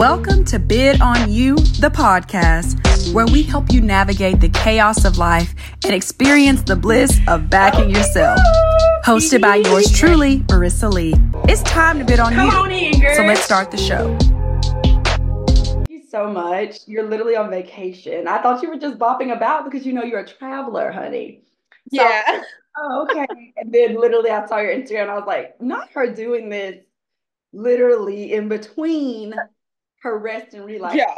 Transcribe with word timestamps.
Welcome 0.00 0.46
to 0.46 0.58
Bid 0.58 1.02
on 1.02 1.30
You, 1.30 1.56
the 1.56 1.90
podcast, 1.92 3.12
where 3.12 3.26
we 3.26 3.42
help 3.42 3.70
you 3.70 3.82
navigate 3.82 4.40
the 4.40 4.48
chaos 4.48 5.04
of 5.04 5.18
life 5.18 5.54
and 5.84 5.92
experience 5.92 6.62
the 6.62 6.74
bliss 6.74 7.20
of 7.28 7.50
backing 7.50 7.90
yourself. 7.90 8.38
Hosted 9.04 9.42
by 9.42 9.56
yours 9.56 9.92
truly, 9.92 10.38
Marissa 10.48 10.90
Lee. 10.90 11.12
It's 11.50 11.62
time 11.64 11.98
to 11.98 12.06
bid 12.06 12.18
on 12.18 12.32
Come 12.32 12.46
you. 12.48 12.52
on, 12.56 12.70
Ingrid. 12.70 13.14
So 13.14 13.24
let's 13.24 13.42
start 13.42 13.70
the 13.70 13.76
show. 13.76 14.16
Thank 15.84 15.90
you 15.90 16.02
so 16.08 16.30
much. 16.32 16.78
You're 16.88 17.06
literally 17.06 17.36
on 17.36 17.50
vacation. 17.50 18.26
I 18.26 18.40
thought 18.40 18.62
you 18.62 18.70
were 18.70 18.78
just 18.78 18.98
bopping 18.98 19.36
about 19.36 19.66
because 19.70 19.84
you 19.84 19.92
know 19.92 20.02
you're 20.02 20.20
a 20.20 20.26
traveler, 20.26 20.90
honey. 20.92 21.42
So- 21.92 22.02
Yeah. 22.02 22.42
Oh, 22.78 23.02
okay. 23.10 23.26
And 23.58 23.70
then 23.70 24.00
literally 24.00 24.30
I 24.30 24.46
saw 24.46 24.60
your 24.60 24.74
Instagram 24.74 25.10
I 25.10 25.16
was 25.16 25.26
like, 25.26 25.60
not 25.60 25.90
her 25.90 26.10
doing 26.10 26.48
this 26.48 26.78
literally 27.52 28.32
in 28.32 28.48
between 28.48 29.34
her 30.02 30.18
rest 30.18 30.54
and 30.54 30.64
relax. 30.64 30.94
Yeah. 30.96 31.14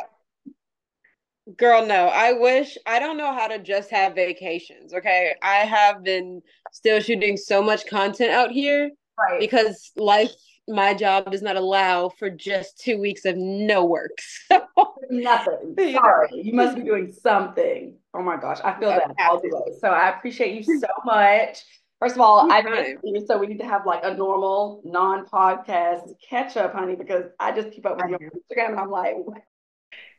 Girl, 1.56 1.84
no. 1.84 2.06
I 2.06 2.32
wish 2.32 2.78
I 2.86 2.98
don't 3.00 3.16
know 3.16 3.32
how 3.32 3.48
to 3.48 3.58
just 3.58 3.90
have 3.90 4.14
vacations, 4.14 4.94
okay? 4.94 5.34
I 5.42 5.56
have 5.56 6.04
been 6.04 6.40
still 6.72 7.00
shooting 7.00 7.36
so 7.36 7.62
much 7.62 7.86
content 7.86 8.30
out 8.30 8.50
here 8.50 8.90
Right. 9.18 9.40
because 9.40 9.90
life 9.96 10.30
my 10.68 10.94
job 10.94 11.30
does 11.30 11.42
not 11.42 11.56
allow 11.56 12.08
for 12.08 12.30
just 12.30 12.78
2 12.80 12.98
weeks 12.98 13.24
of 13.24 13.36
no 13.36 13.84
work. 13.84 14.16
So, 14.48 14.94
Nothing. 15.10 15.74
Sorry. 15.94 16.28
You 16.32 16.54
must 16.54 16.76
be 16.76 16.82
doing 16.82 17.12
something. 17.12 17.96
Oh 18.14 18.22
my 18.22 18.36
gosh. 18.36 18.58
I 18.64 18.78
feel 18.78 18.90
that 18.90 19.12
all 19.18 19.40
the. 19.40 19.76
So 19.80 19.88
I 19.88 20.10
appreciate 20.10 20.54
you 20.66 20.78
so 20.78 20.86
much. 21.04 21.58
First 22.02 22.16
of 22.16 22.20
all, 22.22 22.50
I 22.50 22.62
missed 22.62 22.96
you, 23.04 23.24
so 23.28 23.38
we 23.38 23.46
need 23.46 23.60
to 23.60 23.64
have 23.64 23.86
like 23.86 24.00
a 24.02 24.12
normal 24.12 24.82
non-podcast 24.84 26.14
catch 26.28 26.56
up, 26.56 26.72
honey, 26.72 26.96
because 26.96 27.26
I 27.38 27.52
just 27.52 27.70
keep 27.70 27.86
up 27.86 27.96
with 27.96 28.10
you 28.10 28.16
on 28.16 28.22
Instagram 28.22 28.70
and 28.70 28.80
I'm 28.80 28.90
like, 28.90 29.14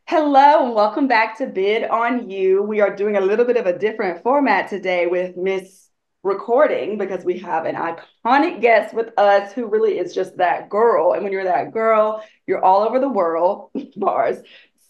hello 0.06 0.64
and 0.64 0.74
welcome 0.74 1.08
back 1.08 1.36
to 1.38 1.46
Bid 1.46 1.84
on 1.84 2.30
You. 2.30 2.62
We 2.62 2.80
are 2.80 2.96
doing 2.96 3.18
a 3.18 3.20
little 3.20 3.44
bit 3.44 3.58
of 3.58 3.66
a 3.66 3.78
different 3.78 4.22
format 4.22 4.70
today 4.70 5.08
with 5.08 5.36
Miss 5.36 5.90
Recording 6.22 6.96
because 6.96 7.22
we 7.22 7.38
have 7.40 7.66
an 7.66 7.74
iconic 7.74 8.62
guest 8.62 8.94
with 8.94 9.10
us 9.18 9.52
who 9.52 9.66
really 9.66 9.98
is 9.98 10.14
just 10.14 10.38
that 10.38 10.70
girl. 10.70 11.12
And 11.12 11.22
when 11.22 11.34
you're 11.34 11.44
that 11.44 11.70
girl, 11.70 12.24
you're 12.46 12.64
all 12.64 12.80
over 12.80 12.98
the 12.98 13.10
world, 13.10 13.68
bars. 13.96 14.38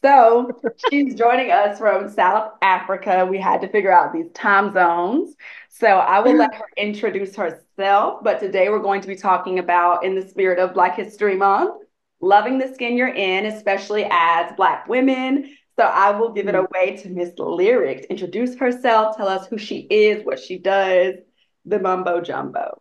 So 0.05 0.51
she's 0.91 1.15
joining 1.15 1.51
us 1.51 1.79
from 1.79 2.11
South 2.11 2.53
Africa. 2.61 3.27
We 3.29 3.39
had 3.39 3.63
to 3.63 3.69
figure 3.69 3.91
out 3.91 4.13
these 4.13 4.31
time 4.35 4.75
zones. 4.75 5.35
So 5.77 5.89
I 5.89 6.21
will 6.21 6.37
let 6.37 6.55
her 6.55 6.67
introduce 6.77 7.35
herself. 7.35 8.23
But 8.23 8.39
today 8.39 8.69
we're 8.69 8.79
going 8.79 9.01
to 9.01 9.09
be 9.09 9.17
talking 9.17 9.59
about, 9.59 10.05
in 10.05 10.15
the 10.15 10.27
spirit 10.27 10.61
of 10.61 10.73
Black 10.73 10.97
History 10.97 11.35
Month, 11.35 11.83
loving 12.21 12.59
the 12.59 12.73
skin 12.73 12.97
you're 12.97 13.09
in, 13.09 13.47
especially 13.47 14.07
as 14.09 14.53
Black 14.57 14.87
women. 14.89 15.57
So 15.77 15.83
I 15.83 16.13
will 16.13 16.33
give 16.33 16.47
it 16.47 16.55
away 16.55 16.97
to 16.99 17.09
Miss 17.09 17.33
Lyric 17.37 18.03
to 18.03 18.11
introduce 18.11 18.57
herself, 18.57 19.17
tell 19.17 19.27
us 19.27 19.49
who 19.49 19.59
she 19.59 19.79
is, 19.91 20.25
what 20.25 20.39
she 20.39 20.59
does, 20.59 21.17
the 21.65 21.81
mumbo 21.81 22.21
jumbo. 22.21 22.81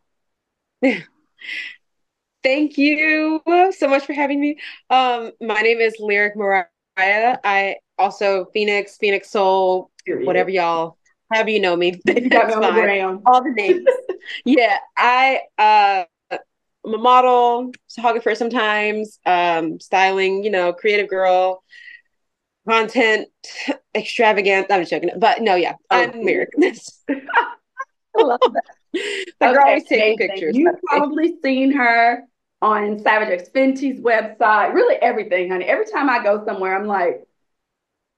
thank 2.44 2.78
you 2.78 3.42
so 3.76 3.88
much 3.88 4.06
for 4.06 4.14
having 4.14 4.40
me. 4.40 4.60
Um 4.92 5.32
my 5.42 5.62
name 5.62 5.80
is 5.80 5.96
Lyric 5.98 6.36
Mariah. 6.36 6.68
I 6.96 7.78
also 7.98 8.46
Phoenix, 8.54 8.98
Phoenix 8.98 9.32
Soul, 9.32 9.90
Period. 10.06 10.28
whatever 10.28 10.52
y'all 10.52 10.98
have 11.34 11.50
you 11.50 11.60
know 11.60 11.76
me. 11.76 12.02
You 12.08 12.30
got 12.30 12.48
me 12.48 12.54
on 12.54 12.62
the 12.62 12.68
fine. 12.68 12.84
gram. 12.84 13.22
all 13.26 13.44
the 13.44 13.52
names. 13.52 13.86
yeah, 14.46 14.78
I 14.98 15.42
uh 15.58 16.04
I'm 16.86 16.94
a 16.94 16.98
model, 16.98 17.72
photographer 17.94 18.36
sometimes, 18.36 19.18
um, 19.26 19.80
styling, 19.80 20.44
you 20.44 20.50
know, 20.52 20.74
creative 20.74 21.08
girl, 21.10 21.64
content 22.68 23.30
extravagant. 23.96 24.68
I'm 24.70 24.82
just 24.82 24.92
joking. 24.92 25.12
But 25.18 25.42
no, 25.42 25.56
yeah, 25.56 25.76
Oh, 25.90 25.98
I'm 26.04 26.26
the 26.26 26.48
I 27.10 28.22
love 28.22 28.40
that. 28.54 29.26
girl 29.40 29.56
always 29.66 29.84
Okay, 29.86 30.16
taking 30.16 30.18
pictures. 30.30 30.56
You've 30.56 30.76
probably 30.86 31.36
seen 31.42 31.72
her 31.72 32.24
on 32.62 33.00
Savage 33.00 33.30
X 33.30 33.50
Fenty's 33.50 34.00
website, 34.00 34.74
really 34.74 34.96
everything, 34.96 35.50
honey. 35.50 35.66
Every 35.66 35.86
time 35.86 36.10
I 36.10 36.24
go 36.24 36.44
somewhere, 36.46 36.76
I'm 36.78 36.86
like, 36.86 37.26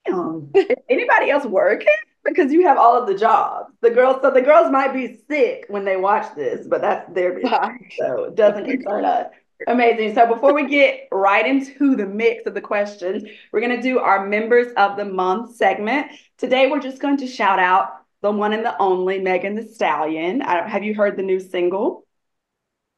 "Damn, 0.05 0.49
is 0.55 0.67
anybody 0.89 1.29
else 1.31 1.45
working? 1.45 1.87
Because 2.25 2.51
you 2.51 2.65
have 2.65 2.77
all 2.77 2.99
of 2.99 3.07
the 3.07 3.15
jobs. 3.15 3.71
The 3.81 3.91
girls, 3.91 4.17
so 4.21 4.31
the 4.31 4.41
girls 4.41 4.71
might 4.71 4.93
be 4.93 5.19
sick 5.29 5.65
when 5.69 5.85
they 5.85 5.95
watch 5.95 6.35
this, 6.35 6.65
but 6.67 6.81
that's 6.81 7.13
their 7.13 7.33
business. 7.33 7.69
So 7.97 8.25
it 8.25 8.35
doesn't 8.35 8.65
concern 8.65 9.05
us. 9.05 9.27
Amazing. 9.67 10.15
So 10.15 10.27
before 10.27 10.53
we 10.53 10.67
get 10.67 11.07
right 11.11 11.45
into 11.45 11.95
the 11.95 12.05
mix 12.05 12.45
of 12.45 12.55
the 12.55 12.61
questions, 12.61 13.23
we're 13.51 13.61
going 13.61 13.75
to 13.75 13.81
do 13.81 13.99
our 13.99 14.27
members 14.27 14.73
of 14.75 14.97
the 14.97 15.05
month 15.05 15.55
segment. 15.55 16.07
Today, 16.37 16.69
we're 16.69 16.81
just 16.81 16.99
going 16.99 17.17
to 17.17 17.27
shout 17.27 17.59
out 17.59 17.91
the 18.21 18.31
one 18.31 18.53
and 18.53 18.65
the 18.65 18.75
only 18.81 19.19
Megan 19.19 19.55
Thee 19.55 19.71
Stallion. 19.71 20.41
I 20.41 20.55
don't, 20.55 20.69
have 20.69 20.83
you 20.83 20.95
heard 20.95 21.15
the 21.15 21.23
new 21.23 21.39
single? 21.39 22.05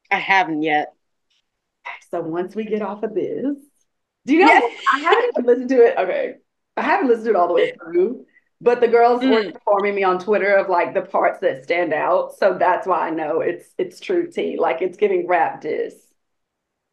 I 0.09 0.19
haven't 0.19 0.63
yet. 0.63 0.93
So 2.11 2.21
once 2.21 2.55
we 2.55 2.63
get 2.63 2.81
off 2.81 3.03
of 3.03 3.13
this, 3.13 3.57
do 4.25 4.33
you 4.33 4.39
know? 4.39 4.47
Yes. 4.47 4.83
I 4.93 4.99
haven't 4.99 5.45
listened 5.45 5.69
to 5.69 5.85
it. 5.85 5.97
Okay. 5.97 6.35
I 6.77 6.81
haven't 6.81 7.07
listened 7.07 7.25
to 7.25 7.31
it 7.31 7.35
all 7.35 7.47
the 7.47 7.55
way 7.55 7.73
through, 7.73 8.25
but 8.61 8.81
the 8.81 8.87
girls 8.87 9.25
were 9.25 9.43
Mm. 9.43 9.53
informing 9.53 9.95
me 9.95 10.03
on 10.03 10.19
Twitter 10.19 10.55
of 10.55 10.69
like 10.69 10.93
the 10.93 11.01
parts 11.03 11.39
that 11.41 11.63
stand 11.63 11.93
out. 11.93 12.35
So 12.37 12.57
that's 12.57 12.87
why 12.87 13.07
I 13.07 13.11
know 13.11 13.41
it's 13.41 13.73
it's 13.77 13.99
true 13.99 14.31
tea. 14.31 14.57
Like 14.57 14.81
it's 14.81 14.97
giving 14.97 15.27
rap 15.27 15.61
diss. 15.61 15.95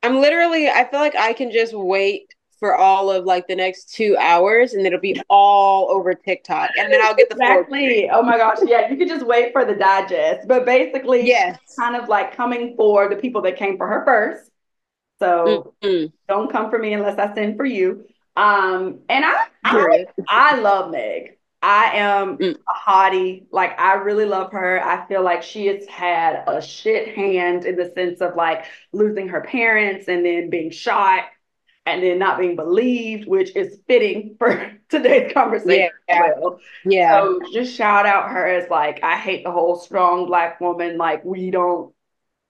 I'm 0.02 0.20
literally, 0.20 0.68
I 0.68 0.84
feel 0.88 1.00
like 1.00 1.16
I 1.16 1.32
can 1.32 1.50
just 1.50 1.72
wait 1.74 2.34
for 2.60 2.76
all 2.76 3.10
of 3.10 3.24
like 3.24 3.46
the 3.46 3.56
next 3.56 3.94
two 3.94 4.16
hours 4.18 4.74
and 4.74 4.86
it'll 4.86 5.00
be 5.00 5.18
all 5.28 5.90
over 5.90 6.14
TikTok. 6.14 6.72
And 6.76 6.92
then 6.92 7.00
I'll 7.00 7.14
get 7.14 7.28
the 7.30 7.36
Exactly. 7.36 8.08
Oh 8.10 8.22
my 8.22 8.36
gosh. 8.36 8.58
Yeah, 8.64 8.88
you 8.90 8.96
could 8.96 9.08
just 9.08 9.26
wait 9.26 9.52
for 9.52 9.64
the 9.64 9.74
digest. 9.74 10.48
But 10.48 10.64
basically, 10.66 11.36
Yes. 11.36 11.58
kind 11.78 11.96
of 11.96 12.08
like 12.08 12.36
coming 12.36 12.76
for 12.76 13.08
the 13.08 13.16
people 13.16 13.42
that 13.42 13.56
came 13.56 13.76
for 13.76 13.86
her 13.86 14.04
first. 14.04 14.50
So 15.20 15.74
Mm-mm. 15.82 16.12
don't 16.28 16.50
come 16.52 16.70
for 16.70 16.78
me 16.78 16.94
unless 16.94 17.18
I 17.18 17.34
send 17.34 17.56
for 17.56 17.66
you. 17.66 18.06
Um, 18.36 19.00
and 19.08 19.24
I 19.24 19.46
I, 19.64 19.88
I 20.28 20.60
love 20.60 20.90
Meg. 20.90 21.38
I 21.66 21.96
am 21.96 22.36
Mm. 22.36 22.56
a 22.68 22.72
hottie. 22.74 23.46
Like 23.50 23.80
I 23.80 23.94
really 23.94 24.26
love 24.26 24.52
her. 24.52 24.84
I 24.84 25.06
feel 25.06 25.22
like 25.22 25.42
she 25.42 25.66
has 25.68 25.86
had 25.86 26.44
a 26.46 26.60
shit 26.60 27.14
hand 27.16 27.64
in 27.64 27.76
the 27.76 27.90
sense 27.94 28.20
of 28.20 28.36
like 28.36 28.66
losing 28.92 29.28
her 29.28 29.40
parents 29.40 30.06
and 30.08 30.26
then 30.26 30.50
being 30.50 30.70
shot 30.70 31.24
and 31.86 32.02
then 32.02 32.18
not 32.18 32.38
being 32.38 32.54
believed, 32.56 33.26
which 33.26 33.56
is 33.56 33.80
fitting 33.86 34.36
for 34.38 34.72
today's 34.90 35.32
conversation. 35.32 35.90
Yeah. 36.06 36.22
as 36.24 36.32
well. 36.38 36.60
Yeah. 36.84 37.22
So 37.22 37.40
just 37.52 37.74
shout 37.74 38.04
out 38.04 38.30
her 38.30 38.46
as 38.46 38.68
like, 38.68 39.02
I 39.02 39.16
hate 39.16 39.44
the 39.44 39.52
whole 39.52 39.76
strong 39.76 40.26
black 40.26 40.60
woman. 40.60 40.98
Like 40.98 41.24
we 41.24 41.50
don't 41.50 41.94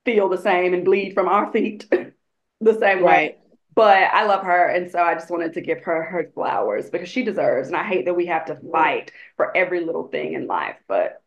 feel 0.05 0.29
the 0.29 0.39
same 0.39 0.75
and 0.75 0.85
bleed 0.85 1.15
from 1.15 1.29
our 1.29 1.53
feet 1.53 1.89
the 2.61 2.79
same 2.81 3.03
way. 3.03 3.37
But 3.75 4.05
I 4.12 4.25
love 4.27 4.45
her, 4.45 4.67
and 4.69 4.91
so 4.91 5.01
I 5.01 5.15
just 5.15 5.31
wanted 5.31 5.55
to 5.55 5.61
give 5.61 5.81
her 5.83 6.03
her 6.05 6.31
flowers 6.35 6.91
because 6.91 7.09
she 7.09 7.25
deserves. 7.25 7.69
And 7.69 7.77
I 7.77 7.85
hate 7.85 8.05
that 8.07 8.15
we 8.15 8.27
have 8.27 8.45
to 8.47 8.55
mm-hmm. 8.55 8.71
fight 8.71 9.12
for 9.37 9.57
every 9.57 9.85
little 9.85 10.09
thing 10.09 10.35
in 10.35 10.47
life. 10.47 10.77
But 10.89 11.23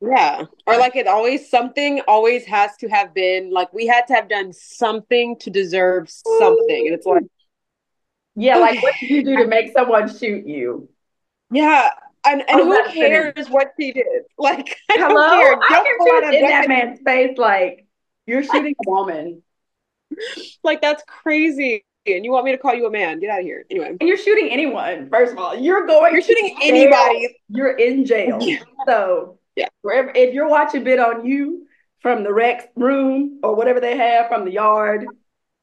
Yeah. 0.00 0.44
Or 0.66 0.76
like 0.78 0.96
it 0.96 1.06
always 1.06 1.50
something 1.50 2.00
always 2.08 2.44
has 2.46 2.76
to 2.78 2.88
have 2.88 3.14
been 3.14 3.50
like 3.50 3.72
we 3.72 3.86
had 3.86 4.06
to 4.08 4.14
have 4.14 4.28
done 4.28 4.52
something 4.52 5.36
to 5.40 5.50
deserve 5.50 6.10
something. 6.10 6.86
And 6.86 6.94
it's 6.94 7.06
like, 7.06 7.22
yeah, 8.36 8.58
like 8.58 8.82
what 8.82 8.94
did 9.00 9.10
you 9.10 9.24
do 9.24 9.36
to 9.38 9.46
make 9.46 9.72
someone 9.72 10.08
shoot 10.14 10.46
you? 10.46 10.88
yeah. 11.50 11.90
And 12.24 12.42
and 12.48 12.60
Oh, 12.60 12.64
who 12.64 12.92
cares 12.92 13.48
what 13.48 13.72
she 13.80 13.92
did? 13.92 14.04
Like 14.38 14.76
I 14.90 14.96
don't 14.98 15.10
Hello, 15.10 15.28
care. 15.30 15.58
I 15.68 15.68
Don't 15.68 15.84
can 15.84 15.96
pull 15.98 16.12
out 16.12 16.24
shoot 16.24 16.34
in 16.34 16.46
that 16.48 16.68
man's 16.68 17.00
face 17.04 17.38
like 17.38 17.86
you're 18.26 18.42
shooting 18.42 18.74
a 18.86 18.90
woman, 18.90 19.42
Like 20.64 20.80
that's 20.80 21.02
crazy. 21.06 21.84
And 22.06 22.24
you 22.24 22.30
want 22.30 22.44
me 22.44 22.52
to 22.52 22.58
call 22.58 22.74
you 22.74 22.86
a 22.86 22.90
man? 22.90 23.18
Get 23.20 23.30
out 23.30 23.40
of 23.40 23.44
here. 23.44 23.64
Anyway. 23.70 23.96
and 24.00 24.08
you're 24.08 24.16
shooting 24.16 24.48
anyone. 24.50 25.08
First 25.10 25.32
of 25.32 25.38
all, 25.38 25.56
you're 25.56 25.86
going. 25.86 26.12
You're 26.12 26.22
shooting 26.22 26.56
anybody. 26.62 27.28
You're 27.48 27.72
in 27.76 28.04
jail. 28.04 28.38
Yeah. 28.40 28.58
So 28.86 29.38
Yeah. 29.56 29.68
wherever 29.82 30.12
if 30.14 30.32
you're 30.34 30.48
watching 30.48 30.84
Bid 30.84 30.98
on 31.00 31.24
You 31.26 31.66
from 32.00 32.22
the 32.22 32.32
rec 32.32 32.70
room 32.76 33.40
or 33.42 33.54
whatever 33.56 33.80
they 33.80 33.96
have 33.96 34.28
from 34.28 34.44
the 34.44 34.52
yard, 34.52 35.06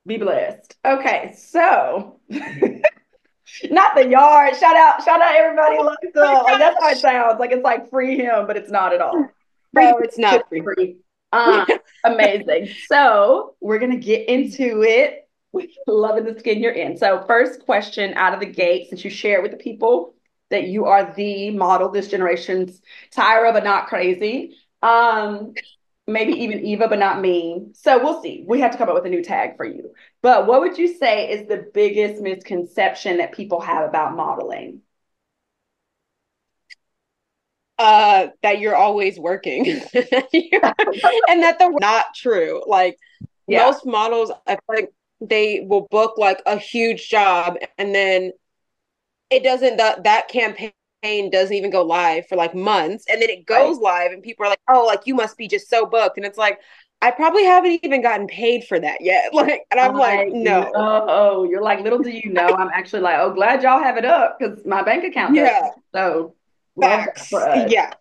be 0.06 0.18
blessed. 0.18 0.76
Okay, 0.86 1.34
so 1.38 2.20
not 2.30 3.96
the 3.96 4.08
yard. 4.08 4.56
Shout 4.56 4.76
out, 4.76 5.04
shout 5.04 5.22
out 5.22 5.36
everybody 5.36 5.78
up. 5.78 5.96
Like 6.16 6.60
that's 6.60 6.78
how 6.82 6.90
it 6.90 6.98
sounds. 6.98 7.40
Like 7.40 7.52
it's 7.52 7.64
like 7.64 7.90
free 7.90 8.18
him, 8.18 8.48
but 8.48 8.58
it's 8.58 8.72
not 8.72 8.94
at 8.94 9.02
all. 9.02 9.30
No, 9.74 9.98
it's 10.00 10.18
not 10.18 10.48
free. 10.50 10.62
free. 10.62 10.98
Uh, 11.34 11.66
amazing. 12.06 12.70
So 12.88 13.56
we're 13.60 13.80
gonna 13.80 13.98
get 13.98 14.30
into 14.30 14.84
it 14.84 15.28
with 15.52 15.70
loving 15.88 16.26
the 16.26 16.40
skin 16.40 16.62
you're 16.62 16.72
in. 16.72 16.98
So 16.98 17.24
first 17.28 17.66
question 17.66 18.14
out 18.16 18.34
of 18.34 18.40
the 18.40 18.46
gate, 18.46 18.90
since 18.90 19.04
you 19.04 19.10
share 19.10 19.42
with 19.42 19.52
the 19.52 19.58
people 19.58 20.16
that 20.50 20.68
you 20.68 20.86
are 20.86 21.14
the 21.16 21.50
model 21.50 21.90
this 21.90 22.10
generation's 22.10 22.80
Tyra 23.12 23.52
but 23.52 23.64
not 23.64 23.88
crazy. 23.88 24.56
Um, 24.82 25.54
maybe 26.06 26.34
even 26.34 26.64
Eva, 26.66 26.88
but 26.88 27.00
not 27.00 27.22
me. 27.22 27.68
So 27.74 28.04
we'll 28.04 28.22
see. 28.22 28.46
We 28.48 28.60
have 28.60 28.72
to 28.72 28.78
come 28.78 28.90
up 28.90 28.96
with 28.96 29.06
a 29.06 29.10
new 29.10 29.24
tag 29.24 29.58
for 29.58 29.66
you. 29.66 29.94
But 30.22 30.46
what 30.46 30.62
would 30.62 30.78
you 30.78 30.98
say 30.98 31.32
is 31.32 31.48
the 31.48 31.66
biggest 31.74 32.22
misconception 32.22 33.18
that 33.18 33.34
people 33.34 33.62
have 33.62 33.88
about 33.88 34.16
modeling? 34.16 34.83
Uh, 37.80 38.28
that 38.44 38.60
you're 38.60 38.76
always 38.76 39.20
working, 39.20 39.68
and 39.68 39.82
that 39.94 41.58
the 41.60 41.76
not 41.82 42.06
true. 42.16 42.64
Like 42.68 42.98
yeah. 43.48 43.66
most 43.66 43.86
models, 43.86 44.32
I 44.46 44.52
feel 44.52 44.62
like 44.76 44.94
they 45.20 45.66
will 45.68 45.88
book 45.90 46.18
like 46.18 46.42
a 46.46 46.58
huge 46.58 47.10
job, 47.10 47.58
and 47.78 47.94
then 47.94 48.32
it 49.30 49.44
doesn't 49.44 49.78
that 49.78 50.04
that 50.04 50.28
campaign 50.28 50.72
doesn't 51.32 51.56
even 51.56 51.72
go 51.72 51.84
live 51.84 52.28
for 52.28 52.36
like 52.36 52.56
months 52.56 53.06
and 53.10 53.22
then 53.22 53.30
it 53.30 53.46
goes 53.46 53.76
right. 53.76 54.04
live 54.04 54.12
and 54.14 54.24
people 54.24 54.46
are 54.46 54.50
like 54.50 54.62
oh 54.70 54.86
like 54.86 55.02
you 55.06 55.14
must 55.14 55.38
be 55.38 55.50
just 55.50 55.70
so 55.70 55.86
booked 55.86 56.16
and 56.16 56.26
it's 56.26 56.38
like 56.38 56.60
I 57.04 57.12
probably 57.12 57.44
haven't 57.44 57.82
even 57.84 58.02
gotten 58.02 58.28
paid 58.28 58.64
for 58.64 58.80
that 58.80 59.02
yet. 59.02 59.34
Like, 59.34 59.66
and 59.72 59.80
I'm 59.80 59.96
like, 59.96 60.30
no. 60.30 60.72
Oh, 60.74 61.44
you're 61.44 61.62
like, 61.62 61.82
little 61.82 62.00
do 62.00 62.10
you 62.10 62.32
know, 62.32 62.48
I'm 62.48 62.70
actually 62.70 63.02
like, 63.02 63.18
oh, 63.20 63.34
glad 63.34 63.62
y'all 63.62 63.84
have 63.84 63.98
it 63.98 64.06
up 64.06 64.40
because 64.40 64.66
my 64.66 64.84
bank 64.84 65.04
account. 65.04 65.36
Yeah. 65.36 65.72
So, 65.94 66.34
facts. 66.80 67.32
Yeah. 67.32 67.94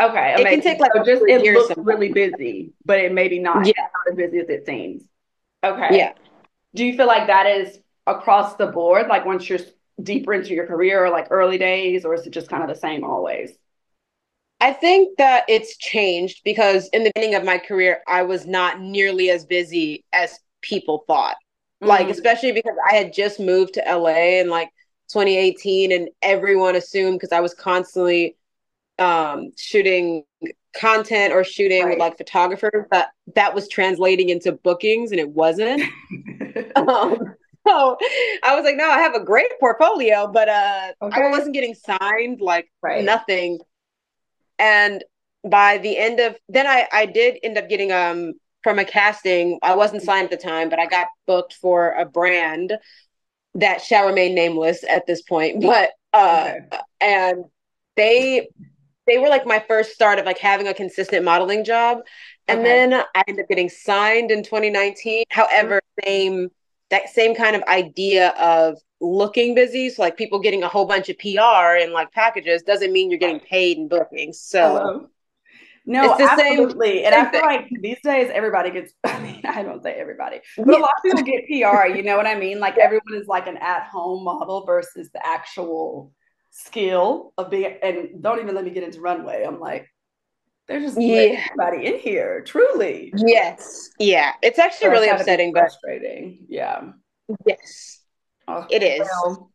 Okay. 0.00 0.34
Amazing. 0.34 0.46
It 0.46 0.50
can 0.50 0.60
take 0.62 0.80
like 0.80 0.92
so 0.94 1.04
just 1.04 1.22
it 1.26 1.42
looks 1.42 1.74
really 1.76 2.12
busy, 2.12 2.72
but 2.84 2.98
it 2.98 3.12
maybe 3.12 3.38
not, 3.38 3.66
yeah. 3.66 3.72
not 3.76 4.12
as 4.12 4.16
busy 4.16 4.38
as 4.38 4.48
it 4.48 4.66
seems. 4.66 5.02
Okay. 5.62 5.88
Yeah. 5.90 6.12
Do 6.74 6.84
you 6.84 6.96
feel 6.96 7.06
like 7.06 7.26
that 7.26 7.46
is 7.46 7.78
across 8.06 8.56
the 8.56 8.66
board? 8.66 9.08
Like 9.08 9.26
once 9.26 9.48
you're 9.48 9.58
deeper 10.02 10.32
into 10.32 10.54
your 10.54 10.66
career 10.66 11.04
or 11.04 11.10
like 11.10 11.26
early 11.30 11.58
days, 11.58 12.04
or 12.04 12.14
is 12.14 12.26
it 12.26 12.30
just 12.30 12.48
kind 12.48 12.62
of 12.62 12.68
the 12.68 12.74
same 12.74 13.04
always? 13.04 13.52
I 14.60 14.72
think 14.72 15.16
that 15.18 15.44
it's 15.48 15.76
changed 15.76 16.42
because 16.44 16.88
in 16.92 17.04
the 17.04 17.12
beginning 17.14 17.34
of 17.34 17.44
my 17.44 17.58
career, 17.58 18.02
I 18.06 18.22
was 18.22 18.46
not 18.46 18.80
nearly 18.80 19.30
as 19.30 19.46
busy 19.46 20.04
as 20.12 20.38
people 20.60 21.04
thought. 21.06 21.36
Mm-hmm. 21.82 21.88
Like, 21.88 22.08
especially 22.08 22.52
because 22.52 22.76
I 22.90 22.94
had 22.94 23.12
just 23.12 23.40
moved 23.40 23.74
to 23.74 23.82
LA 23.86 24.40
and 24.40 24.50
like 24.50 24.70
2018, 25.12 25.92
and 25.92 26.08
everyone 26.22 26.76
assumed 26.76 27.18
because 27.18 27.32
I 27.32 27.40
was 27.40 27.54
constantly 27.54 28.36
um, 28.98 29.50
shooting 29.56 30.24
content 30.74 31.32
or 31.32 31.42
shooting 31.42 31.82
right. 31.82 31.90
with 31.90 31.98
like 31.98 32.16
photographers 32.16 32.86
that 32.90 33.08
that 33.34 33.54
was 33.54 33.68
translating 33.68 34.28
into 34.28 34.52
bookings, 34.52 35.10
and 35.10 35.20
it 35.20 35.30
wasn't. 35.30 35.82
um, 36.76 37.34
so 37.66 37.96
I 38.42 38.54
was 38.54 38.64
like, 38.64 38.76
no, 38.76 38.88
I 38.88 38.98
have 38.98 39.14
a 39.14 39.24
great 39.24 39.50
portfolio, 39.58 40.30
but 40.32 40.48
uh 40.48 40.92
okay. 41.02 41.22
I 41.22 41.30
wasn't 41.30 41.54
getting 41.54 41.74
signed, 41.74 42.40
like 42.40 42.70
right. 42.82 43.04
nothing. 43.04 43.58
And 44.58 45.04
by 45.48 45.78
the 45.78 45.96
end 45.96 46.20
of 46.20 46.36
then 46.48 46.66
I 46.66 46.86
I 46.92 47.06
did 47.06 47.38
end 47.42 47.58
up 47.58 47.68
getting 47.68 47.92
um 47.92 48.34
from 48.62 48.78
a 48.78 48.84
casting. 48.84 49.58
I 49.62 49.74
wasn't 49.74 50.02
signed 50.02 50.24
at 50.24 50.30
the 50.30 50.48
time, 50.48 50.68
but 50.68 50.78
I 50.78 50.86
got 50.86 51.08
booked 51.26 51.54
for 51.54 51.92
a 51.92 52.04
brand 52.04 52.76
that 53.54 53.82
shall 53.82 54.06
remain 54.06 54.34
nameless 54.34 54.84
at 54.84 55.06
this 55.06 55.22
point. 55.22 55.62
But 55.62 55.90
uh 56.12 56.52
okay. 56.56 56.78
and 57.00 57.44
they 57.96 58.48
they 59.06 59.18
were 59.18 59.28
like 59.28 59.46
my 59.46 59.62
first 59.66 59.92
start 59.92 60.18
of 60.18 60.26
like 60.26 60.38
having 60.38 60.68
a 60.68 60.74
consistent 60.74 61.24
modeling 61.24 61.64
job. 61.64 61.98
And 62.48 62.60
okay. 62.60 62.68
then 62.68 63.04
I 63.14 63.22
ended 63.26 63.44
up 63.44 63.48
getting 63.48 63.68
signed 63.68 64.30
in 64.30 64.42
2019. 64.42 65.24
However, 65.30 65.80
same 66.04 66.50
that 66.90 67.08
same 67.08 67.34
kind 67.34 67.56
of 67.56 67.62
idea 67.64 68.30
of 68.30 68.78
looking 69.00 69.54
busy. 69.54 69.88
So 69.90 70.02
like 70.02 70.16
people 70.16 70.40
getting 70.40 70.62
a 70.62 70.68
whole 70.68 70.86
bunch 70.86 71.08
of 71.08 71.18
PR 71.18 71.78
and 71.80 71.92
like 71.92 72.12
packages 72.12 72.62
doesn't 72.62 72.92
mean 72.92 73.10
you're 73.10 73.18
getting 73.18 73.40
paid 73.40 73.78
in 73.78 73.88
bookings. 73.88 74.40
So 74.40 75.08
no, 75.90 76.16
absolutely. 76.18 77.02
Same, 77.02 77.06
and 77.06 77.14
I 77.14 77.30
feel 77.30 77.42
like 77.42 77.68
these 77.80 77.98
days 78.02 78.30
everybody 78.32 78.70
gets 78.70 78.92
I 79.04 79.20
mean, 79.20 79.40
I 79.44 79.62
don't 79.62 79.82
say 79.82 79.92
everybody, 79.94 80.40
but 80.56 80.68
yeah. 80.68 80.78
a 80.78 80.80
lot 80.80 80.92
of 80.96 81.02
people 81.02 81.22
get 81.22 81.46
PR, 81.46 81.86
you 81.94 82.02
know 82.02 82.16
what 82.16 82.26
I 82.26 82.36
mean? 82.36 82.60
Like 82.60 82.78
everyone 82.78 83.14
is 83.14 83.26
like 83.26 83.46
an 83.46 83.56
at-home 83.56 84.24
model 84.24 84.64
versus 84.64 85.10
the 85.12 85.26
actual 85.26 86.12
skill 86.50 87.32
of 87.38 87.50
being 87.50 87.76
and 87.82 88.22
don't 88.22 88.40
even 88.40 88.54
let 88.54 88.64
me 88.64 88.70
get 88.70 88.84
into 88.84 89.00
runway. 89.00 89.44
I'm 89.44 89.58
like, 89.58 89.88
there's 90.68 90.84
just 90.84 91.00
yeah. 91.00 91.44
everybody 91.50 91.86
in 91.86 91.98
here, 91.98 92.42
truly. 92.42 93.12
Yes. 93.16 93.90
Yeah. 93.98 94.32
It's 94.42 94.60
actually 94.60 94.86
so 94.86 94.90
really 94.90 95.08
upsetting, 95.08 95.52
but 95.52 95.62
frustrating. 95.62 96.46
Yeah. 96.48 96.92
Yes. 97.44 98.00
Oh, 98.46 98.66
it 98.70 98.84
is. 98.84 99.00
Well, 99.00 99.50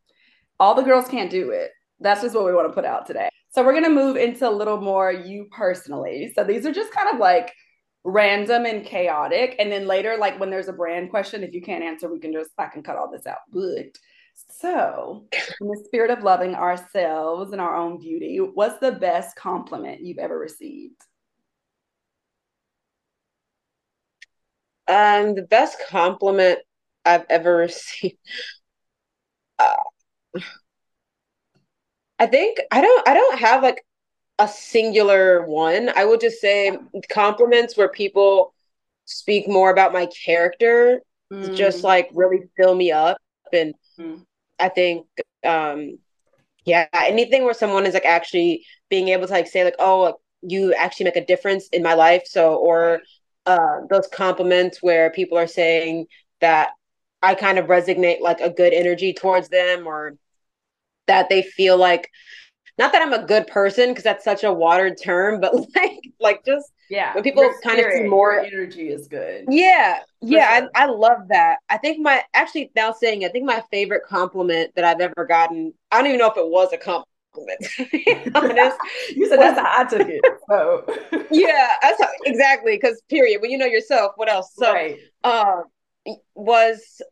all 0.60 0.74
the 0.74 0.82
girls 0.82 1.08
can't 1.08 1.30
do 1.30 1.50
it. 1.50 1.70
That's 2.00 2.20
just 2.20 2.34
what 2.34 2.44
we 2.44 2.52
want 2.52 2.68
to 2.68 2.74
put 2.74 2.84
out 2.84 3.06
today. 3.06 3.30
So 3.56 3.64
we're 3.64 3.72
gonna 3.72 3.88
move 3.88 4.18
into 4.18 4.46
a 4.46 4.50
little 4.50 4.82
more 4.82 5.10
you 5.10 5.46
personally. 5.50 6.30
So 6.34 6.44
these 6.44 6.66
are 6.66 6.72
just 6.72 6.92
kind 6.92 7.08
of 7.08 7.18
like 7.18 7.54
random 8.04 8.66
and 8.66 8.84
chaotic. 8.84 9.56
And 9.58 9.72
then 9.72 9.86
later, 9.86 10.18
like 10.18 10.38
when 10.38 10.50
there's 10.50 10.68
a 10.68 10.74
brand 10.74 11.08
question, 11.08 11.42
if 11.42 11.54
you 11.54 11.62
can't 11.62 11.82
answer, 11.82 12.12
we 12.12 12.20
can 12.20 12.34
just 12.34 12.50
I 12.58 12.66
can 12.66 12.82
cut 12.82 12.96
all 12.98 13.10
this 13.10 13.26
out. 13.26 13.38
But 13.50 13.96
so, 14.50 15.26
in 15.58 15.68
the 15.68 15.82
spirit 15.86 16.10
of 16.10 16.22
loving 16.22 16.54
ourselves 16.54 17.52
and 17.52 17.60
our 17.62 17.74
own 17.74 17.98
beauty, 17.98 18.36
what's 18.36 18.78
the 18.78 18.92
best 18.92 19.36
compliment 19.36 20.02
you've 20.02 20.18
ever 20.18 20.38
received? 20.38 21.00
Um, 24.86 25.34
the 25.34 25.46
best 25.48 25.78
compliment 25.88 26.58
I've 27.06 27.24
ever 27.30 27.56
received. 27.56 28.18
Uh, 29.58 29.76
I 32.18 32.26
think 32.26 32.58
I 32.70 32.80
don't 32.80 33.08
I 33.08 33.14
don't 33.14 33.38
have 33.38 33.62
like 33.62 33.84
a 34.38 34.48
singular 34.48 35.46
one. 35.46 35.90
I 35.94 36.04
would 36.04 36.20
just 36.20 36.40
say 36.40 36.76
compliments 37.10 37.76
where 37.76 37.88
people 37.88 38.54
speak 39.04 39.48
more 39.48 39.70
about 39.70 39.92
my 39.92 40.06
character 40.06 41.00
mm. 41.32 41.56
just 41.56 41.84
like 41.84 42.10
really 42.12 42.40
fill 42.56 42.74
me 42.74 42.90
up 42.90 43.18
and 43.52 43.74
mm. 43.98 44.20
I 44.58 44.68
think 44.68 45.06
um 45.44 45.98
yeah, 46.66 46.88
anything 46.92 47.44
where 47.44 47.54
someone 47.54 47.86
is 47.86 47.94
like 47.94 48.04
actually 48.04 48.66
being 48.90 49.08
able 49.08 49.26
to 49.26 49.32
like 49.32 49.46
say 49.46 49.64
like, 49.64 49.76
oh, 49.78 50.14
you 50.42 50.74
actually 50.74 51.04
make 51.04 51.16
a 51.16 51.24
difference 51.24 51.68
in 51.68 51.82
my 51.82 51.94
life. 51.94 52.22
So 52.26 52.56
or 52.56 53.00
uh, 53.46 53.80
those 53.88 54.08
compliments 54.08 54.82
where 54.82 55.10
people 55.10 55.38
are 55.38 55.46
saying 55.46 56.06
that 56.40 56.70
I 57.22 57.36
kind 57.36 57.58
of 57.58 57.66
resonate 57.66 58.20
like 58.20 58.40
a 58.40 58.50
good 58.50 58.72
energy 58.72 59.14
towards 59.14 59.48
them 59.48 59.86
or 59.86 60.16
that 61.06 61.28
they 61.28 61.42
feel 61.42 61.76
like 61.76 62.10
not 62.78 62.92
that 62.92 63.00
I'm 63.00 63.14
a 63.14 63.24
good 63.24 63.46
person 63.46 63.90
because 63.90 64.04
that's 64.04 64.24
such 64.24 64.44
a 64.44 64.52
watered 64.52 65.00
term, 65.02 65.40
but 65.40 65.54
like 65.74 66.00
like 66.20 66.44
just 66.44 66.70
yeah 66.90 67.14
when 67.14 67.24
people 67.24 67.50
kind 67.62 67.80
of 67.80 67.92
see 67.92 68.02
more 68.04 68.40
energy 68.40 68.88
is 68.88 69.08
good. 69.08 69.46
Yeah 69.48 70.00
yeah 70.20 70.60
sure. 70.60 70.68
I, 70.74 70.84
I 70.84 70.86
love 70.86 71.28
that. 71.28 71.58
I 71.68 71.78
think 71.78 71.98
my 72.00 72.22
actually 72.34 72.70
now 72.74 72.92
saying 72.92 73.24
i 73.24 73.28
think 73.28 73.44
my 73.44 73.62
favorite 73.70 74.02
compliment 74.06 74.74
that 74.74 74.84
i've 74.84 75.00
ever 75.00 75.26
gotten 75.26 75.72
i 75.90 75.98
don't 75.98 76.06
even 76.06 76.18
know 76.18 76.30
if 76.30 76.36
it 76.36 76.46
was 76.46 76.72
a 76.72 76.78
compliment 76.78 77.06
honest. 78.34 78.78
You 79.14 79.28
said 79.28 79.38
that's 79.38 79.58
how 79.58 79.80
i 79.80 79.84
took 79.84 80.08
it 80.08 80.22
so. 80.48 80.84
Yeah 81.30 81.68
that's 81.82 82.00
how, 82.00 82.08
exactly 82.24 82.76
because 82.76 83.02
period 83.08 83.42
when 83.42 83.50
you 83.50 83.58
know 83.58 83.66
yourself 83.66 84.12
what 84.16 84.30
else? 84.30 84.52
So 84.54 84.72
right. 84.72 84.98
um 85.24 85.64
was 86.34 87.02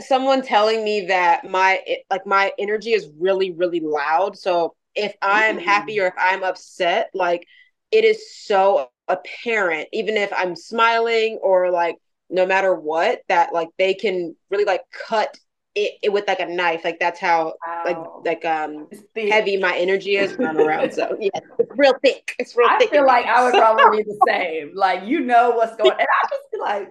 someone 0.00 0.42
telling 0.42 0.84
me 0.84 1.06
that 1.06 1.48
my 1.48 1.80
like 2.10 2.26
my 2.26 2.52
energy 2.58 2.92
is 2.92 3.08
really 3.18 3.50
really 3.50 3.80
loud 3.80 4.36
so 4.36 4.74
if 4.94 5.14
i'm 5.22 5.58
mm. 5.58 5.62
happy 5.62 6.00
or 6.00 6.06
if 6.06 6.14
i'm 6.18 6.42
upset 6.42 7.10
like 7.14 7.46
it 7.90 8.04
is 8.04 8.32
so 8.32 8.90
apparent, 9.10 9.88
even 9.92 10.16
if 10.16 10.32
I'm 10.32 10.56
smiling 10.56 11.38
or 11.42 11.70
like 11.70 11.96
no 12.28 12.46
matter 12.46 12.74
what, 12.74 13.22
that 13.28 13.52
like 13.52 13.68
they 13.78 13.94
can 13.94 14.36
really 14.50 14.64
like 14.64 14.82
cut 14.92 15.36
it, 15.74 15.94
it 16.02 16.12
with 16.12 16.26
like 16.26 16.40
a 16.40 16.46
knife. 16.46 16.82
Like 16.84 16.98
that's 16.98 17.20
how 17.20 17.54
wow. 17.66 17.82
like 17.84 18.42
like 18.42 18.44
um 18.44 18.88
heavy 19.16 19.56
my 19.56 19.76
energy 19.76 20.16
is 20.16 20.36
when 20.36 20.48
I'm 20.48 20.58
around. 20.58 20.92
So 20.92 21.16
yeah, 21.20 21.40
it's 21.58 21.72
real 21.76 21.94
thick. 22.02 22.34
It's 22.38 22.56
real 22.56 22.68
I 22.68 22.78
thick. 22.78 22.90
I 22.90 22.92
feel 22.92 23.06
like 23.06 23.26
I 23.26 23.44
would 23.44 23.54
probably 23.54 23.98
be 23.98 24.04
the 24.04 24.18
same. 24.28 24.72
Like 24.74 25.04
you 25.04 25.20
know 25.20 25.50
what's 25.50 25.76
going 25.76 25.90
and 25.90 26.00
I 26.00 26.28
just 26.28 26.42
feel 26.50 26.60
like 26.60 26.88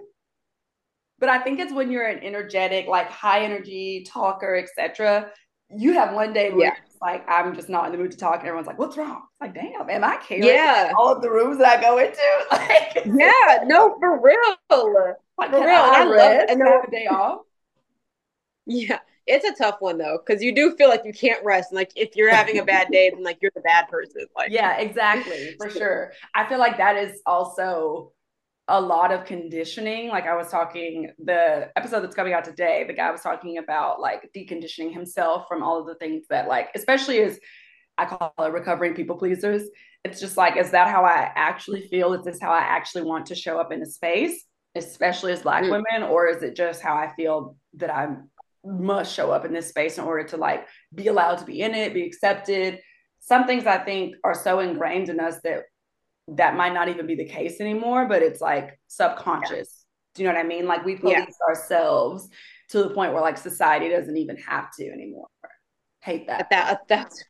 but 1.20 1.28
I 1.28 1.38
think 1.38 1.60
it's 1.60 1.72
when 1.72 1.90
you're 1.90 2.06
an 2.06 2.22
energetic, 2.24 2.86
like 2.86 3.08
high 3.08 3.44
energy 3.44 4.04
talker, 4.08 4.56
etc. 4.56 5.30
You 5.70 5.92
have 5.92 6.14
one 6.14 6.32
day 6.32 6.50
where 6.50 6.66
yeah 6.66 6.74
like 7.00 7.24
I'm 7.28 7.54
just 7.54 7.68
not 7.68 7.86
in 7.86 7.92
the 7.92 7.98
mood 7.98 8.10
to 8.10 8.16
talk, 8.16 8.40
and 8.40 8.48
everyone's 8.48 8.66
like, 8.66 8.78
"What's 8.78 8.96
wrong?" 8.96 9.22
It's 9.32 9.40
like, 9.40 9.54
damn, 9.54 9.88
am 9.88 10.04
I 10.04 10.16
caring? 10.16 10.44
Yeah, 10.44 10.92
all 10.96 11.14
of 11.14 11.22
the 11.22 11.30
rooms 11.30 11.58
that 11.58 11.78
I 11.78 11.80
go 11.80 11.98
into, 11.98 12.20
like, 12.52 13.06
yeah, 13.06 13.64
no, 13.64 13.96
for 13.98 14.20
real, 14.20 15.16
like, 15.38 15.50
for 15.50 15.60
real. 15.60 15.76
I, 15.76 16.02
I 16.02 16.04
love 16.04 16.44
and 16.48 16.62
have 16.62 16.84
a 16.84 16.90
day 16.90 17.06
off. 17.06 17.40
Yeah, 18.66 18.98
it's 19.26 19.46
a 19.46 19.54
tough 19.54 19.76
one 19.80 19.96
though, 19.96 20.18
because 20.24 20.42
you 20.42 20.54
do 20.54 20.76
feel 20.76 20.90
like 20.90 21.04
you 21.06 21.14
can't 21.14 21.42
rest. 21.42 21.70
And 21.70 21.76
like 21.76 21.92
if 21.96 22.16
you're 22.16 22.30
having 22.30 22.58
a 22.58 22.64
bad 22.64 22.88
day, 22.90 23.08
then 23.10 23.24
like 23.24 23.38
you're 23.40 23.52
the 23.54 23.62
bad 23.62 23.88
person. 23.88 24.26
Like, 24.36 24.50
yeah, 24.50 24.76
exactly, 24.76 25.54
for 25.56 25.70
sure. 25.70 26.12
I 26.34 26.46
feel 26.46 26.58
like 26.58 26.76
that 26.76 26.96
is 26.96 27.22
also 27.24 28.12
a 28.70 28.80
lot 28.80 29.12
of 29.12 29.24
conditioning. 29.24 30.08
Like 30.08 30.26
I 30.26 30.36
was 30.36 30.48
talking, 30.48 31.10
the 31.18 31.70
episode 31.76 32.00
that's 32.00 32.14
coming 32.14 32.32
out 32.32 32.44
today, 32.44 32.84
the 32.86 32.92
guy 32.92 33.10
was 33.10 33.20
talking 33.20 33.58
about 33.58 34.00
like 34.00 34.30
deconditioning 34.34 34.92
himself 34.92 35.46
from 35.48 35.62
all 35.62 35.80
of 35.80 35.86
the 35.86 35.96
things 35.96 36.24
that, 36.30 36.48
like, 36.48 36.68
especially 36.74 37.20
as 37.20 37.38
I 37.98 38.06
call 38.06 38.32
it 38.38 38.52
recovering 38.52 38.94
people 38.94 39.16
pleasers. 39.16 39.64
It's 40.04 40.20
just 40.20 40.36
like, 40.36 40.56
is 40.56 40.70
that 40.70 40.88
how 40.88 41.04
I 41.04 41.30
actually 41.34 41.88
feel? 41.88 42.14
Is 42.14 42.24
this 42.24 42.40
how 42.40 42.50
I 42.50 42.60
actually 42.60 43.02
want 43.02 43.26
to 43.26 43.34
show 43.34 43.58
up 43.58 43.72
in 43.72 43.82
a 43.82 43.86
space, 43.86 44.46
especially 44.74 45.32
as 45.32 45.42
Black 45.42 45.64
mm. 45.64 45.70
women? 45.70 46.08
Or 46.08 46.26
is 46.26 46.42
it 46.42 46.56
just 46.56 46.80
how 46.80 46.94
I 46.94 47.12
feel 47.14 47.56
that 47.74 47.90
I 47.90 48.16
must 48.64 49.14
show 49.14 49.30
up 49.32 49.44
in 49.44 49.52
this 49.52 49.68
space 49.68 49.98
in 49.98 50.04
order 50.04 50.26
to 50.28 50.36
like 50.36 50.66
be 50.94 51.08
allowed 51.08 51.36
to 51.36 51.44
be 51.44 51.60
in 51.60 51.74
it, 51.74 51.92
be 51.92 52.06
accepted? 52.06 52.80
Some 53.18 53.46
things 53.46 53.66
I 53.66 53.78
think 53.78 54.14
are 54.24 54.34
so 54.34 54.60
ingrained 54.60 55.10
in 55.10 55.20
us 55.20 55.36
that 55.44 55.64
that 56.28 56.56
might 56.56 56.72
not 56.72 56.88
even 56.88 57.06
be 57.06 57.14
the 57.14 57.24
case 57.24 57.60
anymore, 57.60 58.06
but 58.06 58.22
it's 58.22 58.40
like 58.40 58.78
subconscious. 58.86 59.52
Yeah. 59.52 59.86
Do 60.14 60.22
you 60.22 60.28
know 60.28 60.34
what 60.34 60.44
I 60.44 60.48
mean? 60.48 60.66
Like 60.66 60.84
we 60.84 60.96
police 60.96 61.16
yeah. 61.18 61.48
ourselves 61.48 62.28
to 62.70 62.82
the 62.82 62.90
point 62.90 63.12
where 63.12 63.22
like 63.22 63.38
society 63.38 63.88
doesn't 63.88 64.16
even 64.16 64.36
have 64.36 64.74
to 64.76 64.88
anymore. 64.88 65.28
Hate 66.00 66.26
that. 66.28 66.48
That 66.50 66.80
that's 66.88 67.22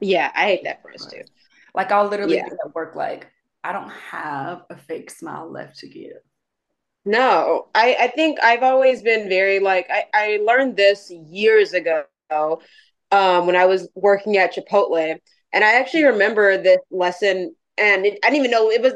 yeah, 0.00 0.30
I 0.34 0.44
hate 0.46 0.64
that 0.64 0.82
for 0.82 0.92
us 0.92 1.06
too. 1.06 1.22
Like 1.74 1.92
I'll 1.92 2.08
literally 2.08 2.36
yeah. 2.36 2.48
work 2.74 2.94
like 2.94 3.28
I 3.62 3.72
don't 3.72 3.90
have 3.90 4.62
a 4.70 4.76
fake 4.76 5.10
smile 5.10 5.50
left 5.50 5.78
to 5.80 5.88
give. 5.88 6.18
No, 7.04 7.68
I 7.74 7.96
I 8.00 8.06
think 8.08 8.38
I've 8.42 8.62
always 8.62 9.02
been 9.02 9.28
very 9.28 9.60
like 9.60 9.88
I 9.90 10.04
I 10.14 10.40
learned 10.44 10.76
this 10.76 11.10
years 11.10 11.72
ago 11.72 12.04
um 12.30 13.46
when 13.46 13.56
I 13.56 13.66
was 13.66 13.88
working 13.94 14.38
at 14.38 14.54
Chipotle 14.54 15.18
and 15.52 15.64
I 15.64 15.74
actually 15.74 16.04
remember 16.04 16.56
this 16.60 16.80
lesson 16.90 17.54
and 17.78 18.06
it, 18.06 18.18
I 18.24 18.30
didn't 18.30 18.46
even 18.46 18.50
know 18.50 18.70
it 18.70 18.82
was 18.82 18.94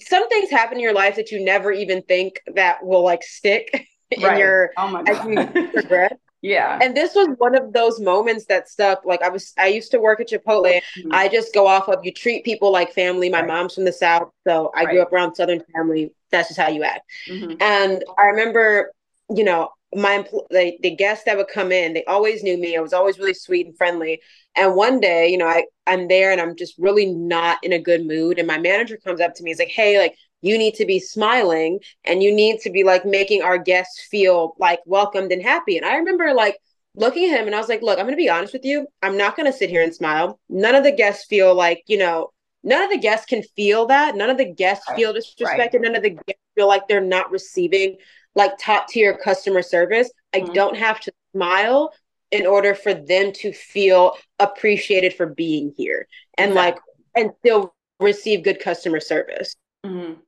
some 0.00 0.28
things 0.28 0.50
happen 0.50 0.78
in 0.78 0.82
your 0.82 0.94
life 0.94 1.16
that 1.16 1.30
you 1.30 1.44
never 1.44 1.72
even 1.72 2.02
think 2.02 2.40
that 2.54 2.84
will 2.84 3.02
like 3.02 3.22
stick 3.22 3.88
in 4.10 4.22
right. 4.22 4.38
your 4.38 4.70
oh 4.76 4.88
my 4.88 5.02
God. 5.02 5.08
as 5.08 5.54
you 5.54 5.68
progress. 5.72 6.12
Yeah. 6.42 6.78
And 6.80 6.96
this 6.96 7.14
was 7.14 7.28
one 7.38 7.56
of 7.56 7.72
those 7.72 7.98
moments 7.98 8.44
that 8.46 8.68
stuck. 8.68 9.04
Like 9.04 9.22
I 9.22 9.28
was 9.28 9.52
I 9.58 9.66
used 9.66 9.90
to 9.92 9.98
work 9.98 10.20
at 10.20 10.28
Chipotle. 10.28 10.80
Mm-hmm. 10.98 11.12
I 11.12 11.28
just 11.28 11.52
go 11.52 11.66
off 11.66 11.88
of 11.88 12.04
you 12.04 12.12
treat 12.12 12.44
people 12.44 12.70
like 12.70 12.92
family. 12.92 13.28
My 13.28 13.40
right. 13.40 13.48
mom's 13.48 13.74
from 13.74 13.84
the 13.84 13.92
South, 13.92 14.30
so 14.46 14.70
I 14.74 14.84
right. 14.84 14.92
grew 14.92 15.02
up 15.02 15.12
around 15.12 15.34
Southern 15.34 15.62
family. 15.74 16.12
That's 16.30 16.48
just 16.48 16.60
how 16.60 16.68
you 16.68 16.84
act. 16.84 17.10
Mm-hmm. 17.28 17.54
And 17.60 18.04
I 18.18 18.26
remember, 18.26 18.92
you 19.34 19.44
know, 19.44 19.70
my 19.96 20.24
the, 20.50 20.76
the 20.82 20.94
guests 20.94 21.24
that 21.24 21.36
would 21.36 21.48
come 21.48 21.72
in, 21.72 21.94
they 21.94 22.04
always 22.04 22.42
knew 22.42 22.58
me. 22.58 22.76
I 22.76 22.80
was 22.80 22.92
always 22.92 23.18
really 23.18 23.34
sweet 23.34 23.66
and 23.66 23.76
friendly. 23.76 24.20
And 24.54 24.74
one 24.74 25.00
day, 25.00 25.28
you 25.28 25.38
know, 25.38 25.46
I, 25.46 25.64
I'm 25.86 26.08
there 26.08 26.32
and 26.32 26.40
I'm 26.40 26.56
just 26.56 26.74
really 26.78 27.06
not 27.06 27.58
in 27.62 27.72
a 27.72 27.78
good 27.78 28.06
mood. 28.06 28.38
And 28.38 28.46
my 28.46 28.58
manager 28.58 28.96
comes 28.96 29.20
up 29.20 29.34
to 29.34 29.42
me, 29.42 29.50
he's 29.50 29.58
like, 29.58 29.68
Hey, 29.68 29.98
like 29.98 30.16
you 30.42 30.58
need 30.58 30.74
to 30.74 30.86
be 30.86 31.00
smiling 31.00 31.80
and 32.04 32.22
you 32.22 32.34
need 32.34 32.60
to 32.60 32.70
be 32.70 32.84
like 32.84 33.04
making 33.04 33.42
our 33.42 33.58
guests 33.58 34.06
feel 34.10 34.54
like 34.58 34.80
welcomed 34.86 35.32
and 35.32 35.42
happy. 35.42 35.76
And 35.76 35.86
I 35.86 35.96
remember 35.96 36.34
like 36.34 36.58
looking 36.94 37.30
at 37.30 37.40
him 37.40 37.46
and 37.46 37.54
I 37.54 37.58
was 37.58 37.68
like, 37.68 37.82
look, 37.82 37.98
I'm 37.98 38.06
going 38.06 38.16
to 38.16 38.22
be 38.22 38.30
honest 38.30 38.52
with 38.52 38.64
you. 38.64 38.86
I'm 39.02 39.16
not 39.16 39.36
going 39.36 39.50
to 39.50 39.56
sit 39.56 39.70
here 39.70 39.82
and 39.82 39.94
smile. 39.94 40.38
None 40.48 40.74
of 40.74 40.84
the 40.84 40.92
guests 40.92 41.26
feel 41.26 41.54
like, 41.54 41.82
you 41.86 41.98
know, 41.98 42.32
none 42.62 42.82
of 42.82 42.90
the 42.90 42.98
guests 42.98 43.26
can 43.26 43.42
feel 43.42 43.86
that. 43.86 44.16
None 44.16 44.30
of 44.30 44.38
the 44.38 44.52
guests 44.52 44.90
feel 44.94 45.12
disrespected. 45.12 45.74
Right. 45.74 45.80
None 45.80 45.96
of 45.96 46.02
the 46.02 46.10
guests 46.10 46.42
feel 46.54 46.68
like 46.68 46.88
they're 46.88 47.00
not 47.00 47.30
receiving 47.30 47.96
like 48.36 48.52
top 48.58 48.86
tier 48.86 49.18
customer 49.18 49.62
service. 49.62 50.10
Mm-hmm. 50.34 50.50
I 50.50 50.54
don't 50.54 50.76
have 50.76 51.00
to 51.00 51.12
smile 51.32 51.92
in 52.30 52.46
order 52.46 52.74
for 52.74 52.94
them 52.94 53.32
to 53.32 53.52
feel 53.52 54.16
appreciated 54.38 55.14
for 55.14 55.26
being 55.26 55.72
here 55.76 56.06
and 56.38 56.52
exactly. 56.52 56.82
like 57.14 57.24
and 57.24 57.32
still 57.40 57.74
receive 57.98 58.44
good 58.44 58.60
customer 58.60 59.00
service. 59.00 59.56
Mm-hmm. 59.84 60.20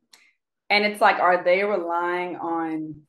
And 0.71 0.85
it's 0.85 1.01
like, 1.01 1.19
are 1.19 1.43
they 1.43 1.65
relying 1.65 2.37
on 2.37 3.03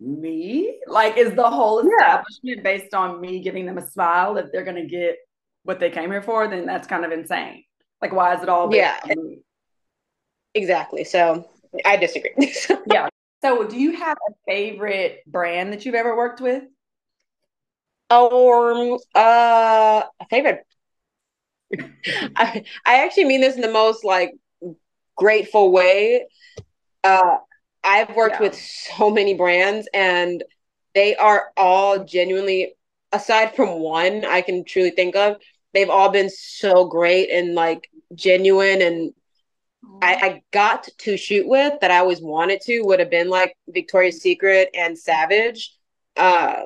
me? 0.00 0.80
Like, 0.86 1.16
is 1.16 1.34
the 1.34 1.48
whole 1.48 1.78
establishment 1.80 2.58
yeah. 2.58 2.62
based 2.62 2.94
on 2.94 3.20
me 3.20 3.40
giving 3.40 3.66
them 3.66 3.78
a 3.78 3.86
smile 3.86 4.36
if 4.36 4.50
they're 4.52 4.64
going 4.64 4.76
to 4.76 4.86
get 4.86 5.16
what 5.64 5.78
they 5.78 5.90
came 5.90 6.10
here 6.10 6.22
for? 6.22 6.48
Then 6.48 6.66
that's 6.66 6.88
kind 6.88 7.04
of 7.04 7.12
insane. 7.12 7.64
Like, 8.00 8.12
why 8.12 8.34
is 8.34 8.42
it 8.42 8.48
all? 8.48 8.74
Yeah, 8.74 8.98
exactly. 10.54 11.04
So 11.04 11.48
I 11.84 11.96
disagree. 11.96 12.32
yeah. 12.86 13.08
So, 13.42 13.66
do 13.66 13.76
you 13.76 13.96
have 13.96 14.16
a 14.28 14.32
favorite 14.46 15.22
brand 15.26 15.72
that 15.72 15.84
you've 15.84 15.96
ever 15.96 16.16
worked 16.16 16.40
with? 16.40 16.62
Or 18.08 18.98
uh, 19.16 20.02
a 20.20 20.26
favorite. 20.30 20.64
I, 22.36 22.64
I 22.84 23.04
actually 23.04 23.24
mean 23.24 23.40
this 23.40 23.56
in 23.56 23.62
the 23.62 23.70
most 23.70 24.04
like 24.04 24.34
grateful 25.16 25.72
way. 25.72 26.26
Uh, 27.02 27.38
I've 27.82 28.14
worked 28.14 28.36
yeah. 28.36 28.42
with 28.42 28.54
so 28.54 29.10
many 29.10 29.34
brands 29.34 29.88
and 29.92 30.44
they 30.94 31.16
are 31.16 31.50
all 31.56 32.04
genuinely, 32.04 32.74
aside 33.12 33.56
from 33.56 33.80
one 33.80 34.24
I 34.24 34.42
can 34.42 34.64
truly 34.64 34.90
think 34.90 35.16
of, 35.16 35.36
they've 35.74 35.90
all 35.90 36.10
been 36.10 36.30
so 36.30 36.84
great 36.84 37.30
and 37.30 37.54
like 37.54 37.90
genuine 38.14 38.82
and 38.82 39.12
I, 40.00 40.14
I, 40.14 40.42
got 40.52 40.88
to 40.98 41.16
shoot 41.16 41.46
with 41.46 41.80
that 41.80 41.90
I 41.90 41.98
always 41.98 42.20
wanted 42.20 42.60
to 42.62 42.82
would 42.82 43.00
have 43.00 43.10
been 43.10 43.28
like 43.28 43.56
Victoria's 43.68 44.20
Secret 44.20 44.70
and 44.74 44.98
Savage. 44.98 45.74
Uh, 46.16 46.62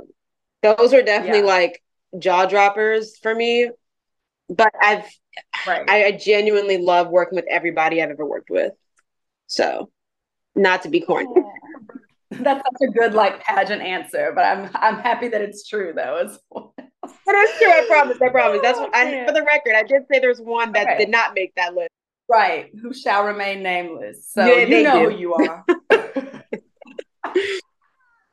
those 0.62 0.92
are 0.92 1.02
definitely 1.02 1.40
yeah. 1.40 1.46
like 1.46 1.82
jaw 2.18 2.46
droppers 2.46 3.16
for 3.18 3.34
me. 3.34 3.70
But 4.48 4.72
I've 4.80 5.04
right. 5.66 5.88
I, 5.88 6.04
I 6.04 6.12
genuinely 6.12 6.78
love 6.78 7.08
working 7.08 7.36
with 7.36 7.46
everybody 7.50 8.02
I've 8.02 8.10
ever 8.10 8.24
worked 8.24 8.50
with. 8.50 8.72
So 9.46 9.90
not 10.54 10.82
to 10.82 10.88
be 10.88 11.00
corny. 11.00 11.28
That's 12.30 12.62
such 12.64 12.88
a 12.88 12.92
good 12.92 13.14
like 13.14 13.42
pageant 13.42 13.82
answer, 13.82 14.32
but 14.34 14.44
I'm 14.44 14.70
I'm 14.74 14.98
happy 14.98 15.28
that 15.28 15.40
it's 15.40 15.66
true 15.66 15.92
though. 15.94 16.28
But 16.52 16.72
It's 17.04 17.12
that 17.24 17.34
is 17.34 17.58
true. 17.58 17.70
I 17.70 17.86
promise. 17.88 18.18
I 18.20 18.28
promise. 18.28 18.60
That's 18.62 18.78
what 18.78 18.94
I 18.94 19.26
for 19.26 19.32
the 19.32 19.42
record. 19.42 19.74
I 19.76 19.82
did 19.82 20.02
say 20.10 20.18
there's 20.18 20.40
one 20.40 20.72
that 20.72 20.86
okay. 20.86 20.98
did 20.98 21.08
not 21.08 21.34
make 21.34 21.54
that 21.54 21.74
list. 21.74 21.90
Right. 22.28 22.70
Who 22.80 22.92
shall 22.92 23.24
remain 23.24 23.62
nameless. 23.62 24.28
So 24.30 24.44
yeah, 24.44 24.66
you 24.66 24.82
know 24.82 25.04
do. 25.04 25.10
who 25.10 25.18
you 25.18 25.34
are. 25.34 25.64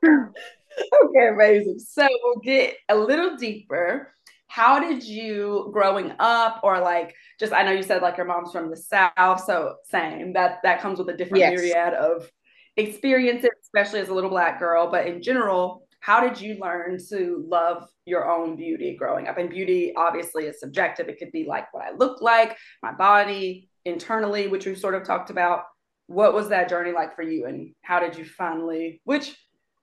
okay, 0.03 1.27
amazing. 1.29 1.79
So 1.79 2.07
we'll 2.23 2.39
get 2.39 2.77
a 2.89 2.95
little 2.95 3.37
deeper 3.37 4.13
how 4.53 4.79
did 4.79 5.03
you 5.03 5.67
growing 5.73 6.13
up 6.19 6.59
or 6.61 6.79
like 6.79 7.15
just 7.39 7.51
i 7.53 7.63
know 7.63 7.71
you 7.71 7.81
said 7.81 8.03
like 8.03 8.17
your 8.17 8.25
mom's 8.27 8.51
from 8.51 8.69
the 8.69 8.77
south 8.77 9.43
so 9.43 9.77
same 9.89 10.31
that 10.31 10.59
that 10.61 10.79
comes 10.79 10.99
with 10.99 11.09
a 11.09 11.17
different 11.17 11.39
yes. 11.39 11.51
myriad 11.51 11.95
of 11.95 12.29
experiences 12.77 13.49
especially 13.63 13.99
as 13.99 14.09
a 14.09 14.13
little 14.13 14.29
black 14.29 14.59
girl 14.59 14.91
but 14.91 15.07
in 15.07 15.23
general 15.23 15.87
how 16.01 16.19
did 16.19 16.39
you 16.39 16.55
learn 16.61 16.99
to 17.09 17.43
love 17.47 17.87
your 18.05 18.29
own 18.29 18.55
beauty 18.55 18.95
growing 18.95 19.27
up 19.27 19.39
and 19.39 19.49
beauty 19.49 19.91
obviously 19.97 20.45
is 20.45 20.59
subjective 20.59 21.09
it 21.09 21.17
could 21.17 21.31
be 21.31 21.45
like 21.47 21.73
what 21.73 21.83
i 21.83 21.91
look 21.91 22.21
like 22.21 22.55
my 22.83 22.91
body 22.91 23.67
internally 23.85 24.47
which 24.47 24.65
we've 24.65 24.77
sort 24.77 24.95
of 24.95 25.03
talked 25.03 25.29
about 25.29 25.63
what 26.07 26.33
was 26.33 26.49
that 26.49 26.69
journey 26.69 26.91
like 26.91 27.15
for 27.15 27.21
you 27.21 27.45
and 27.45 27.73
how 27.81 27.99
did 27.99 28.15
you 28.17 28.25
finally 28.25 29.01
which 29.03 29.35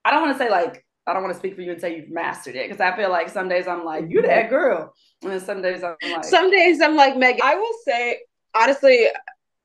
i 0.05 0.11
don't 0.11 0.21
want 0.21 0.37
to 0.37 0.43
say 0.43 0.49
like 0.49 0.85
I 1.07 1.13
don't 1.13 1.23
want 1.23 1.33
to 1.33 1.39
speak 1.39 1.55
for 1.55 1.61
you 1.61 1.71
and 1.71 1.81
say 1.81 1.95
you've 1.95 2.11
mastered 2.11 2.55
it 2.55 2.69
because 2.69 2.79
I 2.79 2.95
feel 2.95 3.09
like 3.09 3.29
some 3.29 3.49
days 3.49 3.67
I'm 3.67 3.83
like, 3.83 4.05
you're 4.09 4.21
that 4.21 4.49
girl. 4.49 4.93
And 5.23 5.31
then 5.31 5.39
some 5.39 5.61
days 5.61 5.83
I'm 5.83 5.95
like, 6.11 6.23
some 6.23 6.51
days 6.51 6.79
I'm 6.79 6.95
like, 6.95 7.17
Megan, 7.17 7.41
I 7.43 7.55
will 7.55 7.73
say, 7.85 8.19
honestly, 8.53 9.07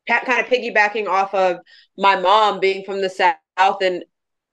kind 0.09 0.41
of 0.41 0.47
piggybacking 0.47 1.07
off 1.07 1.35
of 1.35 1.59
my 1.99 2.17
mom 2.17 2.59
being 2.59 2.85
from 2.85 3.03
the 3.03 3.11
South. 3.11 3.37
And, 3.83 4.03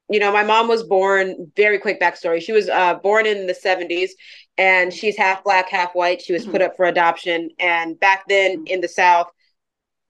you 0.09 0.19
know, 0.19 0.33
my 0.33 0.43
mom 0.43 0.67
was 0.67 0.83
born, 0.83 1.51
very 1.55 1.79
quick 1.79 2.01
backstory. 2.01 2.41
She 2.41 2.51
was 2.51 2.67
uh, 2.67 2.95
born 2.95 3.25
in 3.25 3.47
the 3.47 3.53
70s 3.53 4.09
and 4.57 4.93
she's 4.93 5.17
half 5.17 5.43
black, 5.43 5.69
half 5.69 5.93
white. 5.93 6.21
She 6.21 6.33
was 6.33 6.43
mm-hmm. 6.43 6.51
put 6.51 6.61
up 6.61 6.75
for 6.75 6.85
adoption. 6.85 7.49
And 7.59 7.97
back 7.97 8.27
then 8.27 8.65
in 8.67 8.81
the 8.81 8.89
South, 8.89 9.27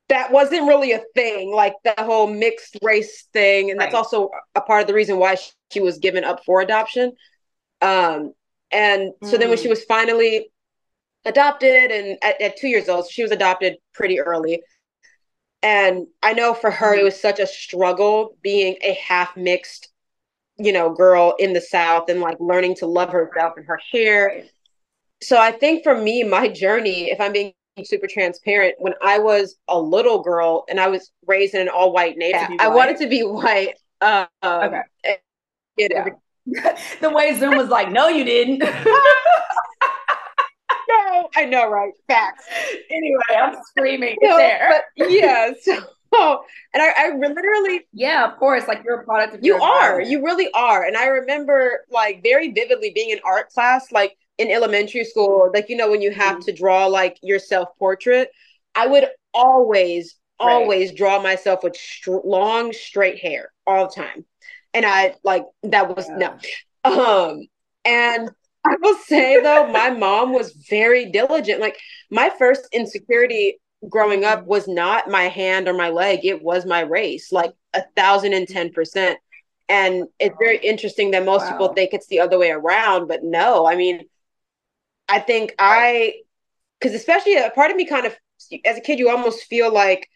that 0.09 0.31
wasn't 0.31 0.67
really 0.67 0.91
a 0.91 1.01
thing, 1.15 1.51
like 1.51 1.73
the 1.83 1.95
whole 1.97 2.27
mixed 2.27 2.77
race 2.81 3.27
thing. 3.33 3.69
And 3.69 3.79
right. 3.79 3.85
that's 3.85 3.95
also 3.95 4.29
a 4.55 4.61
part 4.61 4.81
of 4.81 4.87
the 4.87 4.93
reason 4.93 5.17
why 5.17 5.37
she 5.71 5.79
was 5.79 5.97
given 5.97 6.23
up 6.23 6.43
for 6.45 6.61
adoption. 6.61 7.13
Um, 7.81 8.33
and 8.71 9.13
so 9.23 9.37
mm. 9.37 9.39
then 9.39 9.49
when 9.49 9.57
she 9.57 9.67
mm. 9.67 9.71
was 9.71 9.83
finally 9.85 10.49
adopted 11.25 11.91
and 11.91 12.17
at, 12.21 12.41
at, 12.41 12.57
two 12.57 12.67
years 12.67 12.89
old, 12.89 13.09
she 13.09 13.21
was 13.21 13.31
adopted 13.31 13.77
pretty 13.93 14.19
early. 14.19 14.61
And 15.61 16.07
I 16.21 16.33
know 16.33 16.53
for 16.53 16.69
her, 16.69 16.95
it 16.95 17.01
mm. 17.01 17.05
was 17.05 17.19
such 17.19 17.39
a 17.39 17.47
struggle 17.47 18.37
being 18.41 18.77
a 18.81 18.93
half 18.93 19.37
mixed, 19.37 19.89
you 20.57 20.73
know, 20.73 20.89
girl 20.93 21.35
in 21.39 21.53
the 21.53 21.61
South 21.61 22.09
and 22.09 22.19
like 22.19 22.37
learning 22.39 22.75
to 22.75 22.87
love 22.87 23.09
herself 23.09 23.53
and 23.55 23.65
her 23.65 23.79
hair. 23.91 24.43
So 25.21 25.39
I 25.39 25.51
think 25.51 25.83
for 25.83 25.95
me, 25.95 26.23
my 26.23 26.49
journey, 26.49 27.09
if 27.09 27.21
I'm 27.21 27.31
being 27.31 27.53
super 27.83 28.07
transparent 28.07 28.75
when 28.77 28.93
i 29.01 29.17
was 29.17 29.55
a 29.67 29.79
little 29.79 30.21
girl 30.21 30.63
and 30.69 30.79
i 30.79 30.87
was 30.87 31.11
raised 31.25 31.55
in 31.55 31.61
an 31.61 31.69
all 31.69 31.91
white 31.91 32.17
neighborhood 32.17 32.57
i 32.59 32.67
wanted 32.67 32.97
to 32.97 33.07
be 33.07 33.21
white 33.21 33.75
um, 34.01 34.27
okay. 34.43 34.81
yeah. 35.77 36.09
the 37.01 37.09
way 37.09 37.37
zoom 37.39 37.57
was 37.57 37.69
like 37.69 37.91
no 37.91 38.07
you 38.07 38.23
didn't. 38.23 38.63
No 40.89 41.29
i 41.35 41.45
know 41.45 41.71
right? 41.71 41.93
Facts. 42.07 42.45
Anyway 42.91 43.21
i'm 43.41 43.55
screaming 43.69 44.17
no, 44.21 44.37
there. 44.37 44.83
but 44.97 45.09
yes 45.09 45.67
Oh, 46.15 46.43
and 46.75 46.83
I, 46.83 46.93
I 46.95 47.15
literally 47.15 47.87
yeah 47.91 48.31
of 48.31 48.37
course 48.37 48.67
like 48.67 48.83
you're 48.85 48.99
a 48.99 49.03
product 49.03 49.33
of 49.33 49.43
you 49.43 49.55
are 49.55 49.99
you 49.99 50.23
really 50.23 50.47
are 50.53 50.85
and 50.85 50.95
i 50.95 51.07
remember 51.07 51.85
like 51.89 52.21
very 52.21 52.51
vividly 52.51 52.91
being 52.93 53.09
in 53.09 53.19
art 53.25 53.49
class 53.49 53.91
like 53.91 54.15
in 54.37 54.51
elementary 54.51 55.05
school, 55.05 55.51
like 55.53 55.69
you 55.69 55.77
know, 55.77 55.89
when 55.89 56.01
you 56.01 56.11
have 56.11 56.37
mm-hmm. 56.37 56.45
to 56.45 56.53
draw 56.53 56.87
like 56.87 57.17
your 57.21 57.39
self 57.39 57.69
portrait, 57.77 58.29
I 58.75 58.87
would 58.87 59.07
always, 59.33 60.15
right. 60.41 60.51
always 60.51 60.93
draw 60.93 61.21
myself 61.21 61.63
with 61.63 61.75
str- 61.75 62.17
long, 62.23 62.73
straight 62.73 63.19
hair 63.19 63.51
all 63.67 63.87
the 63.87 63.95
time, 63.95 64.25
and 64.73 64.85
I 64.85 65.15
like 65.23 65.45
that 65.63 65.95
was 65.95 66.07
yeah. 66.07 66.37
no, 66.85 67.29
um, 67.29 67.47
and 67.85 68.29
I 68.65 68.75
will 68.81 68.97
say 69.05 69.41
though, 69.41 69.67
my 69.67 69.89
mom 69.89 70.33
was 70.33 70.53
very 70.69 71.11
diligent. 71.11 71.59
Like 71.59 71.77
my 72.09 72.31
first 72.37 72.67
insecurity 72.71 73.59
growing 73.89 74.23
up 74.23 74.39
mm-hmm. 74.39 74.49
was 74.49 74.67
not 74.67 75.09
my 75.09 75.23
hand 75.23 75.67
or 75.67 75.73
my 75.73 75.89
leg; 75.89 76.25
it 76.25 76.41
was 76.41 76.65
my 76.65 76.81
race, 76.81 77.31
like 77.31 77.53
a 77.73 77.83
thousand 77.95 78.33
and 78.33 78.47
ten 78.47 78.71
percent. 78.71 79.19
And 79.69 80.07
it's 80.19 80.35
very 80.39 80.57
interesting 80.57 81.11
that 81.11 81.23
most 81.23 81.43
wow. 81.43 81.51
people 81.51 81.67
think 81.69 81.93
it's 81.93 82.07
the 82.07 82.19
other 82.19 82.37
way 82.37 82.51
around, 82.51 83.07
but 83.07 83.23
no. 83.23 83.65
I 83.65 83.75
mean, 83.75 84.03
I 85.13 85.19
think 85.19 85.53
I, 85.59 86.15
because 86.79 86.95
especially 86.95 87.35
a 87.35 87.51
part 87.51 87.69
of 87.69 87.77
me 87.77 87.85
kind 87.85 88.07
of, 88.07 88.17
as 88.65 88.77
a 88.77 88.81
kid, 88.81 88.97
you 88.97 89.09
almost 89.09 89.43
feel 89.43 89.71
like 89.71 90.09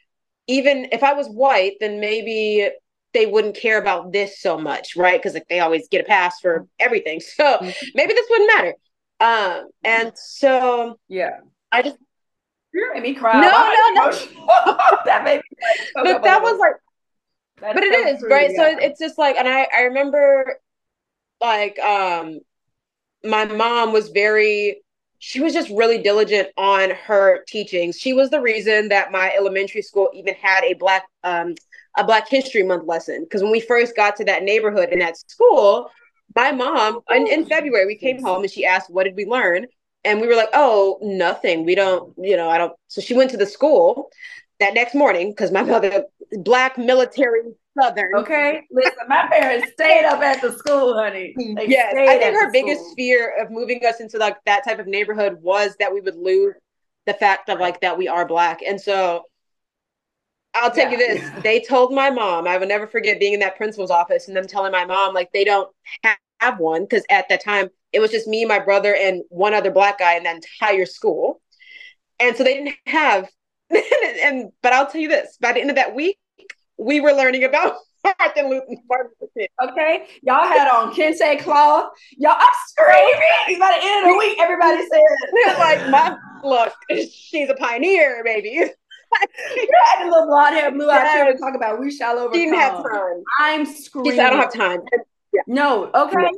even 0.47 0.87
if 0.91 1.03
I 1.03 1.13
was 1.13 1.27
white, 1.27 1.73
then 1.79 1.99
maybe 1.99 2.67
they 3.13 3.27
wouldn't 3.27 3.55
care 3.55 3.79
about 3.79 4.11
this 4.11 4.41
so 4.41 4.57
much, 4.57 4.95
right? 4.95 5.21
Because 5.21 5.35
like 5.35 5.47
they 5.49 5.59
always 5.59 5.87
get 5.87 6.01
a 6.01 6.03
pass 6.03 6.39
for 6.39 6.67
everything. 6.79 7.21
So 7.35 7.43
mm-hmm. 7.43 7.87
maybe 7.93 8.13
this 8.13 8.27
wouldn't 8.29 8.51
matter. 8.55 8.73
Um, 9.19 9.69
and 9.83 10.11
so 10.15 10.99
yeah, 11.07 11.41
I 11.71 11.83
just 11.83 11.97
you 12.73 12.91
made 12.93 13.03
me 13.03 13.13
cry. 13.13 13.39
No, 13.39 13.49
no, 13.49 14.09
no. 14.09 14.77
that 15.05 15.23
made 15.23 15.37
me 15.37 15.57
but 15.93 16.23
that 16.23 16.41
was 16.41 16.59
like 16.59 16.73
that's 17.59 17.73
but 17.73 17.83
it 17.83 17.93
so 17.93 18.09
is 18.09 18.19
true, 18.19 18.29
right. 18.29 18.51
Yeah. 18.51 18.57
So 18.57 18.77
it's 18.79 18.99
just 18.99 19.17
like, 19.17 19.35
and 19.35 19.47
I 19.47 19.67
I 19.75 19.81
remember 19.83 20.59
like 21.39 21.77
um 21.79 22.39
my 23.23 23.45
mom 23.45 23.93
was 23.93 24.09
very 24.09 24.81
she 25.19 25.39
was 25.39 25.53
just 25.53 25.69
really 25.69 25.97
diligent 25.97 26.49
on 26.57 26.91
her 26.91 27.43
teachings. 27.47 27.97
She 27.97 28.13
was 28.13 28.29
the 28.29 28.41
reason 28.41 28.89
that 28.89 29.11
my 29.11 29.31
elementary 29.35 29.81
school 29.81 30.09
even 30.13 30.35
had 30.35 30.63
a 30.63 30.73
black 30.73 31.05
um 31.23 31.55
a 31.97 32.03
Black 32.03 32.29
History 32.29 32.63
Month 32.63 32.85
lesson 32.85 33.23
because 33.23 33.41
when 33.41 33.51
we 33.51 33.59
first 33.59 33.95
got 33.95 34.15
to 34.17 34.25
that 34.25 34.43
neighborhood 34.43 34.89
and 34.89 35.01
that 35.01 35.17
school, 35.17 35.89
my 36.35 36.51
mom 36.51 36.99
in, 37.09 37.27
in 37.27 37.45
February 37.45 37.87
we 37.87 37.95
came 37.95 38.21
home 38.21 38.43
and 38.43 38.51
she 38.51 38.65
asked, 38.65 38.89
"What 38.89 39.05
did 39.05 39.15
we 39.15 39.25
learn?" 39.25 39.65
And 40.03 40.21
we 40.21 40.27
were 40.27 40.35
like, 40.35 40.49
"Oh, 40.53 40.99
nothing. 41.01 41.65
We 41.65 41.75
don't, 41.75 42.13
you 42.17 42.37
know, 42.37 42.49
I 42.49 42.57
don't." 42.57 42.73
So 42.87 43.01
she 43.01 43.13
went 43.13 43.31
to 43.31 43.37
the 43.37 43.45
school 43.45 44.09
that 44.59 44.73
next 44.73 44.95
morning 44.95 45.31
because 45.31 45.51
my 45.51 45.61
mother, 45.63 46.05
black 46.43 46.77
military 46.77 47.41
Southern. 47.79 48.15
Okay, 48.15 48.63
listen, 48.71 48.93
my 49.07 49.27
parents 49.29 49.71
stayed 49.73 50.05
up 50.05 50.21
at 50.21 50.41
the 50.41 50.51
school, 50.57 50.95
honey. 50.95 51.33
They 51.37 51.67
yes, 51.67 51.93
I 51.95 52.17
think 52.17 52.35
her 52.35 52.51
biggest 52.51 52.81
school. 52.81 52.95
fear 52.95 53.41
of 53.41 53.51
moving 53.51 53.81
us 53.85 53.99
into 53.99 54.17
like 54.17 54.37
that 54.45 54.63
type 54.63 54.79
of 54.79 54.87
neighborhood 54.87 55.37
was 55.41 55.75
that 55.79 55.93
we 55.93 56.01
would 56.01 56.15
lose 56.15 56.55
the 57.05 57.13
fact 57.13 57.49
of 57.49 57.59
like 57.59 57.81
that 57.81 57.97
we 57.97 58.07
are 58.07 58.25
black, 58.25 58.61
and 58.65 58.79
so 58.81 59.23
I'll 60.55 60.71
tell 60.71 60.91
yeah. 60.91 60.91
you 60.91 60.97
this: 60.97 61.43
they 61.43 61.59
told 61.59 61.93
my 61.93 62.09
mom. 62.09 62.47
I 62.47 62.57
will 62.57 62.67
never 62.67 62.87
forget 62.87 63.19
being 63.19 63.33
in 63.33 63.39
that 63.41 63.57
principal's 63.57 63.91
office 63.91 64.27
and 64.27 64.35
them 64.35 64.47
telling 64.47 64.71
my 64.71 64.85
mom 64.85 65.13
like 65.13 65.31
they 65.31 65.43
don't 65.43 65.69
have 66.39 66.59
one 66.59 66.83
because 66.83 67.03
at 67.09 67.29
that 67.29 67.43
time 67.43 67.69
it 67.93 67.99
was 67.99 68.11
just 68.11 68.27
me, 68.27 68.45
my 68.45 68.59
brother, 68.59 68.93
and 68.93 69.23
one 69.29 69.53
other 69.53 69.71
black 69.71 69.99
guy 69.99 70.15
in 70.15 70.23
the 70.23 70.31
entire 70.31 70.85
school, 70.85 71.41
and 72.19 72.35
so 72.35 72.43
they 72.43 72.53
didn't 72.55 72.75
have. 72.85 73.29
and 73.69 74.51
but 74.61 74.73
I'll 74.73 74.87
tell 74.87 75.01
you 75.01 75.09
this: 75.09 75.37
by 75.41 75.53
the 75.53 75.61
end 75.61 75.69
of 75.69 75.75
that 75.75 75.95
week, 75.95 76.17
we 76.77 76.99
were 76.99 77.11
learning 77.11 77.43
about 77.43 77.75
Martin 78.19 78.49
Luther 78.49 79.31
King. 79.37 79.47
Okay, 79.63 80.07
y'all 80.21 80.47
had 80.47 80.67
on 80.69 80.93
kente 80.93 81.39
cloth. 81.41 81.91
Y'all, 82.17 82.35
I'm 82.37 82.47
screaming. 82.67 83.59
By 83.59 83.77
the 83.79 83.87
end 83.87 84.07
of 84.07 84.13
the 84.13 84.17
week, 84.17 84.37
everybody 84.39 84.83
said, 84.87 85.57
"Like 85.59 85.89
my 85.89 86.17
look, 86.43 86.73
she's 87.11 87.49
a 87.49 87.55
pioneer, 87.55 88.21
baby." 88.23 88.71
you 89.55 89.69
had 89.85 90.05
a 90.05 90.09
little 90.09 90.27
blonde 90.27 90.55
hair, 90.55 90.69
blue 90.69 90.89
eyes 90.89 91.03
yes. 91.05 91.39
talk 91.39 91.55
about 91.55 91.79
we 91.79 91.89
shall 91.89 92.19
overcome. 92.19 92.39
Didn't 92.39 92.59
have 92.59 92.83
time. 92.83 93.23
I'm 93.39 93.65
screaming. 93.65 94.17
Said, 94.17 94.25
I 94.25 94.29
don't 94.31 94.39
have 94.39 94.53
time. 94.53 94.81
Yeah. 95.33 95.41
No, 95.47 95.89
okay. 95.93 96.29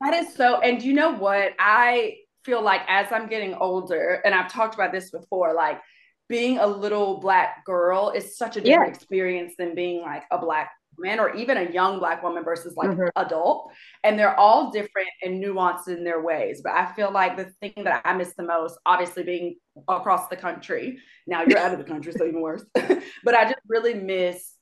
That 0.00 0.14
is 0.14 0.34
so. 0.34 0.60
And 0.60 0.82
you 0.82 0.92
know 0.92 1.12
what? 1.12 1.52
I 1.58 2.16
feel 2.44 2.62
like 2.62 2.82
as 2.88 3.10
I'm 3.10 3.28
getting 3.28 3.54
older, 3.54 4.20
and 4.24 4.34
I've 4.34 4.50
talked 4.50 4.74
about 4.74 4.92
this 4.92 5.10
before, 5.10 5.54
like 5.54 5.80
being 6.28 6.58
a 6.58 6.66
little 6.66 7.20
black 7.20 7.64
girl 7.64 8.10
is 8.14 8.36
such 8.36 8.56
a 8.56 8.60
different 8.60 8.88
yeah. 8.88 8.94
experience 8.94 9.54
than 9.58 9.74
being 9.74 10.00
like 10.00 10.24
a 10.30 10.38
black 10.38 10.70
man 10.98 11.20
or 11.20 11.34
even 11.34 11.56
a 11.56 11.70
young 11.70 11.98
black 11.98 12.22
woman 12.22 12.44
versus 12.44 12.74
like 12.76 12.90
mm-hmm. 12.90 13.08
adult 13.16 13.70
and 14.04 14.18
they're 14.18 14.38
all 14.38 14.70
different 14.70 15.08
and 15.22 15.42
nuanced 15.42 15.88
in 15.88 16.04
their 16.04 16.22
ways 16.22 16.60
but 16.62 16.72
i 16.72 16.86
feel 16.92 17.10
like 17.10 17.36
the 17.36 17.46
thing 17.60 17.72
that 17.82 18.00
i 18.04 18.14
miss 18.14 18.32
the 18.36 18.42
most 18.42 18.78
obviously 18.86 19.22
being 19.22 19.56
across 19.88 20.28
the 20.28 20.36
country 20.36 20.98
now 21.26 21.42
you're 21.42 21.58
out 21.58 21.72
of 21.72 21.78
the 21.78 21.84
country 21.84 22.12
so 22.12 22.24
even 22.24 22.40
worse 22.40 22.64
but 22.74 23.34
i 23.34 23.44
just 23.44 23.60
really 23.66 23.94
miss 23.94 24.52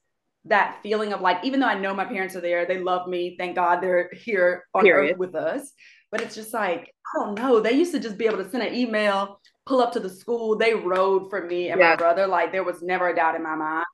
that 0.45 0.79
feeling 0.83 1.13
of 1.13 1.21
like 1.21 1.39
even 1.45 1.61
though 1.61 1.67
i 1.67 1.79
know 1.79 1.95
my 1.95 2.05
parents 2.05 2.35
are 2.35 2.41
there 2.41 2.67
they 2.67 2.79
love 2.79 3.09
me 3.09 3.37
thank 3.39 3.55
god 3.55 3.81
they're 3.81 4.11
here 4.13 4.65
on 4.75 4.83
Period. 4.83 5.13
earth 5.13 5.19
with 5.19 5.35
us 5.35 5.73
but 6.11 6.21
it's 6.21 6.35
just 6.35 6.53
like 6.53 6.93
i 7.15 7.21
don't 7.21 7.39
know 7.39 7.61
they 7.61 7.73
used 7.73 7.93
to 7.93 8.01
just 8.01 8.19
be 8.19 8.27
able 8.27 8.39
to 8.39 8.51
send 8.51 8.63
an 8.63 8.75
email 8.75 9.39
pull 9.67 9.81
up 9.81 9.93
to 9.93 10.01
the 10.01 10.11
school. 10.11 10.57
They 10.57 10.75
rode 10.75 11.31
for 11.31 11.45
me 11.47 11.71
and 11.71 11.81
yeah. 11.81 11.91
my 11.91 11.97
brother. 11.97 12.27
Like 12.27 12.53
there 12.53 12.65
was 12.65 12.83
never 12.83 13.09
a 13.09 13.15
doubt 13.15 13.35
in 13.35 13.43
my 13.43 13.55
mind 13.55 13.87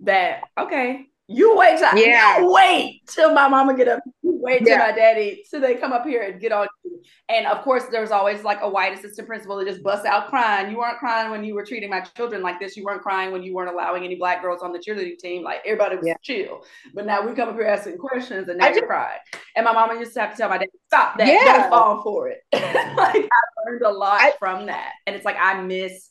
that 0.00 0.42
okay, 0.58 1.06
you 1.32 1.56
wait 1.56 1.78
till 1.78 1.96
yeah. 1.96 2.38
wait 2.40 3.02
till 3.06 3.32
my 3.32 3.48
mama 3.48 3.76
get 3.76 3.88
up. 3.88 4.00
wait 4.22 4.58
till 4.60 4.68
yeah. 4.68 4.78
my 4.78 4.92
daddy 4.92 5.44
till 5.50 5.60
they 5.60 5.74
come 5.74 5.92
up 5.92 6.04
here 6.04 6.22
and 6.22 6.40
get 6.40 6.52
on 6.52 6.66
you. 6.84 7.00
And 7.28 7.46
of 7.46 7.62
course, 7.62 7.84
there's 7.90 8.10
always 8.10 8.44
like 8.44 8.58
a 8.60 8.68
white 8.68 8.96
assistant 8.96 9.26
principal 9.26 9.56
that 9.56 9.66
just 9.66 9.82
busts 9.82 10.04
out 10.04 10.28
crying. 10.28 10.70
You 10.70 10.78
weren't 10.78 10.98
crying 10.98 11.30
when 11.30 11.44
you 11.44 11.54
were 11.54 11.64
treating 11.64 11.90
my 11.90 12.00
children 12.00 12.42
like 12.42 12.60
this. 12.60 12.76
You 12.76 12.84
weren't 12.84 13.02
crying 13.02 13.32
when 13.32 13.42
you 13.42 13.54
weren't 13.54 13.70
allowing 13.70 14.04
any 14.04 14.16
black 14.16 14.42
girls 14.42 14.62
on 14.62 14.72
the 14.72 14.78
cheerleading 14.78 15.18
team. 15.18 15.42
Like 15.42 15.60
everybody 15.64 15.96
was 15.96 16.06
yeah. 16.06 16.14
chill. 16.22 16.64
But 16.94 17.06
now 17.06 17.26
we 17.26 17.34
come 17.34 17.48
up 17.48 17.54
here 17.54 17.66
asking 17.66 17.98
questions 17.98 18.48
and 18.48 18.58
now 18.58 18.68
you 18.68 18.82
cry. 18.86 19.16
And 19.56 19.64
my 19.64 19.72
mama 19.72 19.98
used 19.98 20.14
to 20.14 20.20
have 20.20 20.32
to 20.32 20.36
tell 20.36 20.48
my 20.48 20.58
dad, 20.58 20.68
stop 20.86 21.18
that. 21.18 21.26
Yeah. 21.26 21.44
Don't 21.44 21.70
fall 21.70 22.02
for 22.02 22.28
it. 22.28 22.42
like 22.52 22.62
I 22.62 23.30
learned 23.66 23.82
a 23.82 23.90
lot 23.90 24.20
I, 24.20 24.32
from 24.38 24.66
that. 24.66 24.92
And 25.06 25.16
it's 25.16 25.24
like 25.24 25.36
I 25.40 25.60
miss 25.62 26.10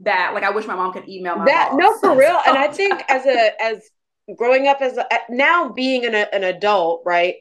that. 0.00 0.32
Like 0.34 0.44
I 0.44 0.50
wish 0.50 0.66
my 0.66 0.74
mom 0.76 0.92
could 0.92 1.08
email 1.08 1.36
my 1.36 1.46
that. 1.46 1.70
Boss. 1.70 1.80
No, 1.80 1.98
for 1.98 2.18
real. 2.18 2.38
And 2.46 2.58
I 2.58 2.68
think 2.68 3.02
as 3.08 3.26
a 3.26 3.62
as 3.62 3.88
growing 4.36 4.66
up 4.66 4.80
as 4.80 4.96
a, 4.96 5.06
now 5.28 5.70
being 5.70 6.04
an, 6.04 6.14
an 6.14 6.44
adult, 6.44 7.02
right? 7.04 7.36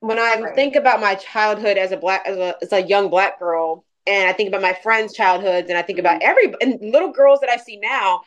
When 0.00 0.18
I 0.18 0.40
right. 0.40 0.54
think 0.54 0.74
about 0.74 1.00
my 1.00 1.14
childhood 1.14 1.76
as 1.76 1.92
a 1.92 1.96
black 1.96 2.22
as 2.26 2.36
a, 2.36 2.56
as 2.60 2.72
a 2.72 2.82
young 2.82 3.08
black 3.08 3.38
girl, 3.38 3.84
and 4.06 4.28
I 4.28 4.32
think 4.32 4.48
about 4.48 4.62
my 4.62 4.72
friends' 4.82 5.14
childhoods, 5.14 5.68
and 5.68 5.78
I 5.78 5.82
think 5.82 5.98
about 5.98 6.20
mm-hmm. 6.20 6.30
every 6.30 6.54
and 6.60 6.92
little 6.92 7.12
girls 7.12 7.40
that 7.40 7.50
I 7.50 7.56
see 7.56 7.78
now, 7.78 8.22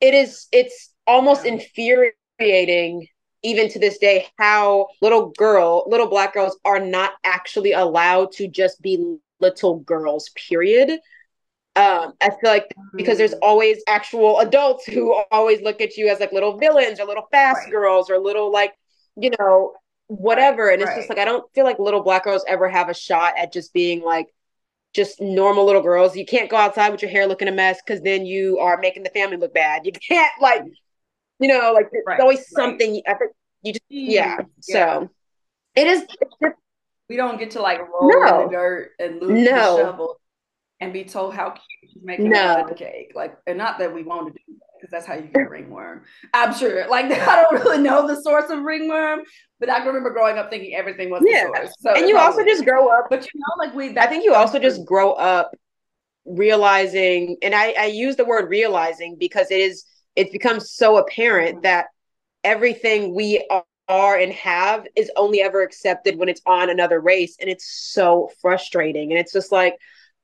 it 0.00 0.12
is 0.14 0.48
it's 0.52 0.90
almost 1.06 1.44
yeah. 1.44 1.52
infuriating 1.52 3.06
even 3.42 3.68
to 3.70 3.78
this 3.78 3.98
day 3.98 4.26
how 4.38 4.88
little 5.00 5.30
girl 5.30 5.84
little 5.88 6.08
black 6.08 6.34
girls 6.34 6.58
are 6.64 6.78
not 6.78 7.12
actually 7.24 7.72
allowed 7.72 8.32
to 8.32 8.46
just 8.46 8.80
be 8.82 9.16
little 9.40 9.80
girls 9.80 10.30
period 10.36 11.00
um, 11.74 12.12
I 12.20 12.28
feel 12.28 12.50
like 12.50 12.74
because 12.94 13.16
there's 13.16 13.30
mm-hmm. 13.30 13.44
always 13.44 13.82
actual 13.88 14.40
adults 14.40 14.84
who 14.84 15.14
always 15.30 15.62
look 15.62 15.80
at 15.80 15.96
you 15.96 16.08
as 16.08 16.20
like 16.20 16.32
little 16.32 16.58
villains 16.58 17.00
or 17.00 17.06
little 17.06 17.26
fast 17.30 17.60
right. 17.60 17.70
girls 17.70 18.10
or 18.10 18.18
little 18.18 18.52
like, 18.52 18.74
you 19.16 19.30
know, 19.38 19.72
whatever. 20.08 20.66
Right. 20.66 20.74
And 20.74 20.82
it's 20.82 20.90
right. 20.90 20.98
just 20.98 21.08
like 21.08 21.18
I 21.18 21.24
don't 21.24 21.50
feel 21.54 21.64
like 21.64 21.78
little 21.78 22.02
black 22.02 22.24
girls 22.24 22.44
ever 22.46 22.68
have 22.68 22.90
a 22.90 22.94
shot 22.94 23.34
at 23.38 23.54
just 23.54 23.72
being 23.72 24.02
like 24.02 24.26
just 24.92 25.18
normal 25.22 25.64
little 25.64 25.80
girls. 25.80 26.14
You 26.14 26.26
can't 26.26 26.50
go 26.50 26.56
outside 26.56 26.90
with 26.90 27.00
your 27.00 27.10
hair 27.10 27.26
looking 27.26 27.48
a 27.48 27.52
mess 27.52 27.80
because 27.84 28.02
then 28.02 28.26
you 28.26 28.58
are 28.58 28.78
making 28.78 29.04
the 29.04 29.10
family 29.10 29.38
look 29.38 29.54
bad. 29.54 29.86
You 29.86 29.92
can't 29.92 30.32
like, 30.42 30.64
you 31.38 31.48
know, 31.48 31.72
like 31.72 31.88
there's 31.90 32.20
always 32.20 32.50
something. 32.50 33.00
I 33.06 33.14
think 33.14 33.32
you 33.62 33.72
just 33.72 33.84
yeah. 33.88 34.36
yeah. 34.38 34.44
So 34.60 35.10
it 35.74 35.86
is. 35.86 36.04
we 37.08 37.16
don't 37.16 37.38
get 37.38 37.52
to 37.52 37.62
like 37.62 37.78
roll 37.78 38.10
no. 38.10 38.42
in 38.42 38.46
the 38.46 38.52
dirt 38.52 38.90
and 38.98 39.22
lose 39.22 39.46
no. 39.46 39.76
the 39.76 39.82
shovel 39.82 40.18
and 40.82 40.92
be 40.92 41.04
told 41.04 41.32
how 41.32 41.50
cute 41.50 41.92
she's 41.92 42.02
making 42.02 42.30
no. 42.30 42.66
a 42.68 42.74
cake. 42.74 43.12
Like, 43.14 43.36
and 43.46 43.56
not 43.56 43.78
that 43.78 43.94
we 43.94 44.02
want 44.02 44.26
to 44.26 44.32
do 44.32 44.58
that 44.58 44.66
because 44.80 44.90
that's 44.90 45.06
how 45.06 45.14
you 45.14 45.30
get 45.32 45.48
ringworm. 45.48 46.02
I'm 46.34 46.52
sure. 46.52 46.88
Like, 46.88 47.04
I 47.12 47.42
don't 47.42 47.54
really 47.54 47.78
know 47.78 48.06
the 48.06 48.20
source 48.20 48.50
of 48.50 48.62
ringworm, 48.62 49.20
but 49.60 49.70
I 49.70 49.78
can 49.78 49.86
remember 49.86 50.10
growing 50.10 50.38
up 50.38 50.50
thinking 50.50 50.74
everything 50.74 51.08
was 51.08 51.22
yeah. 51.24 51.46
the 51.46 51.56
source. 51.56 51.74
So 51.78 51.94
and 51.94 52.08
you 52.08 52.18
also 52.18 52.44
just 52.44 52.64
grow 52.64 52.88
up. 52.88 53.06
But 53.08 53.24
you 53.24 53.30
know, 53.40 53.64
like 53.64 53.74
we. 53.74 53.96
I 53.96 54.08
think 54.08 54.24
you 54.24 54.34
also 54.34 54.58
just 54.58 54.84
grow 54.84 55.12
up 55.12 55.52
realizing, 56.24 57.36
and 57.42 57.54
I, 57.54 57.74
I 57.78 57.86
use 57.86 58.16
the 58.16 58.24
word 58.24 58.50
realizing 58.50 59.16
because 59.18 59.50
it 59.52 59.60
is. 59.60 59.84
it 60.16 60.32
becomes 60.32 60.72
so 60.72 60.96
apparent 60.96 61.56
mm-hmm. 61.56 61.62
that 61.62 61.86
everything 62.42 63.14
we 63.14 63.46
are 63.50 63.64
are 63.88 64.16
and 64.16 64.32
have 64.32 64.86
is 64.96 65.10
only 65.16 65.42
ever 65.42 65.60
accepted 65.60 66.16
when 66.16 66.28
it's 66.28 66.40
on 66.46 66.70
another 66.70 67.00
race, 67.00 67.36
and 67.40 67.50
it's 67.50 67.92
so 67.92 68.30
frustrating. 68.40 69.10
And 69.10 69.20
it's 69.20 69.32
just 69.32 69.52
like 69.52 69.76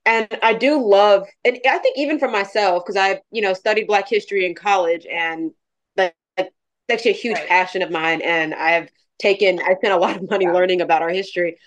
and 0.09 0.39
I 0.43 0.55
do 0.55 0.83
love, 0.83 1.27
and 1.45 1.59
I 1.69 1.77
think 1.79 1.99
even 1.99 2.19
for 2.19 2.29
myself, 2.29 2.83
because 2.83 2.97
I, 2.97 3.21
you 3.31 3.43
know, 3.43 3.53
studied 3.53 3.87
Black 3.87 4.09
history 4.09 4.47
in 4.47 4.55
college, 4.55 5.07
and 5.07 5.51
like 5.99 6.15
that's 6.39 6.51
actually 6.89 7.11
a 7.11 7.15
huge 7.15 7.37
right. 7.37 7.47
passion 7.47 7.83
of 7.83 7.91
mine. 7.91 8.23
And 8.23 8.55
I've 8.55 8.89
taken, 9.19 9.61
I 9.61 9.75
spent 9.75 9.93
a 9.93 9.99
lot 9.99 10.17
of 10.17 10.31
money 10.31 10.47
yeah. 10.47 10.53
learning 10.53 10.81
about 10.81 11.03
our 11.03 11.11
history. 11.11 11.59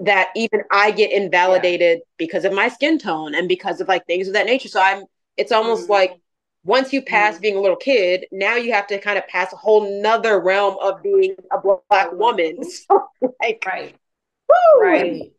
that 0.00 0.30
even 0.34 0.62
I 0.72 0.90
get 0.90 1.12
invalidated 1.12 1.98
yeah. 1.98 2.04
because 2.18 2.44
of 2.44 2.52
my 2.52 2.68
skin 2.68 2.98
tone 2.98 3.36
and 3.36 3.48
because 3.48 3.80
of 3.80 3.86
like 3.86 4.04
things 4.06 4.26
of 4.26 4.34
that 4.34 4.46
nature. 4.46 4.68
So 4.68 4.80
I'm 4.80 5.04
it's 5.36 5.52
almost 5.52 5.84
mm-hmm. 5.84 5.92
like 5.92 6.20
once 6.64 6.92
you 6.92 7.02
pass 7.02 7.34
mm-hmm. 7.34 7.42
being 7.42 7.56
a 7.56 7.60
little 7.60 7.76
kid, 7.76 8.26
now 8.32 8.56
you 8.56 8.72
have 8.72 8.88
to 8.88 8.98
kind 8.98 9.16
of 9.16 9.28
pass 9.28 9.52
a 9.52 9.56
whole 9.56 10.02
nother 10.02 10.40
realm 10.40 10.76
of 10.82 11.02
being 11.04 11.36
a 11.52 11.58
black 11.88 12.12
woman. 12.12 12.58
So, 12.64 13.06
like, 13.40 13.62
right. 13.64 13.94
Woo! 14.48 14.82
Right. 14.82 15.32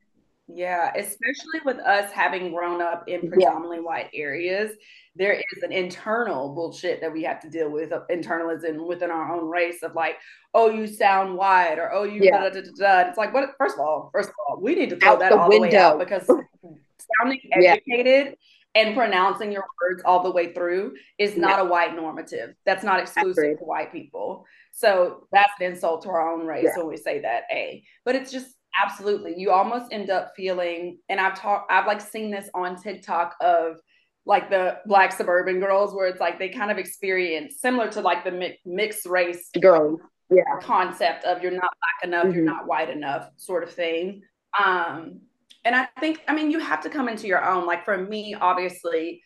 Yeah, 0.50 0.92
especially 0.96 1.60
with 1.66 1.78
us 1.80 2.12
having 2.12 2.54
grown 2.54 2.82
up 2.82 3.04
in 3.08 3.30
predominantly 3.30 3.78
yeah. 3.78 3.84
white 3.84 4.10
areas, 4.14 4.72
there 5.16 5.34
is 5.34 5.64
an 5.64 5.74
internal 5.74 6.56
bullshit 6.56 7.02
that 7.02 7.12
we 7.12 7.24
have 7.24 7.42
to 7.42 7.50
deal 7.50 7.70
with, 7.70 7.92
uh, 7.92 8.02
internalism 8.10 8.88
within 8.88 9.12
our 9.12 9.36
own 9.36 9.50
race 9.50 9.84
of 9.84 9.94
like, 9.94 10.16
oh, 10.54 10.70
you 10.70 10.88
sound 10.88 11.36
white, 11.36 11.78
or 11.78 11.92
oh, 11.92 12.04
you 12.04 12.24
yeah. 12.24 12.40
da, 12.40 12.50
da, 12.50 12.62
da, 12.62 13.10
It's 13.10 13.18
like, 13.18 13.34
what? 13.34 13.50
First 13.58 13.76
of 13.76 13.82
all, 13.82 14.10
first 14.14 14.30
of 14.30 14.36
all, 14.48 14.62
we 14.62 14.76
need 14.76 14.90
to 14.92 14.96
throw 14.96 15.14
out 15.14 15.20
that 15.20 15.34
all 15.34 15.50
window. 15.50 15.66
the 15.66 15.72
way 15.72 15.78
out 15.78 16.00
because 16.00 16.26
sounding 17.20 17.42
educated 17.52 18.38
yeah. 18.74 18.82
and 18.82 18.96
pronouncing 18.96 19.52
your 19.52 19.66
words 19.82 20.02
all 20.06 20.24
the 20.24 20.32
way 20.32 20.54
through 20.54 20.94
is 21.18 21.36
not 21.36 21.60
a 21.60 21.66
white 21.66 21.94
normative. 21.94 22.56
That's 22.66 22.84
not 22.86 23.02
exclusive 23.02 23.58
to 23.58 23.66
white 23.66 23.92
people. 23.92 24.46
So 24.72 25.28
that's 25.32 25.52
an 25.60 25.74
insult 25.74 26.04
to 26.04 26.10
our 26.10 26.32
own 26.32 26.46
race 26.46 26.70
when 26.76 26.88
we 26.88 26.98
say 26.98 27.20
that. 27.22 27.44
A, 27.52 27.84
but 28.06 28.16
it's 28.16 28.32
just 28.32 28.57
absolutely. 28.84 29.36
You 29.38 29.52
almost 29.52 29.92
end 29.92 30.10
up 30.10 30.34
feeling 30.36 31.00
and 31.10 31.20
i've 31.20 31.40
talked 31.40 31.72
i've 31.72 31.88
like 31.88 32.02
seen 32.02 32.32
this 32.32 32.50
on 32.54 32.76
tiktok 32.82 33.36
of 33.42 33.78
like 34.26 34.50
the 34.50 34.78
black 34.86 35.12
suburban 35.14 35.60
girls 35.60 35.94
where 35.94 36.08
it's 36.08 36.20
like 36.20 36.38
they 36.38 36.50
kind 36.50 36.70
of 36.70 36.78
experience 36.78 37.62
similar 37.62 37.90
to 37.90 38.02
like 38.02 38.24
the 38.24 38.32
mi- 38.32 38.60
mixed 38.66 39.06
race 39.06 39.50
girl 39.62 40.00
yeah. 40.30 40.44
concept 40.62 41.24
of 41.24 41.42
you're 41.42 41.52
not 41.52 41.62
black 41.62 42.04
enough 42.04 42.26
mm-hmm. 42.26 42.36
you're 42.36 42.46
not 42.46 42.68
white 42.68 42.90
enough 42.90 43.30
sort 43.38 43.64
of 43.64 43.72
thing. 43.72 44.22
Um 44.64 45.22
and 45.64 45.76
i 45.76 45.88
think 46.00 46.22
i 46.28 46.36
mean 46.36 46.52
you 46.52 46.60
have 46.60 46.82
to 46.82 46.90
come 46.90 47.10
into 47.10 47.28
your 47.28 47.44
own. 47.44 47.66
Like 47.66 47.86
for 47.86 47.98
me 47.98 48.36
obviously 48.36 49.22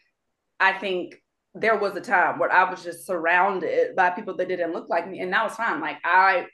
i 0.59 0.73
think 0.73 1.15
there 1.53 1.77
was 1.77 1.95
a 1.95 2.01
time 2.01 2.39
where 2.39 2.51
i 2.51 2.69
was 2.69 2.83
just 2.83 3.05
surrounded 3.05 3.95
by 3.95 4.09
people 4.09 4.37
that 4.37 4.47
didn't 4.47 4.73
look 4.73 4.89
like 4.89 5.09
me 5.09 5.19
and 5.19 5.33
that 5.33 5.43
was 5.43 5.55
fine. 5.55 5.81
Like 5.81 5.97
i 6.03 6.45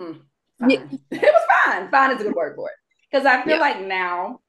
mm, 0.00 0.20
yeah. 0.68 0.82
it 1.10 1.22
was 1.22 1.42
fine. 1.64 1.90
Fine 1.90 2.16
is 2.16 2.20
a 2.20 2.24
good 2.24 2.34
word 2.34 2.54
for 2.56 2.68
it. 2.68 2.74
Because 3.10 3.26
I 3.26 3.42
feel 3.42 3.54
yeah. 3.54 3.60
like 3.60 3.80
now 3.80 4.40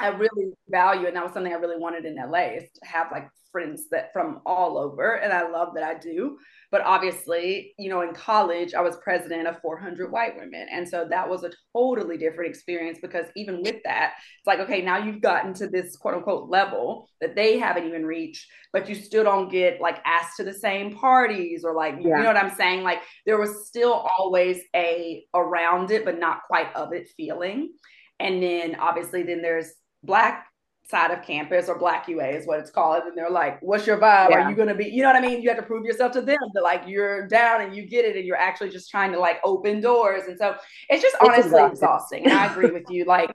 I 0.00 0.08
really 0.08 0.52
value, 0.68 1.06
and 1.06 1.16
that 1.16 1.24
was 1.24 1.32
something 1.32 1.52
I 1.52 1.56
really 1.56 1.78
wanted 1.78 2.04
in 2.04 2.16
LA 2.16 2.56
is 2.56 2.64
to 2.64 2.86
have 2.86 3.08
like 3.12 3.28
friends 3.54 3.88
that 3.92 4.12
from 4.12 4.40
all 4.44 4.76
over, 4.76 5.14
and 5.14 5.32
I 5.32 5.48
love 5.48 5.74
that 5.74 5.84
I 5.84 5.96
do. 5.96 6.36
But 6.72 6.82
obviously, 6.82 7.72
you 7.78 7.88
know, 7.88 8.00
in 8.00 8.12
college, 8.12 8.74
I 8.74 8.80
was 8.80 8.96
president 8.96 9.46
of 9.46 9.60
400 9.60 10.10
white 10.10 10.36
women, 10.36 10.66
and 10.72 10.88
so 10.88 11.06
that 11.08 11.30
was 11.30 11.44
a 11.44 11.52
totally 11.72 12.18
different 12.18 12.50
experience 12.50 12.98
because 13.00 13.26
even 13.36 13.62
with 13.62 13.76
that, 13.84 14.14
it's 14.38 14.46
like 14.46 14.58
okay, 14.58 14.82
now 14.82 14.98
you've 14.98 15.22
gotten 15.22 15.54
to 15.54 15.68
this 15.68 15.96
quote 15.96 16.14
unquote 16.14 16.50
level 16.50 17.08
that 17.20 17.36
they 17.36 17.58
haven't 17.58 17.86
even 17.86 18.04
reached, 18.04 18.44
but 18.72 18.88
you 18.88 18.96
still 18.96 19.22
don't 19.22 19.52
get 19.52 19.80
like 19.80 20.00
asked 20.04 20.36
to 20.38 20.44
the 20.44 20.52
same 20.52 20.92
parties 20.92 21.64
or 21.64 21.74
like 21.74 21.94
yeah. 22.00 22.16
you 22.16 22.22
know 22.24 22.32
what 22.32 22.36
I'm 22.36 22.56
saying. 22.56 22.82
Like 22.82 23.02
there 23.24 23.38
was 23.38 23.68
still 23.68 24.08
always 24.18 24.60
a 24.74 25.24
around 25.32 25.92
it, 25.92 26.04
but 26.04 26.18
not 26.18 26.42
quite 26.48 26.74
of 26.74 26.92
it 26.92 27.08
feeling. 27.16 27.72
And 28.18 28.42
then 28.42 28.74
obviously, 28.80 29.22
then 29.22 29.42
there's 29.42 29.72
black 30.02 30.48
side 30.86 31.10
of 31.10 31.24
campus 31.24 31.68
or 31.68 31.78
black 31.78 32.08
UA 32.08 32.28
is 32.28 32.46
what 32.46 32.60
it's 32.60 32.70
called. 32.70 33.04
And 33.04 33.16
they're 33.16 33.30
like, 33.30 33.60
what's 33.62 33.86
your 33.86 33.96
vibe? 33.96 34.30
Yeah. 34.30 34.44
Are 34.44 34.50
you 34.50 34.56
going 34.56 34.68
to 34.68 34.74
be, 34.74 34.84
you 34.84 35.02
know 35.02 35.08
what 35.08 35.16
I 35.16 35.26
mean? 35.26 35.40
You 35.40 35.48
have 35.48 35.58
to 35.58 35.64
prove 35.64 35.84
yourself 35.84 36.12
to 36.12 36.20
them 36.20 36.38
that 36.52 36.62
like 36.62 36.82
you're 36.86 37.26
down 37.26 37.62
and 37.62 37.74
you 37.74 37.86
get 37.86 38.04
it 38.04 38.16
and 38.16 38.24
you're 38.26 38.36
actually 38.36 38.68
just 38.68 38.90
trying 38.90 39.12
to 39.12 39.18
like 39.18 39.38
open 39.44 39.80
doors. 39.80 40.24
And 40.28 40.38
so 40.38 40.56
it's 40.90 41.02
just 41.02 41.16
it's 41.20 41.24
honestly 41.24 41.64
exhausting. 41.64 42.24
exhausting. 42.24 42.24
And 42.24 42.32
I 42.34 42.52
agree 42.52 42.70
with 42.70 42.90
you. 42.90 43.06
Like 43.06 43.32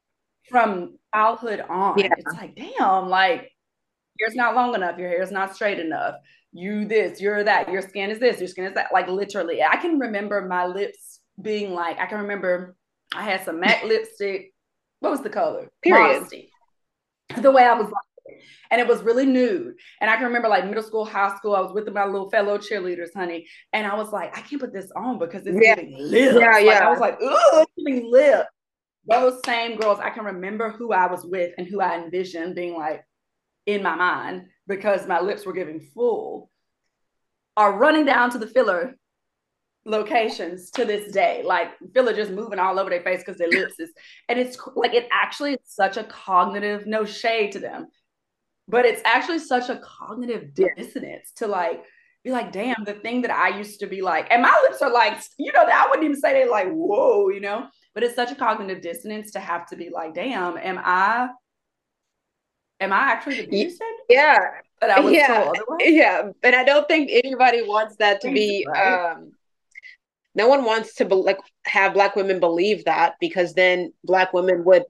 from 0.48 0.98
childhood 1.14 1.66
on, 1.68 1.98
yeah. 1.98 2.10
it's 2.16 2.34
like, 2.36 2.56
damn, 2.56 3.10
like 3.10 3.52
hair's 4.20 4.36
not 4.36 4.54
long 4.54 4.76
enough. 4.76 5.00
Your 5.00 5.10
hair's 5.10 5.32
not 5.32 5.56
straight 5.56 5.80
enough. 5.80 6.16
You 6.52 6.86
this, 6.86 7.20
you're 7.20 7.44
that, 7.44 7.72
your 7.72 7.82
skin 7.82 8.12
is 8.12 8.20
this, 8.20 8.40
your 8.40 8.48
skin 8.48 8.66
is 8.66 8.74
that. 8.76 8.88
Like 8.94 9.08
literally, 9.08 9.64
I 9.64 9.76
can 9.78 9.98
remember 9.98 10.42
my 10.42 10.68
lips 10.68 11.20
being 11.42 11.74
like, 11.74 12.00
I 12.00 12.06
can 12.06 12.20
remember 12.20 12.76
I 13.14 13.24
had 13.24 13.44
some 13.44 13.60
matte 13.60 13.86
lipstick. 13.86 14.54
What 15.00 15.12
was 15.12 15.22
the 15.22 15.30
color? 15.30 15.70
Period. 15.82 16.20
Modesty 16.20 16.52
the 17.38 17.52
way 17.52 17.64
I 17.64 17.74
was 17.74 17.86
like, 17.86 18.40
and 18.72 18.80
it 18.80 18.88
was 18.88 19.02
really 19.02 19.26
nude. 19.26 19.76
And 20.00 20.10
I 20.10 20.16
can 20.16 20.26
remember 20.26 20.48
like 20.48 20.66
middle 20.66 20.84
school, 20.84 21.06
high 21.06 21.36
school, 21.36 21.56
I 21.56 21.62
was 21.62 21.74
with 21.74 21.92
my 21.92 22.06
little 22.06 22.30
fellow 22.30 22.58
cheerleaders, 22.58 23.14
honey. 23.16 23.48
And 23.74 23.88
I 23.88 23.96
was 23.96 24.12
like, 24.12 24.38
I 24.38 24.42
can't 24.42 24.62
put 24.62 24.74
this 24.74 24.92
on 24.96 25.18
because 25.18 25.46
it's 25.48 25.58
yeah. 25.60 25.76
giving 25.76 25.98
lips. 25.98 26.40
Yeah, 26.40 26.52
like, 26.52 26.66
yeah. 26.66 26.88
I 26.88 26.90
was 26.90 27.00
like, 27.00 27.18
oh, 27.22 27.66
it's 27.66 27.72
giving 27.84 28.12
lip. 28.12 28.46
Those 29.08 29.40
same 29.46 29.78
girls, 29.80 30.00
I 30.00 30.12
can 30.12 30.26
remember 30.26 30.70
who 30.70 30.92
I 30.92 31.08
was 31.08 31.26
with 31.26 31.54
and 31.58 31.66
who 31.68 31.82
I 31.82 31.98
envisioned 31.98 32.56
being 32.56 32.76
like 32.76 33.04
in 33.66 33.82
my 33.82 33.96
mind 33.96 34.46
because 34.68 35.08
my 35.08 35.20
lips 35.20 35.46
were 35.46 35.54
giving 35.54 35.80
full, 35.80 36.52
are 37.58 37.78
running 37.78 38.06
down 38.06 38.30
to 38.32 38.38
the 38.38 38.48
filler 38.48 38.96
locations 39.90 40.70
to 40.72 40.86
this 40.86 41.12
day. 41.12 41.42
Like 41.44 41.72
just 41.94 42.32
moving 42.32 42.60
all 42.60 42.80
over 42.80 42.90
their 42.90 43.02
face 43.02 43.20
because 43.20 43.38
their 43.38 43.50
lips 43.50 43.80
is, 43.80 43.92
and 44.28 44.40
it's 44.40 44.58
like 44.76 44.94
it 44.94 45.08
actually 45.12 45.54
is 45.54 45.60
such 45.66 45.98
a 45.98 46.04
cognitive, 46.04 46.86
no 46.86 47.06
shade 47.06 47.52
to 47.54 47.60
them, 47.60 47.88
but 48.68 48.86
it's 48.86 49.02
actually 49.04 49.40
such 49.40 49.70
a 49.70 49.82
cognitive 49.84 50.54
dissonance 50.54 51.32
to 51.38 51.48
like 51.48 51.84
be 52.24 52.32
like, 52.32 52.52
damn, 52.52 52.84
the 52.86 52.94
thing 52.94 53.22
that 53.24 53.32
I 53.32 53.58
used 53.58 53.80
to 53.80 53.88
be 53.88 54.02
like, 54.02 54.28
and 54.30 54.42
my 54.42 54.68
lips 54.70 54.82
are 54.82 54.92
like, 54.92 55.20
you 55.38 55.52
know, 55.52 55.64
I 55.64 55.88
wouldn't 55.90 56.06
even 56.06 56.20
say 56.20 56.34
they're 56.34 56.50
like, 56.50 56.70
whoa, 56.70 57.30
you 57.30 57.40
know, 57.40 57.68
but 57.94 58.04
it's 58.04 58.16
such 58.16 58.32
a 58.32 58.36
cognitive 58.36 58.82
dissonance 58.82 59.32
to 59.32 59.40
have 59.40 59.66
to 59.68 59.76
be 59.76 59.90
like, 59.90 60.14
damn, 60.14 60.58
am 60.58 60.80
I, 60.84 61.30
am 62.80 62.94
I 62.94 62.98
actually 62.98 63.46
the 63.46 63.64
person? 63.64 63.88
Yeah. 64.10 64.38
But 64.80 64.92
I 64.92 65.00
was 65.02 65.14
yeah, 65.14 65.52
yeah, 65.80 66.30
and 66.42 66.56
I 66.56 66.64
don't 66.64 66.88
think 66.88 67.10
anybody 67.12 67.64
wants 67.64 67.98
that 67.98 68.22
to 68.22 68.32
be 68.32 68.66
right? 68.66 69.12
um 69.12 69.34
no 70.40 70.48
one 70.48 70.64
wants 70.64 70.96
to 70.96 71.04
be, 71.04 71.16
like 71.16 71.38
have 71.66 71.94
black 71.94 72.16
women 72.16 72.40
believe 72.40 72.86
that 72.86 73.16
because 73.20 73.54
then 73.54 73.92
black 74.06 74.32
women 74.32 74.64
would 74.64 74.86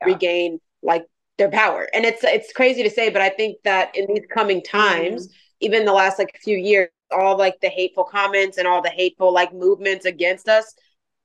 yeah. 0.00 0.06
regain 0.06 0.58
like 0.82 1.04
their 1.36 1.50
power 1.50 1.86
and 1.92 2.06
it's 2.06 2.24
it's 2.24 2.52
crazy 2.54 2.82
to 2.82 2.90
say 2.90 3.10
but 3.10 3.20
i 3.20 3.28
think 3.28 3.58
that 3.64 3.94
in 3.94 4.06
these 4.08 4.24
coming 4.32 4.62
times 4.62 5.28
mm-hmm. 5.28 5.34
even 5.60 5.84
the 5.84 5.92
last 5.92 6.18
like 6.18 6.34
few 6.42 6.56
years 6.56 6.88
all 7.10 7.36
like 7.36 7.60
the 7.60 7.68
hateful 7.68 8.02
comments 8.02 8.56
and 8.56 8.66
all 8.66 8.80
the 8.80 8.88
hateful 8.88 9.32
like 9.32 9.52
movements 9.52 10.06
against 10.06 10.48
us 10.48 10.74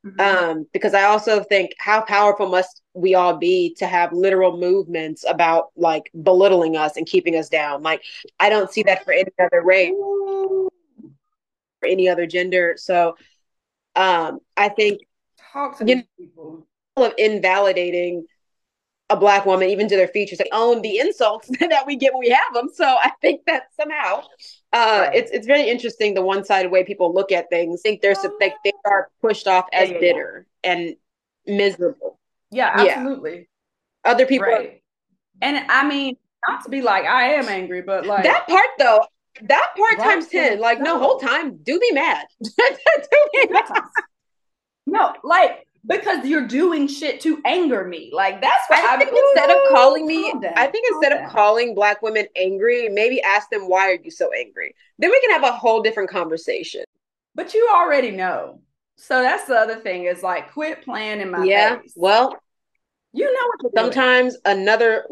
mm-hmm. 0.05 0.19
um 0.19 0.67
because 0.73 0.93
i 0.93 1.03
also 1.03 1.41
think 1.43 1.71
how 1.79 2.01
powerful 2.01 2.47
must 2.49 2.81
we 2.93 3.15
all 3.15 3.37
be 3.37 3.73
to 3.75 3.87
have 3.87 4.11
literal 4.11 4.57
movements 4.57 5.23
about 5.27 5.67
like 5.77 6.11
belittling 6.21 6.75
us 6.75 6.97
and 6.97 7.07
keeping 7.07 7.35
us 7.37 7.47
down 7.47 7.81
like 7.81 8.03
i 8.41 8.49
don't 8.49 8.71
see 8.71 8.83
that 8.83 9.05
for 9.05 9.13
any 9.13 9.31
other 9.39 9.63
race 9.63 9.93
or 9.93 10.69
any 11.87 12.09
other 12.09 12.27
gender 12.27 12.75
so 12.77 13.15
um, 13.95 14.39
I 14.57 14.69
think 14.69 15.01
talk 15.51 15.77
to 15.79 15.85
you 15.87 16.03
people. 16.17 16.67
of 16.95 17.13
invalidating 17.17 18.25
a 19.09 19.15
black 19.15 19.45
woman 19.45 19.69
even 19.69 19.87
to 19.89 19.95
their 19.95 20.07
features. 20.07 20.39
They 20.39 20.49
own 20.51 20.81
the 20.81 20.97
insults 20.97 21.47
that 21.59 21.85
we 21.85 21.95
get 21.95 22.13
when 22.13 22.21
we 22.21 22.29
have 22.29 22.53
them. 22.53 22.69
So 22.73 22.85
i 22.85 23.11
think 23.21 23.41
that 23.45 23.63
somehow 23.79 24.23
uh, 24.71 25.05
right. 25.07 25.15
it's 25.15 25.31
it's 25.31 25.47
very 25.47 25.69
interesting 25.69 26.13
the 26.13 26.21
one-sided 26.21 26.71
way 26.71 26.83
people 26.83 27.13
look 27.13 27.31
at 27.31 27.49
things. 27.49 27.81
Think 27.81 28.01
there's 28.01 28.19
oh, 28.23 28.35
like 28.39 28.55
they 28.63 28.73
are 28.85 29.09
pushed 29.21 29.47
off 29.47 29.65
as 29.73 29.89
yeah, 29.89 29.95
yeah, 29.95 29.99
bitter 30.01 30.47
yeah. 30.63 30.71
and 30.71 30.95
miserable. 31.45 32.19
Yeah 32.51 32.71
absolutely. 32.73 33.49
Other 34.03 34.25
people 34.25 34.47
right. 34.47 34.69
are- 34.69 34.73
and 35.43 35.65
i 35.69 35.87
mean 35.87 36.17
not 36.47 36.63
to 36.63 36.69
be 36.69 36.81
like 36.81 37.05
i 37.05 37.33
am 37.33 37.47
angry 37.47 37.81
but 37.81 38.05
like 38.05 38.23
that 38.23 38.47
part 38.47 38.69
though 38.79 39.05
that 39.41 39.67
part 39.75 39.99
times 39.99 40.27
10 40.27 40.59
like 40.59 40.79
no. 40.79 40.93
no. 40.93 40.99
whole 40.99 41.19
time 41.19 41.57
do 41.57 41.79
be 41.79 41.91
mad. 41.91 42.25
Do 42.41 42.49
be 43.33 43.47
mad. 43.49 43.83
No 44.85 45.13
like 45.23 45.67
because 45.85 46.25
you're 46.25 46.47
doing 46.47 46.87
shit 46.87 47.19
to 47.21 47.41
anger 47.45 47.83
me. 47.85 48.11
Like 48.13 48.41
that's 48.41 48.69
what 48.69 48.79
i 48.79 48.97
think 48.97 49.11
I'm, 49.11 49.17
instead 49.17 49.49
of 49.49 49.57
calling 49.71 50.05
me 50.05 50.31
i 50.55 50.67
think 50.67 50.85
instead 50.91 51.13
of 51.13 51.29
calling 51.31 51.73
black 51.73 52.01
women 52.01 52.27
angry 52.35 52.89
maybe 52.89 53.21
ask 53.21 53.49
them 53.49 53.67
why 53.67 53.89
are 53.89 53.97
you 54.01 54.11
so 54.11 54.29
angry? 54.37 54.75
Then 54.99 55.09
we 55.09 55.19
can 55.21 55.31
have 55.31 55.43
a 55.43 55.55
whole 55.55 55.81
different 55.81 56.09
conversation. 56.09 56.83
But 57.35 57.53
you 57.53 57.69
already 57.73 58.11
know. 58.11 58.61
So 58.97 59.21
that's 59.21 59.45
the 59.45 59.55
other 59.55 59.77
thing 59.77 60.05
is 60.05 60.21
like 60.21 60.51
quit 60.53 60.83
playing 60.83 61.21
in 61.21 61.31
my 61.31 61.43
yeah 61.43 61.79
face. 61.79 61.93
well 61.95 62.37
you 63.11 63.25
know 63.25 63.51
what 63.57 63.73
sometimes 63.75 64.37
doing. 64.43 64.59
another 64.59 65.05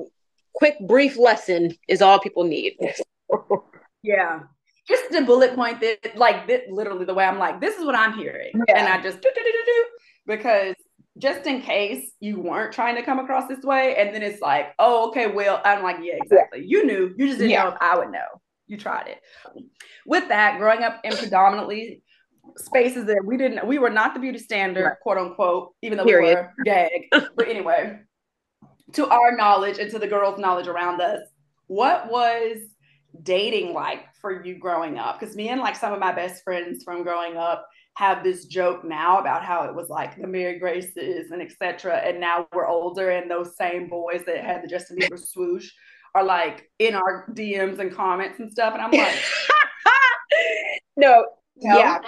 quick 0.53 0.75
brief 0.87 1.17
lesson 1.17 1.75
is 1.87 2.01
all 2.01 2.19
people 2.19 2.43
need 2.43 2.73
Yeah. 4.03 4.41
Just 4.87 5.11
to 5.11 5.25
bullet 5.25 5.55
point 5.55 5.79
that, 5.81 6.15
like, 6.15 6.47
this, 6.47 6.61
literally 6.69 7.05
the 7.05 7.13
way 7.13 7.23
I'm 7.23 7.37
like, 7.37 7.61
this 7.61 7.77
is 7.77 7.85
what 7.85 7.95
I'm 7.95 8.13
hearing. 8.13 8.51
Yeah. 8.67 8.79
And 8.79 8.87
I 8.87 9.01
just 9.01 9.21
do, 9.21 9.29
do, 9.33 9.41
do, 9.41 9.51
do, 9.51 9.63
do, 9.65 9.85
because 10.25 10.75
just 11.17 11.45
in 11.45 11.61
case 11.61 12.11
you 12.19 12.39
weren't 12.39 12.73
trying 12.73 12.95
to 12.95 13.03
come 13.03 13.19
across 13.19 13.47
this 13.47 13.63
way. 13.63 13.95
And 13.97 14.13
then 14.13 14.21
it's 14.21 14.41
like, 14.41 14.73
oh, 14.79 15.09
okay, 15.09 15.27
well, 15.27 15.61
I'm 15.63 15.83
like, 15.83 15.97
yeah, 16.01 16.15
exactly. 16.15 16.63
You 16.65 16.85
knew. 16.85 17.13
You 17.17 17.27
just 17.27 17.39
didn't 17.39 17.51
yeah. 17.51 17.63
know 17.63 17.69
if 17.69 17.77
I 17.81 17.97
would 17.97 18.11
know. 18.11 18.41
You 18.67 18.77
tried 18.77 19.07
it. 19.07 19.21
With 20.05 20.29
that, 20.29 20.57
growing 20.57 20.83
up 20.83 21.01
in 21.03 21.15
predominantly 21.15 22.01
spaces 22.57 23.05
that 23.05 23.21
we 23.23 23.37
didn't 23.37 23.65
we 23.65 23.77
were 23.77 23.89
not 23.89 24.13
the 24.13 24.19
beauty 24.19 24.39
standard, 24.39 24.83
right. 24.83 24.99
quote 25.01 25.17
unquote, 25.17 25.73
even 25.81 25.97
though 25.97 26.05
Period. 26.05 26.37
we 26.37 26.41
were 26.41 26.53
gag. 26.63 27.07
but 27.35 27.47
anyway, 27.47 27.99
to 28.93 29.07
our 29.07 29.35
knowledge 29.35 29.77
and 29.77 29.91
to 29.91 29.99
the 29.99 30.07
girls' 30.07 30.39
knowledge 30.39 30.67
around 30.67 31.01
us, 31.01 31.21
what 31.67 32.09
was 32.09 32.57
dating 33.23 33.73
like 33.73 34.13
for 34.15 34.43
you 34.43 34.57
growing 34.57 34.97
up? 34.97 35.19
Because 35.19 35.35
me 35.35 35.49
and 35.49 35.61
like 35.61 35.75
some 35.75 35.93
of 35.93 35.99
my 35.99 36.11
best 36.11 36.43
friends 36.43 36.83
from 36.83 37.03
growing 37.03 37.37
up 37.37 37.67
have 37.95 38.23
this 38.23 38.45
joke 38.45 38.83
now 38.83 39.19
about 39.19 39.43
how 39.43 39.63
it 39.63 39.75
was 39.75 39.89
like 39.89 40.19
the 40.19 40.27
Mary 40.27 40.59
Graces 40.59 41.31
and 41.31 41.41
etc. 41.41 41.97
And 41.97 42.19
now 42.19 42.47
we're 42.53 42.67
older, 42.67 43.09
and 43.11 43.29
those 43.29 43.57
same 43.57 43.89
boys 43.89 44.23
that 44.25 44.43
had 44.43 44.63
the 44.63 44.67
Justin 44.67 44.97
Bieber 44.97 45.19
swoosh 45.23 45.71
are 46.15 46.23
like 46.23 46.69
in 46.79 46.95
our 46.95 47.27
DMs 47.31 47.79
and 47.79 47.93
comments 47.93 48.39
and 48.39 48.51
stuff. 48.51 48.73
And 48.73 48.81
I'm 48.81 48.91
like, 48.91 49.15
no, 50.97 51.25
yeah. 51.55 51.99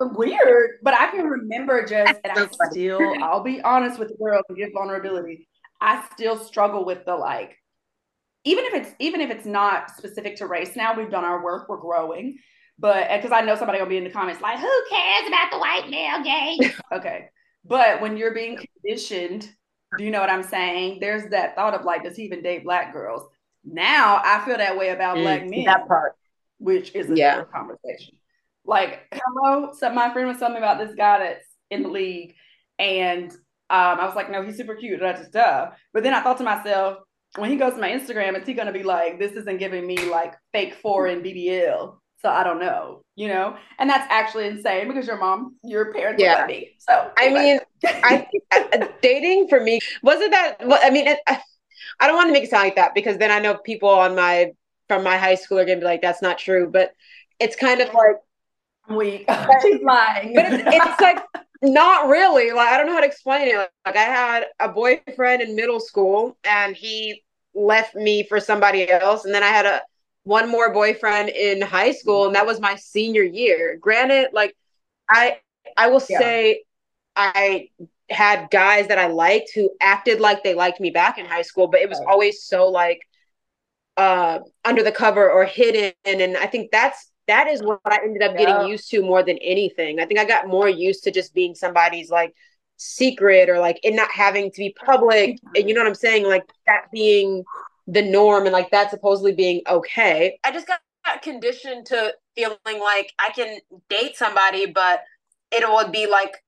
Weird, 0.00 0.80
but 0.82 0.92
I 0.92 1.10
can 1.12 1.24
remember 1.26 1.86
just, 1.86 2.20
and 2.24 2.32
I 2.36 2.48
still, 2.68 3.00
I'll 3.22 3.44
be 3.44 3.62
honest 3.62 3.98
with 3.98 4.08
the 4.08 4.16
girls 4.16 4.42
and 4.48 4.58
give 4.58 4.70
vulnerability. 4.74 5.48
I 5.80 6.04
still 6.12 6.36
struggle 6.36 6.84
with 6.84 7.04
the 7.06 7.14
like, 7.14 7.56
even 8.44 8.64
if 8.66 8.74
it's 8.74 8.94
even 8.98 9.20
if 9.20 9.30
it's 9.30 9.46
not 9.46 9.90
specific 9.96 10.36
to 10.36 10.46
race. 10.46 10.76
Now 10.76 10.96
we've 10.96 11.10
done 11.10 11.24
our 11.24 11.42
work, 11.42 11.68
we're 11.68 11.78
growing, 11.78 12.38
but 12.78 13.08
because 13.10 13.32
I 13.32 13.40
know 13.40 13.56
somebody 13.56 13.78
gonna 13.78 13.90
be 13.90 13.96
in 13.96 14.04
the 14.04 14.10
comments 14.10 14.40
like, 14.40 14.58
who 14.58 14.84
cares 14.90 15.28
about 15.28 15.50
the 15.50 15.58
white 15.58 15.88
male 15.88 16.22
gay? 16.22 16.72
okay, 16.92 17.28
but 17.64 18.00
when 18.00 18.16
you're 18.16 18.34
being 18.34 18.58
conditioned, 18.58 19.50
do 19.96 20.04
you 20.04 20.10
know 20.10 20.20
what 20.20 20.30
I'm 20.30 20.42
saying? 20.42 20.98
There's 21.00 21.30
that 21.30 21.54
thought 21.54 21.74
of 21.74 21.84
like, 21.84 22.04
does 22.04 22.16
he 22.16 22.24
even 22.24 22.42
date 22.42 22.64
black 22.64 22.92
girls? 22.92 23.22
Now 23.64 24.20
I 24.22 24.44
feel 24.44 24.58
that 24.58 24.76
way 24.76 24.90
about 24.90 25.16
mm, 25.16 25.22
black 25.22 25.48
men. 25.48 25.64
That 25.64 25.88
part, 25.88 26.12
which 26.58 26.94
is 26.94 27.10
a 27.10 27.16
yeah. 27.16 27.44
conversation. 27.44 28.16
Like, 28.66 29.02
hello, 29.12 29.72
so 29.78 29.92
my 29.92 30.12
friend 30.12 30.28
was 30.28 30.38
telling 30.38 30.54
me 30.54 30.58
about 30.58 30.78
this 30.78 30.94
guy 30.94 31.18
that's 31.18 31.46
in 31.70 31.82
the 31.82 31.88
league, 31.90 32.34
and 32.78 33.30
um, 33.70 34.00
I 34.00 34.06
was 34.06 34.14
like, 34.14 34.30
no, 34.30 34.42
he's 34.42 34.56
super 34.56 34.74
cute. 34.74 35.00
Da, 35.00 35.12
da, 35.12 35.22
da. 35.30 35.70
But 35.92 36.02
then 36.02 36.14
I 36.14 36.22
thought 36.22 36.38
to 36.38 36.44
myself, 36.44 36.98
when 37.36 37.50
he 37.50 37.56
goes 37.56 37.74
to 37.74 37.80
my 37.80 37.90
Instagram, 37.90 38.40
is 38.40 38.46
he 38.46 38.54
going 38.54 38.66
to 38.66 38.72
be 38.72 38.82
like, 38.82 39.18
this 39.18 39.32
isn't 39.32 39.58
giving 39.58 39.86
me 39.86 40.08
like 40.10 40.34
fake 40.52 40.74
four 40.74 41.06
foreign 41.06 41.22
BBL? 41.22 41.96
So 42.24 42.30
I 42.30 42.42
don't 42.42 42.58
know, 42.58 43.02
you 43.16 43.28
know, 43.28 43.54
and 43.78 43.90
that's 43.90 44.10
actually 44.10 44.46
insane 44.46 44.88
because 44.88 45.06
your 45.06 45.18
mom, 45.18 45.56
your 45.62 45.92
parents, 45.92 46.22
yeah. 46.22 46.46
me. 46.46 46.70
So 46.78 47.10
I 47.18 47.28
mean, 47.28 47.58
I 47.84 48.26
dating 49.02 49.48
for 49.48 49.60
me 49.60 49.78
wasn't 50.02 50.30
that. 50.30 50.56
Well, 50.64 50.80
I 50.82 50.88
mean, 50.88 51.06
it, 51.06 51.18
I 51.28 52.06
don't 52.06 52.16
want 52.16 52.28
to 52.28 52.32
make 52.32 52.44
it 52.44 52.50
sound 52.50 52.64
like 52.64 52.76
that 52.76 52.94
because 52.94 53.18
then 53.18 53.30
I 53.30 53.40
know 53.40 53.58
people 53.58 53.90
on 53.90 54.16
my 54.16 54.52
from 54.88 55.02
my 55.02 55.18
high 55.18 55.34
school 55.34 55.58
are 55.58 55.66
gonna 55.66 55.80
be 55.80 55.84
like, 55.84 56.00
that's 56.00 56.22
not 56.22 56.38
true. 56.38 56.70
But 56.70 56.92
it's 57.40 57.56
kind 57.56 57.82
of 57.82 57.92
like 57.92 58.16
weak. 58.88 59.28
She's 59.62 59.82
lying. 59.82 60.34
But 60.34 60.46
it's, 60.50 60.64
it's 60.66 61.00
like 61.02 61.18
not 61.60 62.08
really. 62.08 62.52
Like 62.52 62.68
I 62.68 62.78
don't 62.78 62.86
know 62.86 62.94
how 62.94 63.00
to 63.00 63.06
explain 63.06 63.48
it. 63.48 63.70
Like 63.84 63.96
I 63.96 64.04
had 64.04 64.46
a 64.60 64.68
boyfriend 64.70 65.42
in 65.42 65.56
middle 65.56 65.80
school 65.80 66.38
and 66.44 66.74
he 66.74 67.23
left 67.54 67.94
me 67.94 68.24
for 68.24 68.40
somebody 68.40 68.90
else. 68.90 69.24
And 69.24 69.34
then 69.34 69.42
I 69.42 69.48
had 69.48 69.66
a 69.66 69.82
one 70.24 70.48
more 70.48 70.72
boyfriend 70.72 71.28
in 71.28 71.60
high 71.60 71.92
school, 71.92 72.26
and 72.26 72.34
that 72.34 72.46
was 72.46 72.60
my 72.60 72.76
senior 72.76 73.22
year. 73.22 73.76
Granted, 73.80 74.30
like 74.32 74.56
I 75.08 75.38
I 75.76 75.88
will 75.88 76.02
yeah. 76.08 76.18
say 76.18 76.62
I 77.14 77.68
had 78.10 78.50
guys 78.50 78.88
that 78.88 78.98
I 78.98 79.06
liked 79.06 79.52
who 79.54 79.70
acted 79.80 80.20
like 80.20 80.42
they 80.42 80.54
liked 80.54 80.80
me 80.80 80.90
back 80.90 81.18
in 81.18 81.26
high 81.26 81.42
school, 81.42 81.68
but 81.68 81.80
it 81.80 81.88
was 81.88 82.00
always 82.06 82.42
so 82.42 82.68
like 82.68 83.00
uh 83.96 84.40
under 84.64 84.82
the 84.82 84.92
cover 84.92 85.30
or 85.30 85.44
hidden. 85.44 85.92
And 86.04 86.36
I 86.36 86.46
think 86.46 86.70
that's 86.70 87.10
that 87.26 87.46
is 87.46 87.62
what 87.62 87.80
I 87.84 88.00
ended 88.02 88.22
up 88.22 88.32
yeah. 88.32 88.46
getting 88.46 88.68
used 88.68 88.90
to 88.90 89.02
more 89.02 89.22
than 89.22 89.38
anything. 89.38 90.00
I 90.00 90.06
think 90.06 90.20
I 90.20 90.24
got 90.24 90.48
more 90.48 90.68
used 90.68 91.04
to 91.04 91.10
just 91.10 91.34
being 91.34 91.54
somebody's 91.54 92.10
like 92.10 92.34
secret 92.76 93.48
or 93.48 93.58
like 93.58 93.78
it 93.82 93.94
not 93.94 94.10
having 94.10 94.50
to 94.50 94.58
be 94.58 94.74
public. 94.84 95.38
And 95.54 95.68
you 95.68 95.74
know 95.74 95.80
what 95.80 95.88
I'm 95.88 95.94
saying? 95.94 96.24
Like 96.24 96.44
that 96.66 96.86
being 96.92 97.44
the 97.86 98.02
norm 98.02 98.44
and 98.44 98.52
like 98.52 98.70
that 98.70 98.90
supposedly 98.90 99.32
being 99.32 99.62
okay. 99.68 100.38
I 100.44 100.52
just 100.52 100.66
got 100.66 100.80
conditioned 101.22 101.86
to 101.86 102.14
feeling 102.34 102.80
like 102.80 103.12
I 103.18 103.30
can 103.34 103.58
date 103.88 104.16
somebody, 104.16 104.66
but 104.66 105.02
it 105.50 105.68
would 105.68 105.92
be 105.92 106.06
like 106.06 106.42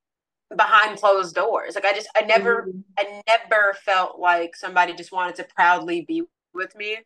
behind 0.55 0.99
closed 0.99 1.35
doors. 1.35 1.75
Like 1.75 1.85
I 1.85 1.93
just 1.93 2.09
I 2.17 2.23
never 2.23 2.62
mm-hmm. 2.62 2.81
I 2.99 3.23
never 3.27 3.75
felt 3.85 4.19
like 4.19 4.57
somebody 4.57 4.95
just 4.95 5.12
wanted 5.12 5.37
to 5.37 5.47
proudly 5.55 6.05
be 6.07 6.23
with 6.55 6.75
me. 6.77 6.97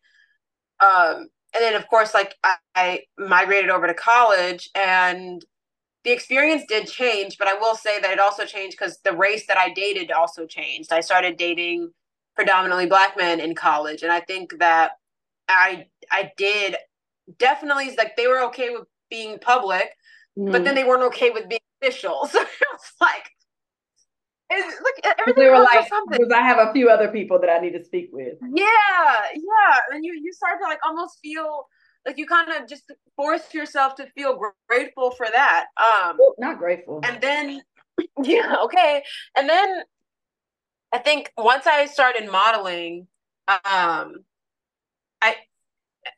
Um 0.79 1.27
and 1.53 1.61
then 1.61 1.75
of 1.75 1.87
course 1.89 2.13
like 2.13 2.35
I, 2.43 2.55
I 2.75 3.01
migrated 3.17 3.69
over 3.69 3.87
to 3.87 3.93
college 3.93 4.69
and 4.75 5.43
the 6.03 6.11
experience 6.11 6.63
did 6.67 6.87
change, 6.87 7.37
but 7.37 7.47
I 7.47 7.53
will 7.53 7.75
say 7.75 7.99
that 7.99 8.11
it 8.11 8.19
also 8.19 8.45
changed 8.45 8.77
because 8.77 8.99
the 9.03 9.15
race 9.15 9.45
that 9.47 9.57
I 9.57 9.69
dated 9.69 10.11
also 10.11 10.45
changed. 10.45 10.91
I 10.91 11.01
started 11.01 11.37
dating 11.37 11.91
predominantly 12.35 12.87
black 12.87 13.15
men 13.17 13.39
in 13.39 13.55
college, 13.55 14.01
and 14.03 14.11
I 14.11 14.21
think 14.21 14.57
that 14.59 14.93
I 15.47 15.87
I 16.11 16.31
did 16.37 16.75
definitely 17.37 17.95
like 17.97 18.15
they 18.15 18.27
were 18.27 18.41
okay 18.45 18.71
with 18.71 18.87
being 19.09 19.37
public, 19.39 19.95
mm-hmm. 20.37 20.51
but 20.51 20.63
then 20.63 20.75
they 20.75 20.83
weren't 20.83 21.03
okay 21.03 21.29
with 21.29 21.47
being 21.49 21.61
official. 21.81 22.29
So 22.31 22.41
it 22.41 22.47
was 22.71 22.91
like 22.99 23.31
look, 24.51 25.15
everything. 25.19 25.43
They 25.43 25.49
were 25.49 25.59
like, 25.59 25.89
because 26.09 26.31
I 26.33 26.41
have 26.41 26.57
a 26.57 26.73
few 26.73 26.89
other 26.89 27.09
people 27.09 27.39
that 27.39 27.49
I 27.49 27.59
need 27.59 27.73
to 27.73 27.83
speak 27.83 28.09
with. 28.11 28.35
Yeah, 28.41 29.21
yeah, 29.33 29.79
and 29.91 30.03
you 30.03 30.13
you 30.13 30.33
start 30.33 30.59
to 30.61 30.67
like 30.67 30.79
almost 30.85 31.19
feel 31.21 31.67
like 32.05 32.17
you 32.17 32.25
kind 32.25 32.49
of 32.51 32.67
just 32.67 32.91
force 33.15 33.53
yourself 33.53 33.95
to 33.95 34.07
feel 34.11 34.39
grateful 34.67 35.11
for 35.11 35.27
that. 35.31 35.67
Um, 35.77 36.17
not 36.37 36.57
grateful. 36.57 37.01
And 37.03 37.21
then, 37.21 37.61
yeah, 38.23 38.55
okay, 38.63 39.03
and 39.37 39.47
then 39.47 39.83
I 40.91 40.97
think 40.97 41.31
once 41.37 41.67
I 41.67 41.85
started 41.85 42.31
modeling, 42.31 43.07
um, 43.47 44.23
I 45.21 45.35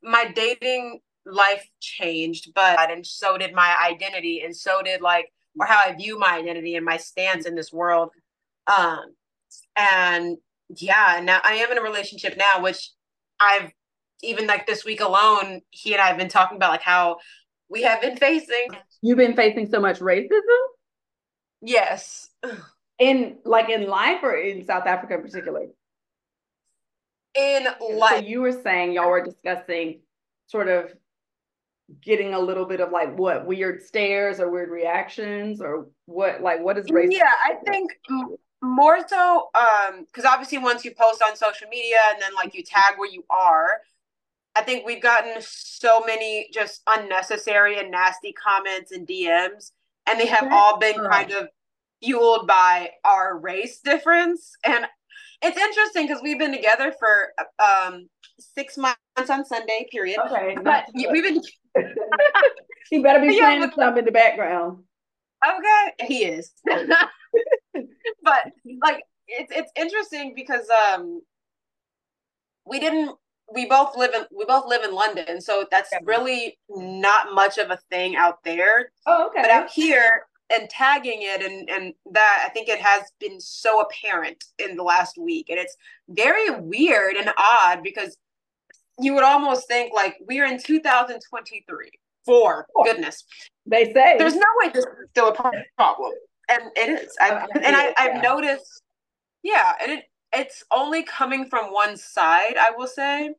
my 0.02 0.32
dating 0.34 1.00
life 1.26 1.68
changed, 1.80 2.54
but 2.56 2.92
and 2.92 3.06
so 3.06 3.38
did 3.38 3.54
my 3.54 3.76
identity, 3.92 4.42
and 4.44 4.56
so 4.56 4.82
did 4.82 5.02
like 5.02 5.32
or 5.60 5.66
how 5.66 5.82
I 5.86 5.94
view 5.94 6.18
my 6.18 6.38
identity 6.38 6.76
and 6.76 6.86
my 6.86 6.98
stance 6.98 7.46
in 7.46 7.56
this 7.56 7.72
world. 7.72 8.10
Um, 8.68 9.14
and 9.76 10.38
yeah, 10.76 11.22
now 11.24 11.40
I 11.44 11.56
am 11.56 11.72
in 11.72 11.78
a 11.78 11.82
relationship 11.82 12.38
now, 12.38 12.62
which 12.62 12.92
I've 13.40 13.72
even 14.24 14.48
like 14.48 14.66
this 14.66 14.86
week 14.86 15.02
alone, 15.02 15.62
he 15.70 15.94
and 15.94 16.02
I 16.02 16.08
have 16.08 16.18
been 16.18 16.30
talking 16.30 16.56
about 16.56 16.72
like 16.72 16.82
how 16.82 17.18
we 17.70 17.84
have 17.84 18.02
been 18.02 18.18
facing. 18.18 18.70
You've 19.02 19.18
been 19.18 19.36
facing 19.36 19.70
so 19.70 19.80
much 19.80 20.00
racism. 20.00 20.30
Yes. 21.62 22.30
In 23.00 23.38
like 23.44 23.70
in 23.70 23.88
life 23.88 24.20
or 24.24 24.36
in 24.36 24.66
South 24.66 24.86
Africa 24.86 25.16
in 25.16 25.22
particular? 25.22 25.68
In 27.36 27.66
life. 27.98 28.20
So 28.20 28.26
you 28.26 28.42
were 28.42 28.52
saying 28.52 28.94
y'all 28.94 29.10
were 29.10 29.24
discussing 29.24 30.02
sort 30.48 30.68
of 30.68 30.94
getting 32.02 32.34
a 32.34 32.40
little 32.40 32.66
bit 32.66 32.80
of 32.80 32.92
like 32.92 33.18
what 33.18 33.46
weird 33.46 33.82
stares 33.82 34.40
or 34.40 34.50
weird 34.50 34.70
reactions 34.70 35.62
or 35.62 35.88
what 36.06 36.42
like 36.42 36.62
what 36.62 36.78
is 36.78 36.86
racism? 36.88 37.14
Yeah, 37.14 37.32
I 37.46 37.56
think 37.66 37.92
more 38.62 39.06
so 39.08 39.50
um 39.56 40.06
because 40.06 40.24
obviously 40.24 40.58
once 40.58 40.86
you 40.86 40.92
post 40.98 41.22
on 41.22 41.36
social 41.36 41.68
media 41.68 41.98
and 42.14 42.22
then 42.22 42.34
like 42.36 42.54
you 42.54 42.64
tag 42.64 42.98
where 42.98 43.10
you 43.10 43.26
are 43.30 43.82
i 44.56 44.62
think 44.62 44.86
we've 44.86 45.02
gotten 45.02 45.36
so 45.40 46.02
many 46.06 46.50
just 46.54 46.82
unnecessary 46.88 47.80
and 47.80 47.92
nasty 47.92 48.34
comments 48.34 48.92
and 48.92 49.08
dms 49.08 49.72
and 50.08 50.20
they 50.20 50.28
have 50.28 50.52
all 50.52 50.78
been 50.78 50.96
kind 50.96 51.32
of 51.32 51.48
fueled 52.04 52.48
by 52.48 52.92
our 53.06 53.38
race 53.38 53.80
difference. 53.80 54.56
And 54.66 54.86
it's 55.42 55.58
interesting 55.58 56.08
because 56.08 56.22
we've 56.22 56.40
been 56.40 56.54
together 56.54 56.94
for 56.98 57.34
um 57.64 58.08
six 58.40 58.78
months 58.78 58.98
on 59.30 59.46
sunday 59.46 59.88
period. 59.92 60.18
Okay 60.26 60.58
but 60.64 60.86
we've 60.94 61.24
been 61.24 61.42
he 62.90 63.00
better 63.00 63.20
be 63.20 63.38
playing 63.38 63.62
yeah, 63.62 63.70
some 63.76 63.98
in 63.98 64.06
the 64.06 64.12
background. 64.12 64.84
Okay 65.46 66.08
he 66.08 66.26
is. 66.26 66.52
But 68.24 68.52
like 68.82 69.02
it's 69.28 69.52
it's 69.54 69.72
interesting 69.76 70.34
because 70.36 70.66
um 70.70 71.22
we 72.66 72.80
didn't 72.80 73.16
we 73.54 73.66
both 73.66 73.96
live 73.96 74.14
in 74.14 74.24
we 74.36 74.46
both 74.46 74.66
live 74.68 74.84
in 74.84 74.94
London, 74.94 75.42
so 75.42 75.66
that's 75.70 75.90
really 76.04 76.58
not 76.70 77.34
much 77.34 77.58
of 77.58 77.72
a 77.72 77.80
thing 77.90 78.16
out 78.16 78.44
there. 78.44 78.92
Oh, 79.06 79.28
okay. 79.28 79.42
But 79.42 79.52
out 79.52 79.70
here 79.70 80.28
and 80.52 80.70
tagging 80.70 81.20
it 81.22 81.42
and 81.42 81.70
and 81.70 81.94
that 82.12 82.44
I 82.46 82.50
think 82.50 82.70
it 82.70 82.80
has 82.80 83.04
been 83.20 83.40
so 83.40 83.82
apparent 83.82 84.44
in 84.60 84.76
the 84.76 84.84
last 84.84 85.18
week, 85.18 85.50
and 85.50 85.60
it's 85.60 85.76
very 86.10 86.50
weird 86.60 87.16
and 87.16 87.32
odd 87.38 87.84
because 87.84 88.18
you 89.00 89.14
would 89.14 89.24
almost 89.24 89.68
think 89.68 89.94
like 89.94 90.16
we're 90.28 90.46
in 90.46 90.62
2023. 90.62 91.90
For 92.26 92.66
oh, 92.78 92.86
goodness, 92.86 93.26
they 93.66 93.92
say 93.92 94.16
there's 94.18 94.36
no 94.36 94.46
way 94.64 94.70
this 94.70 94.86
is 94.86 95.10
still 95.12 95.28
a 95.28 95.34
problem 95.34 96.14
and 96.50 96.72
it 96.76 97.04
is. 97.04 97.16
I've, 97.22 97.44
oh, 97.44 97.60
and 97.60 97.76
I, 97.76 97.94
I've 97.98 98.22
noticed, 98.22 98.82
yeah, 99.42 99.74
and 99.82 99.92
it 99.92 100.06
it's 100.36 100.64
only 100.72 101.04
coming 101.04 101.46
from 101.46 101.74
one 101.74 101.98
side. 101.98 102.58
I 102.58 102.72
will 102.76 102.88
say. 102.88 103.34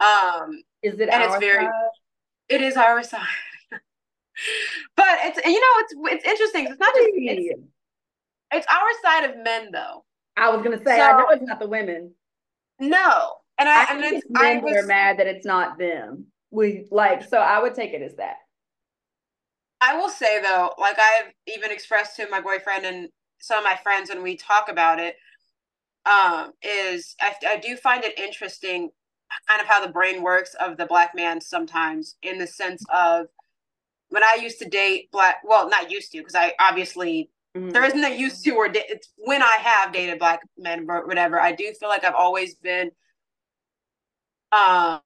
Um, 0.00 0.62
is 0.82 0.98
it? 1.00 1.08
And 1.08 1.22
it's 1.22 1.36
very. 1.38 1.64
Side? 1.64 1.72
It 2.48 2.62
is 2.62 2.76
our 2.76 3.02
side. 3.02 3.26
but 4.96 5.18
it's 5.22 5.46
you 5.46 5.60
know 5.60 5.66
it's 5.78 5.94
it's 6.14 6.24
interesting. 6.24 6.66
It's 6.66 6.80
not 6.80 6.94
just 6.94 7.08
it's, 7.12 7.60
it's 8.52 8.66
our 8.66 8.88
side 9.02 9.30
of 9.30 9.44
men 9.44 9.70
though. 9.72 10.04
I 10.36 10.50
was 10.50 10.62
gonna 10.62 10.78
say 10.78 10.96
so, 10.96 11.02
I 11.02 11.12
know 11.12 11.28
it's 11.30 11.44
not 11.44 11.60
the 11.60 11.68
women. 11.68 12.12
No, 12.78 13.34
and 13.58 13.68
I, 13.68 13.84
I 13.84 13.94
and 13.94 14.04
it's 14.04 14.26
men 14.30 14.58
I 14.58 14.60
was, 14.60 14.76
are 14.76 14.86
mad 14.86 15.18
that 15.18 15.26
it's 15.26 15.46
not 15.46 15.78
them. 15.78 16.26
We 16.50 16.86
like 16.90 17.28
so 17.28 17.38
I 17.38 17.60
would 17.60 17.74
take 17.74 17.92
it 17.92 18.02
as 18.02 18.16
that. 18.16 18.36
I 19.80 19.96
will 19.96 20.08
say 20.08 20.42
though, 20.42 20.74
like 20.78 20.98
I've 20.98 21.32
even 21.46 21.70
expressed 21.70 22.16
to 22.16 22.28
my 22.28 22.40
boyfriend 22.40 22.84
and 22.84 23.08
some 23.40 23.58
of 23.58 23.64
my 23.64 23.76
friends 23.76 24.10
when 24.10 24.22
we 24.22 24.36
talk 24.36 24.68
about 24.68 24.98
it, 24.98 25.16
um, 26.06 26.52
is 26.62 27.14
I, 27.20 27.34
I 27.46 27.56
do 27.58 27.76
find 27.76 28.04
it 28.04 28.18
interesting 28.18 28.90
kind 29.46 29.60
of 29.60 29.68
how 29.68 29.84
the 29.84 29.92
brain 29.92 30.22
works 30.22 30.54
of 30.54 30.76
the 30.76 30.86
black 30.86 31.14
man 31.14 31.40
sometimes 31.40 32.16
in 32.22 32.38
the 32.38 32.46
sense 32.46 32.82
of 32.92 33.26
when 34.08 34.24
I 34.24 34.38
used 34.42 34.58
to 34.58 34.68
date 34.68 35.10
black, 35.12 35.36
well, 35.44 35.68
not 35.68 35.90
used 35.90 36.12
to, 36.12 36.18
because 36.18 36.34
I 36.34 36.52
obviously 36.58 37.30
mm-hmm. 37.56 37.70
there 37.70 37.84
isn't 37.84 38.04
a 38.04 38.14
used 38.14 38.44
to 38.44 38.50
or 38.52 38.68
da- 38.68 38.86
it's 38.88 39.10
when 39.18 39.42
I 39.42 39.56
have 39.60 39.92
dated 39.92 40.18
black 40.18 40.40
men 40.58 40.86
or 40.88 41.06
whatever. 41.06 41.40
I 41.40 41.52
do 41.52 41.72
feel 41.78 41.88
like 41.88 42.04
I've 42.04 42.14
always 42.14 42.56
been 42.56 42.90
um 44.52 45.00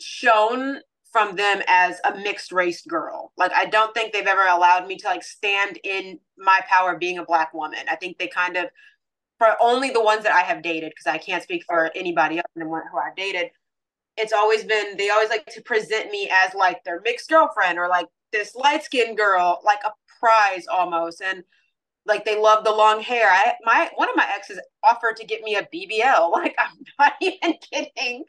shown 0.00 0.78
from 1.10 1.36
them 1.36 1.62
as 1.68 2.00
a 2.04 2.16
mixed 2.18 2.52
race 2.52 2.82
girl. 2.82 3.32
Like 3.36 3.52
I 3.52 3.66
don't 3.66 3.92
think 3.94 4.12
they've 4.12 4.26
ever 4.26 4.46
allowed 4.46 4.86
me 4.86 4.96
to 4.96 5.06
like 5.06 5.24
stand 5.24 5.78
in 5.82 6.20
my 6.38 6.60
power 6.68 6.96
being 6.96 7.18
a 7.18 7.24
black 7.24 7.52
woman. 7.52 7.80
I 7.90 7.96
think 7.96 8.18
they 8.18 8.28
kind 8.28 8.56
of 8.56 8.66
for 9.38 9.56
only 9.60 9.90
the 9.90 10.02
ones 10.02 10.22
that 10.24 10.32
I 10.32 10.40
have 10.40 10.62
dated, 10.62 10.90
because 10.90 11.06
I 11.06 11.18
can't 11.18 11.42
speak 11.42 11.64
for 11.64 11.90
anybody 11.94 12.38
else 12.38 12.46
than 12.54 12.68
who 12.68 12.98
I've 12.98 13.16
dated. 13.16 13.50
It's 14.16 14.32
always 14.32 14.64
been 14.64 14.96
they 14.96 15.10
always 15.10 15.30
like 15.30 15.46
to 15.46 15.62
present 15.62 16.10
me 16.10 16.28
as 16.32 16.54
like 16.54 16.84
their 16.84 17.00
mixed 17.00 17.28
girlfriend 17.28 17.78
or 17.78 17.88
like 17.88 18.06
this 18.32 18.54
light 18.54 18.84
skinned 18.84 19.16
girl, 19.16 19.60
like 19.64 19.80
a 19.84 19.90
prize 20.20 20.66
almost. 20.72 21.20
And 21.20 21.42
like 22.06 22.24
they 22.24 22.38
love 22.38 22.64
the 22.64 22.70
long 22.70 23.00
hair. 23.00 23.26
I 23.28 23.54
my 23.64 23.90
one 23.96 24.08
of 24.08 24.16
my 24.16 24.26
exes 24.34 24.60
offered 24.82 25.16
to 25.16 25.26
get 25.26 25.42
me 25.42 25.56
a 25.56 25.62
BBL. 25.62 26.30
Like 26.32 26.56
I'm 26.58 26.76
not 26.98 27.14
even 27.20 27.54
kidding. 27.72 28.24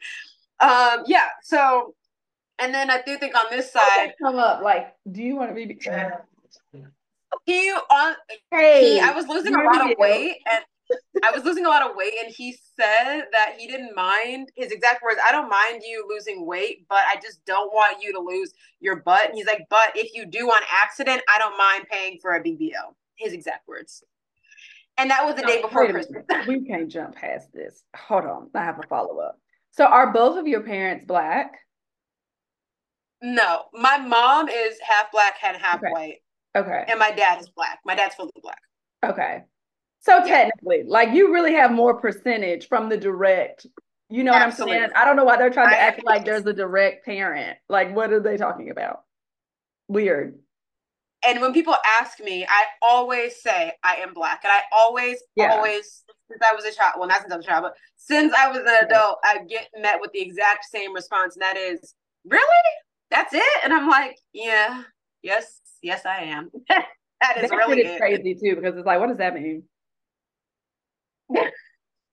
Um, 0.60 1.04
yeah. 1.06 1.28
So, 1.42 1.94
and 2.58 2.74
then 2.74 2.90
I 2.90 3.02
do 3.02 3.18
think 3.18 3.34
on 3.34 3.44
this 3.50 3.72
side, 3.72 4.14
come 4.20 4.36
up 4.36 4.62
like, 4.62 4.94
do 5.10 5.22
you 5.22 5.36
want 5.36 5.50
to 5.50 5.54
be? 5.54 5.78
He 7.44 7.70
on 7.70 8.14
hey, 8.50 8.94
he, 8.94 9.00
I 9.00 9.12
was 9.12 9.28
losing 9.28 9.54
a 9.54 9.62
lot 9.62 9.90
of 9.90 9.98
weight 9.98 10.38
and 10.50 10.64
I 11.22 11.30
was 11.30 11.44
losing 11.44 11.66
a 11.66 11.68
lot 11.68 11.88
of 11.88 11.96
weight, 11.96 12.14
and 12.22 12.32
he 12.32 12.52
said 12.78 13.22
that 13.32 13.54
he 13.58 13.66
didn't 13.66 13.94
mind 13.96 14.50
his 14.54 14.70
exact 14.70 15.02
words. 15.02 15.18
I 15.26 15.32
don't 15.32 15.48
mind 15.48 15.82
you 15.84 16.06
losing 16.08 16.46
weight, 16.46 16.86
but 16.88 17.04
I 17.06 17.16
just 17.20 17.44
don't 17.44 17.72
want 17.72 18.02
you 18.02 18.12
to 18.12 18.20
lose 18.20 18.52
your 18.80 18.96
butt. 18.96 19.26
And 19.26 19.34
he's 19.34 19.46
like, 19.46 19.66
but 19.70 19.92
if 19.94 20.14
you 20.14 20.26
do 20.26 20.48
on 20.48 20.62
accident, 20.70 21.22
I 21.32 21.38
don't 21.38 21.56
mind 21.58 21.86
paying 21.90 22.18
for 22.20 22.34
a 22.34 22.42
BBL. 22.42 22.94
His 23.16 23.32
exact 23.32 23.66
words. 23.66 24.04
And 24.98 25.10
that 25.10 25.24
was 25.24 25.34
the 25.34 25.42
no, 25.42 25.48
day 25.48 25.62
before 25.62 25.88
Christmas. 25.88 26.24
we 26.46 26.64
can't 26.64 26.88
jump 26.88 27.16
past 27.16 27.48
this. 27.52 27.82
Hold 27.96 28.24
on, 28.24 28.50
I 28.54 28.64
have 28.64 28.78
a 28.78 28.86
follow 28.88 29.18
up. 29.18 29.38
So, 29.72 29.84
are 29.84 30.12
both 30.12 30.38
of 30.38 30.46
your 30.46 30.62
parents 30.62 31.04
black? 31.06 31.52
No, 33.22 33.64
my 33.72 33.98
mom 33.98 34.48
is 34.48 34.78
half 34.86 35.10
black 35.12 35.34
and 35.42 35.56
half 35.56 35.82
okay. 35.82 35.90
white. 35.90 36.16
Okay. 36.56 36.84
And 36.88 36.98
my 36.98 37.10
dad 37.10 37.40
is 37.40 37.48
black. 37.50 37.80
My 37.84 37.94
dad's 37.94 38.14
fully 38.14 38.30
black. 38.42 38.60
Okay. 39.04 39.42
So 40.06 40.24
technically, 40.24 40.84
like 40.86 41.12
you 41.12 41.32
really 41.32 41.52
have 41.54 41.72
more 41.72 42.00
percentage 42.00 42.68
from 42.68 42.88
the 42.88 42.96
direct. 42.96 43.66
You 44.08 44.22
know 44.22 44.32
Absolutely. 44.32 44.76
what 44.76 44.82
I'm 44.84 44.90
saying? 44.90 45.02
I 45.02 45.04
don't 45.04 45.16
know 45.16 45.24
why 45.24 45.36
they're 45.36 45.50
trying 45.50 45.70
to 45.70 45.76
I, 45.76 45.80
act 45.80 46.04
like 46.04 46.24
there's 46.24 46.46
a 46.46 46.52
direct 46.52 47.04
parent. 47.04 47.58
Like, 47.68 47.94
what 47.94 48.12
are 48.12 48.20
they 48.20 48.36
talking 48.36 48.70
about? 48.70 49.00
Weird. 49.88 50.38
And 51.26 51.40
when 51.40 51.52
people 51.52 51.74
ask 52.00 52.20
me, 52.20 52.44
I 52.44 52.66
always 52.82 53.42
say 53.42 53.72
I 53.82 53.96
am 53.96 54.14
black, 54.14 54.42
and 54.44 54.52
I 54.52 54.60
always, 54.70 55.20
yeah. 55.34 55.52
always, 55.52 56.04
since 56.30 56.40
I 56.48 56.54
was 56.54 56.64
a 56.64 56.72
child, 56.72 56.94
well, 56.98 57.08
not 57.08 57.22
since 57.22 57.32
I 57.32 57.36
was 57.36 57.44
a 57.44 57.48
child, 57.48 57.64
but 57.64 57.74
since 57.96 58.32
I 58.32 58.48
was 58.48 58.58
an 58.58 58.84
adult, 58.84 59.18
I 59.24 59.38
get 59.48 59.66
met 59.76 60.00
with 60.00 60.12
the 60.12 60.20
exact 60.20 60.66
same 60.66 60.94
response, 60.94 61.34
and 61.34 61.42
that 61.42 61.56
is, 61.56 61.96
"Really? 62.24 62.44
That's 63.10 63.34
it?" 63.34 63.64
And 63.64 63.72
I'm 63.72 63.88
like, 63.88 64.18
"Yeah, 64.32 64.84
yes, 65.22 65.60
yes, 65.82 66.06
I 66.06 66.18
am." 66.18 66.52
that 66.68 67.38
is 67.38 67.50
that 67.50 67.56
really 67.56 67.98
crazy 67.98 68.36
too, 68.36 68.54
because 68.54 68.76
it's 68.76 68.86
like, 68.86 69.00
what 69.00 69.08
does 69.08 69.18
that 69.18 69.34
mean? 69.34 69.64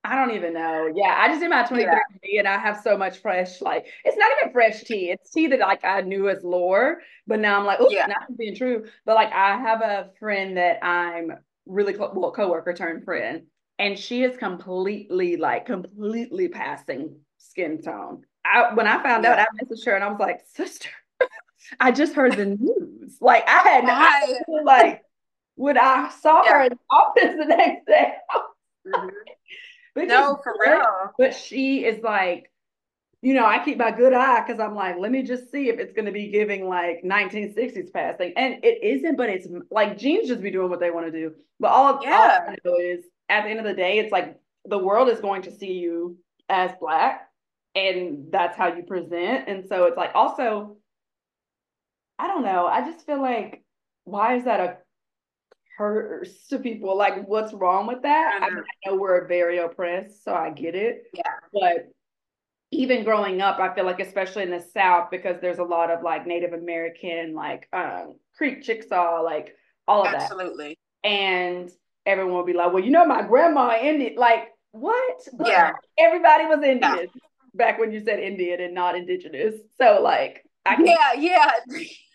I 0.05 0.15
don't 0.15 0.35
even 0.35 0.53
know. 0.53 0.91
Yeah, 0.93 1.15
I 1.17 1.29
just 1.29 1.39
did 1.39 1.49
my 1.49 1.63
23 1.63 1.85
yeah. 2.23 2.39
and 2.39 2.47
I 2.47 2.57
have 2.57 2.81
so 2.83 2.97
much 2.97 3.19
fresh, 3.19 3.61
like 3.61 3.85
it's 4.03 4.17
not 4.17 4.31
even 4.41 4.51
fresh 4.51 4.83
tea. 4.83 5.11
It's 5.11 5.31
tea 5.31 5.47
that 5.47 5.59
like 5.59 5.85
I 5.85 6.01
knew 6.01 6.27
as 6.27 6.43
lore, 6.43 6.99
but 7.25 7.39
now 7.39 7.57
I'm 7.57 7.65
like, 7.65 7.79
oh, 7.79 7.89
yeah. 7.89 8.07
not 8.07 8.37
being 8.37 8.55
true. 8.55 8.85
But 9.05 9.15
like 9.15 9.31
I 9.31 9.57
have 9.57 9.81
a 9.81 10.09
friend 10.19 10.57
that 10.57 10.83
I'm 10.83 11.31
really 11.65 11.93
close, 11.93 12.11
well, 12.13 12.31
coworker 12.31 12.73
turned 12.73 13.05
friend, 13.05 13.43
and 13.79 13.97
she 13.97 14.23
is 14.23 14.35
completely 14.35 15.37
like 15.37 15.67
completely 15.67 16.49
passing 16.49 17.15
skin 17.37 17.81
tone. 17.81 18.23
I 18.43 18.73
when 18.73 18.87
I 18.87 19.01
found 19.01 19.23
yeah. 19.23 19.31
out, 19.31 19.39
I 19.39 19.63
messaged 19.63 19.85
her 19.85 19.95
and 19.95 20.03
I 20.03 20.09
was 20.09 20.19
like, 20.19 20.41
sister, 20.53 20.89
I 21.79 21.91
just 21.91 22.13
heard 22.13 22.33
the 22.33 22.45
news. 22.45 23.17
Like 23.21 23.47
I 23.47 23.59
had, 23.59 24.39
like 24.65 25.01
when 25.55 25.77
I 25.77 26.09
saw 26.21 26.43
yeah. 26.43 26.57
her 26.57 26.63
in 26.63 26.69
the 26.71 26.95
office 26.95 27.35
the 27.39 27.45
next 27.45 27.87
day. 27.87 28.15
Mm-hmm. 28.87 29.07
no, 30.07 30.39
for 30.43 30.53
real. 30.59 31.13
But 31.17 31.35
she 31.35 31.85
is 31.85 32.01
like, 32.03 32.51
you 33.21 33.33
know, 33.33 33.45
I 33.45 33.63
keep 33.63 33.77
my 33.77 33.91
good 33.91 34.11
eye 34.11 34.43
because 34.45 34.59
I'm 34.59 34.75
like, 34.75 34.97
let 34.99 35.11
me 35.11 35.23
just 35.23 35.49
see 35.49 35.69
if 35.69 35.79
it's 35.79 35.93
going 35.93 36.05
to 36.05 36.11
be 36.11 36.27
giving 36.27 36.67
like 36.67 37.03
1960s 37.03 37.93
passing. 37.93 38.33
And 38.35 38.63
it 38.63 38.83
isn't, 38.83 39.15
but 39.15 39.29
it's 39.29 39.47
like 39.71 39.97
jeans 39.97 40.27
just 40.27 40.41
be 40.41 40.51
doing 40.51 40.69
what 40.69 40.81
they 40.81 40.91
want 40.91 41.05
to 41.05 41.11
do. 41.11 41.33
But 41.59 41.69
all, 41.69 41.99
yeah. 42.03 42.39
all 42.45 42.51
I 42.51 42.57
know 42.65 42.77
is 42.77 43.05
at 43.29 43.43
the 43.43 43.49
end 43.49 43.59
of 43.59 43.65
the 43.65 43.73
day, 43.73 43.99
it's 43.99 44.11
like 44.11 44.37
the 44.65 44.77
world 44.77 45.07
is 45.07 45.21
going 45.21 45.43
to 45.43 45.51
see 45.51 45.73
you 45.73 46.17
as 46.49 46.71
black 46.81 47.29
and 47.75 48.27
that's 48.29 48.57
how 48.57 48.73
you 48.73 48.83
present. 48.83 49.47
And 49.47 49.65
so 49.67 49.85
it's 49.85 49.97
like 49.97 50.11
also, 50.15 50.77
I 52.19 52.27
don't 52.27 52.43
know. 52.43 52.67
I 52.67 52.81
just 52.81 53.05
feel 53.05 53.21
like, 53.21 53.63
why 54.03 54.35
is 54.35 54.45
that 54.45 54.59
a 54.59 54.77
hurts 55.77 56.47
to 56.47 56.59
people. 56.59 56.97
Like, 56.97 57.27
what's 57.27 57.53
wrong 57.53 57.87
with 57.87 58.01
that? 58.03 58.39
I, 58.41 58.49
mean, 58.49 58.59
I 58.59 58.89
know 58.89 58.95
we're 58.95 59.27
very 59.27 59.57
oppressed, 59.57 60.23
so 60.23 60.33
I 60.33 60.51
get 60.51 60.75
it. 60.75 61.03
Yeah. 61.13 61.23
But 61.53 61.91
even 62.71 63.03
growing 63.03 63.41
up, 63.41 63.59
I 63.59 63.73
feel 63.73 63.85
like, 63.85 63.99
especially 63.99 64.43
in 64.43 64.51
the 64.51 64.63
South, 64.73 65.09
because 65.11 65.37
there's 65.41 65.59
a 65.59 65.63
lot 65.63 65.91
of 65.91 66.03
like 66.03 66.25
Native 66.25 66.53
American, 66.53 67.33
like 67.33 67.67
um, 67.73 68.15
Creek 68.35 68.63
Chickasaw, 68.63 69.21
like 69.21 69.55
all 69.87 70.01
of 70.01 70.13
Absolutely. 70.13 70.17
that. 70.23 70.49
Absolutely. 70.51 70.77
And 71.03 71.71
everyone 72.05 72.33
will 72.33 72.45
be 72.45 72.53
like, 72.53 72.73
well, 72.73 72.83
you 72.83 72.91
know, 72.91 73.05
my 73.05 73.21
grandma 73.21 73.77
Indian. 73.79 74.15
Like, 74.15 74.49
what? 74.71 75.27
Yeah. 75.45 75.71
Everybody 75.99 76.45
was 76.45 76.63
Indian 76.63 76.79
yeah. 76.81 77.05
back 77.53 77.79
when 77.79 77.91
you 77.91 78.03
said 78.03 78.19
Indian 78.19 78.61
and 78.61 78.73
not 78.73 78.95
indigenous. 78.95 79.55
So, 79.77 80.01
like, 80.01 80.43
I 80.65 80.75
can 80.75 80.85
yeah, 80.85 81.13
yeah. 81.17 81.51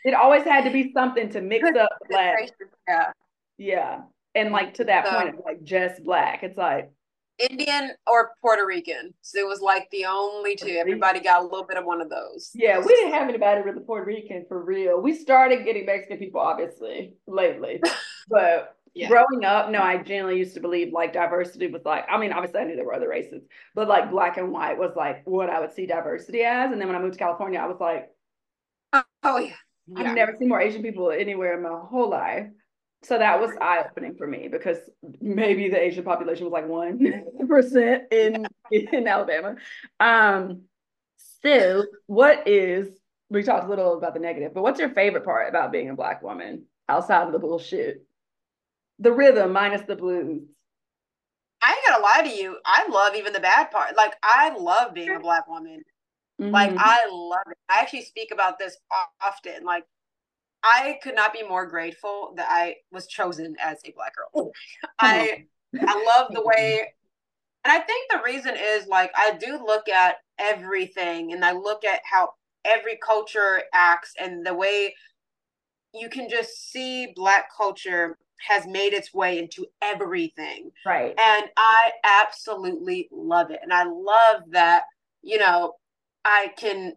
It 0.04 0.14
always 0.14 0.44
had 0.44 0.64
to 0.64 0.70
be 0.70 0.92
something 0.92 1.28
to 1.30 1.40
mix 1.40 1.68
up 1.76 1.90
black. 2.08 2.50
Yeah. 2.88 3.12
Yeah. 3.58 4.02
And 4.34 4.52
like 4.52 4.74
to 4.74 4.84
that 4.84 5.06
so, 5.06 5.12
point, 5.12 5.28
it's 5.34 5.44
like 5.44 5.62
just 5.62 6.04
black. 6.04 6.42
It's 6.42 6.56
like 6.56 6.90
Indian 7.38 7.92
or 8.06 8.30
Puerto 8.40 8.66
Rican. 8.66 9.14
So 9.22 9.38
it 9.38 9.46
was 9.46 9.60
like 9.60 9.88
the 9.90 10.06
only 10.06 10.56
two. 10.56 10.76
Everybody 10.78 11.20
got 11.20 11.40
a 11.40 11.44
little 11.44 11.64
bit 11.64 11.76
of 11.76 11.84
one 11.84 12.00
of 12.00 12.10
those. 12.10 12.50
Yeah, 12.54 12.78
we 12.78 12.88
didn't 12.88 13.12
have 13.12 13.28
anybody 13.28 13.58
with 13.62 13.74
really 13.74 13.84
Puerto 13.84 14.06
Rican 14.06 14.44
for 14.48 14.62
real. 14.62 15.00
We 15.00 15.14
started 15.14 15.64
getting 15.64 15.86
Mexican 15.86 16.18
people 16.18 16.40
obviously 16.40 17.14
lately. 17.26 17.80
but 18.28 18.76
yeah. 18.94 19.08
growing 19.08 19.44
up, 19.44 19.70
no, 19.70 19.80
I 19.80 19.98
generally 19.98 20.38
used 20.38 20.54
to 20.54 20.60
believe 20.60 20.92
like 20.92 21.12
diversity 21.12 21.68
was 21.68 21.84
like, 21.84 22.04
I 22.10 22.18
mean, 22.18 22.32
obviously 22.32 22.60
I 22.60 22.64
knew 22.64 22.76
there 22.76 22.84
were 22.84 22.94
other 22.94 23.08
races, 23.08 23.42
but 23.74 23.88
like 23.88 24.10
black 24.10 24.36
and 24.36 24.52
white 24.52 24.78
was 24.78 24.92
like 24.96 25.22
what 25.24 25.50
I 25.50 25.60
would 25.60 25.72
see 25.72 25.86
diversity 25.86 26.42
as. 26.42 26.72
And 26.72 26.80
then 26.80 26.88
when 26.88 26.96
I 26.96 27.00
moved 27.00 27.14
to 27.14 27.18
California, 27.18 27.60
I 27.60 27.66
was 27.66 27.78
like, 27.80 28.08
oh, 28.92 29.02
oh 29.22 29.38
yeah. 29.38 29.54
I've 29.96 30.14
never 30.14 30.34
seen 30.38 30.48
more 30.48 30.60
Asian 30.60 30.82
people 30.82 31.10
anywhere 31.10 31.56
in 31.56 31.62
my 31.62 31.70
whole 31.70 32.10
life 32.10 32.48
so 33.02 33.18
that 33.18 33.40
was 33.40 33.52
eye 33.60 33.84
opening 33.88 34.16
for 34.16 34.26
me 34.26 34.48
because 34.48 34.78
maybe 35.20 35.68
the 35.68 35.80
Asian 35.80 36.04
population 36.04 36.44
was 36.44 36.52
like 36.52 36.66
one 36.66 37.24
percent 37.48 38.04
in 38.10 38.46
in 38.70 39.06
Alabama. 39.06 39.56
Um, 40.00 40.62
so 41.42 41.84
what 42.06 42.48
is 42.48 42.88
we 43.30 43.42
talked 43.42 43.66
a 43.66 43.68
little 43.68 43.96
about 43.96 44.14
the 44.14 44.20
negative, 44.20 44.54
but 44.54 44.62
what's 44.62 44.80
your 44.80 44.90
favorite 44.90 45.24
part 45.24 45.48
about 45.48 45.70
being 45.70 45.90
a 45.90 45.94
black 45.94 46.22
woman 46.22 46.64
outside 46.88 47.26
of 47.26 47.32
the 47.32 47.38
bullshit? 47.38 48.04
The 48.98 49.12
rhythm 49.12 49.52
minus 49.52 49.82
the 49.82 49.94
blues. 49.94 50.42
I 51.62 51.70
ain't 51.72 51.86
gonna 51.86 52.02
lie 52.02 52.30
to 52.30 52.42
you. 52.42 52.56
I 52.64 52.88
love 52.88 53.14
even 53.14 53.32
the 53.32 53.40
bad 53.40 53.70
part. 53.70 53.96
Like 53.96 54.14
I 54.22 54.56
love 54.56 54.94
being 54.94 55.14
a 55.14 55.20
black 55.20 55.48
woman. 55.48 55.82
Mm-hmm. 56.40 56.52
Like 56.52 56.72
I 56.76 57.08
love 57.10 57.46
it. 57.50 57.58
I 57.68 57.80
actually 57.80 58.02
speak 58.02 58.30
about 58.32 58.58
this 58.58 58.76
often. 59.20 59.64
Like 59.64 59.84
I 60.62 60.98
could 61.02 61.14
not 61.14 61.32
be 61.32 61.42
more 61.42 61.66
grateful 61.66 62.32
that 62.36 62.48
I 62.50 62.76
was 62.90 63.06
chosen 63.06 63.56
as 63.62 63.78
a 63.84 63.92
black 63.92 64.12
girl. 64.14 64.50
I 64.98 65.44
I 65.80 66.04
love 66.04 66.32
the 66.32 66.42
way 66.42 66.88
and 67.64 67.72
I 67.72 67.80
think 67.80 68.10
the 68.10 68.22
reason 68.24 68.54
is 68.56 68.86
like 68.86 69.10
I 69.16 69.36
do 69.38 69.62
look 69.64 69.88
at 69.88 70.16
everything 70.38 71.32
and 71.32 71.44
I 71.44 71.52
look 71.52 71.84
at 71.84 72.00
how 72.10 72.30
every 72.64 72.98
culture 73.04 73.62
acts 73.74 74.14
and 74.18 74.46
the 74.46 74.54
way 74.54 74.94
you 75.92 76.08
can 76.08 76.28
just 76.28 76.70
see 76.70 77.12
black 77.14 77.48
culture 77.54 78.16
has 78.46 78.66
made 78.66 78.92
its 78.92 79.12
way 79.12 79.38
into 79.38 79.66
everything. 79.82 80.70
Right. 80.86 81.14
And 81.18 81.46
I 81.56 81.92
absolutely 82.04 83.08
love 83.10 83.50
it. 83.50 83.60
And 83.62 83.72
I 83.72 83.84
love 83.84 84.42
that, 84.50 84.84
you 85.22 85.38
know, 85.38 85.74
I 86.24 86.52
can 86.56 86.94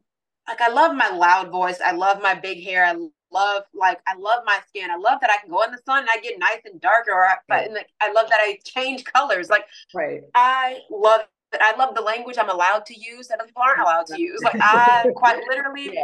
like 0.47 0.61
I 0.61 0.69
love 0.69 0.95
my 0.95 1.09
loud 1.09 1.51
voice. 1.51 1.79
I 1.83 1.91
love 1.91 2.21
my 2.21 2.35
big 2.35 2.63
hair. 2.63 2.85
I 2.85 2.95
love 3.31 3.63
like 3.73 3.99
I 4.07 4.15
love 4.15 4.43
my 4.45 4.59
skin. 4.67 4.89
I 4.91 4.97
love 4.97 5.19
that 5.21 5.29
I 5.29 5.37
can 5.41 5.49
go 5.49 5.63
in 5.63 5.71
the 5.71 5.79
sun 5.85 5.99
and 5.99 6.09
I 6.11 6.19
get 6.19 6.39
nice 6.39 6.61
and 6.65 6.79
darker. 6.79 7.11
Or 7.11 7.25
I, 7.25 7.35
right. 7.49 7.65
and 7.65 7.73
like, 7.73 7.89
I 8.01 8.11
love 8.11 8.29
that 8.29 8.39
I 8.41 8.59
change 8.63 9.03
colors. 9.03 9.49
Like 9.49 9.65
right. 9.93 10.21
I 10.35 10.79
love 10.89 11.21
it. 11.53 11.61
I 11.61 11.75
love 11.77 11.95
the 11.95 12.01
language 12.01 12.37
I'm 12.39 12.49
allowed 12.49 12.85
to 12.87 12.99
use 12.99 13.27
that 13.27 13.39
other 13.39 13.47
people 13.47 13.63
aren't 13.63 13.81
allowed 13.81 14.07
to 14.07 14.21
use. 14.21 14.41
Like 14.43 14.55
I 14.59 15.07
quite 15.15 15.41
literally, 15.49 15.91
yeah. 15.93 16.03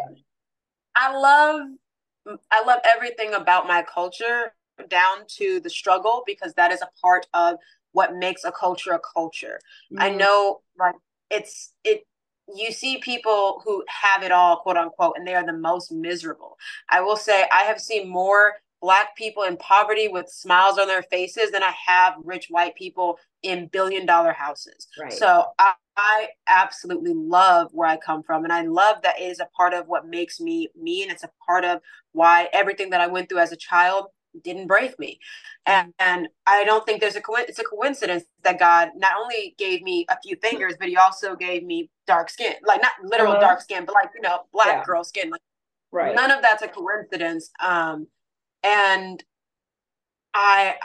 I 0.96 1.18
love 1.18 1.68
I 2.52 2.64
love 2.66 2.80
everything 2.86 3.34
about 3.34 3.68
my 3.68 3.84
culture 3.84 4.54
down 4.90 5.20
to 5.28 5.60
the 5.60 5.70
struggle 5.70 6.24
because 6.26 6.54
that 6.56 6.72
is 6.72 6.82
a 6.82 6.90
part 7.02 7.28
of 7.34 7.58
what 7.94 8.16
makes 8.16 8.44
a 8.44 8.52
culture 8.52 8.92
a 8.92 9.00
culture. 9.00 9.60
Mm-hmm. 9.92 10.02
I 10.02 10.10
know 10.10 10.62
like 10.78 10.96
it's 11.30 11.74
it 11.84 12.06
you 12.56 12.72
see 12.72 12.98
people 12.98 13.62
who 13.66 13.84
have 13.90 14.24
it 14.24 14.32
all 14.32 14.58
quote 14.58 14.78
unquote 14.78 15.16
and 15.18 15.28
they 15.28 15.36
are 15.36 15.46
the 15.46 15.54
most 15.54 15.92
miserable. 15.92 16.58
I 16.90 17.02
will 17.02 17.18
say 17.18 17.46
I 17.52 17.64
have 17.64 17.80
seen 17.80 18.10
more 18.10 18.54
black 18.82 19.16
people 19.16 19.44
in 19.44 19.58
poverty 19.58 20.08
with 20.08 20.30
smiles 20.30 20.78
on 20.78 20.88
their 20.88 21.02
faces 21.04 21.52
than 21.52 21.64
I 21.64 21.74
have 21.86 22.14
rich 22.24 22.48
white 22.50 22.76
people 22.76 23.18
in 23.44 23.68
billion 23.68 24.06
dollar 24.06 24.34
houses. 24.34 24.88
Right. 25.00 25.12
So 25.12 25.46
I, 25.58 25.74
I 25.96 26.28
absolutely 26.48 27.14
love 27.14 27.70
where 27.72 27.88
I 27.88 27.98
come 27.98 28.22
from. 28.24 28.44
And 28.44 28.54
I 28.54 28.62
love 28.62 28.98
that 29.04 29.20
it 29.20 29.24
is 29.24 29.40
a 29.40 29.50
part 29.58 29.74
of 29.74 29.88
what 29.88 30.08
makes 30.08 30.40
me 30.40 30.70
me. 30.80 31.02
And 31.04 31.12
it's 31.12 31.24
a 31.24 31.32
part 31.46 31.66
of 31.66 31.82
why 32.14 32.50
everything 32.54 32.92
that 32.92 33.02
I 33.02 33.08
went 33.08 33.30
through 33.30 33.40
as 33.40 33.52
a 33.52 33.58
child 33.58 34.08
didn't 34.44 34.68
break 34.68 34.98
me. 35.00 35.20
And, 35.66 35.94
and 36.00 36.28
I 36.46 36.64
don't 36.64 36.86
think 36.86 37.02
there's 37.02 37.16
a 37.16 37.22
co- 37.22 37.36
it's 37.36 37.60
a 37.60 37.64
coincidence 37.64 38.24
that 38.44 38.60
God 38.60 38.90
not 38.96 39.14
only 39.20 39.56
gave 39.58 39.82
me 39.82 40.06
a 40.10 40.18
few 40.22 40.38
fingers, 40.38 40.76
but 40.80 40.88
he 40.88 40.98
also 40.98 41.36
gave 41.36 41.64
me 41.64 41.90
dark 42.06 42.30
skin. 42.30 42.54
Like 42.66 42.82
not 42.82 42.94
literal 43.04 43.34
uh-huh. 43.34 43.42
dark 43.42 43.62
skin, 43.62 43.86
but 43.86 43.94
like, 43.96 44.10
you 44.16 44.22
know, 44.22 44.42
black 44.54 44.68
yeah. 44.68 44.84
girl 44.86 45.04
skin. 45.04 45.30
Like 45.30 45.42
right. 45.92 46.16
none 46.16 46.32
of 46.32 46.42
that's 46.42 46.64
a 46.64 46.68
coincidence. 46.68 47.50
Um 47.60 48.08
and 48.64 49.24
I 50.34 50.76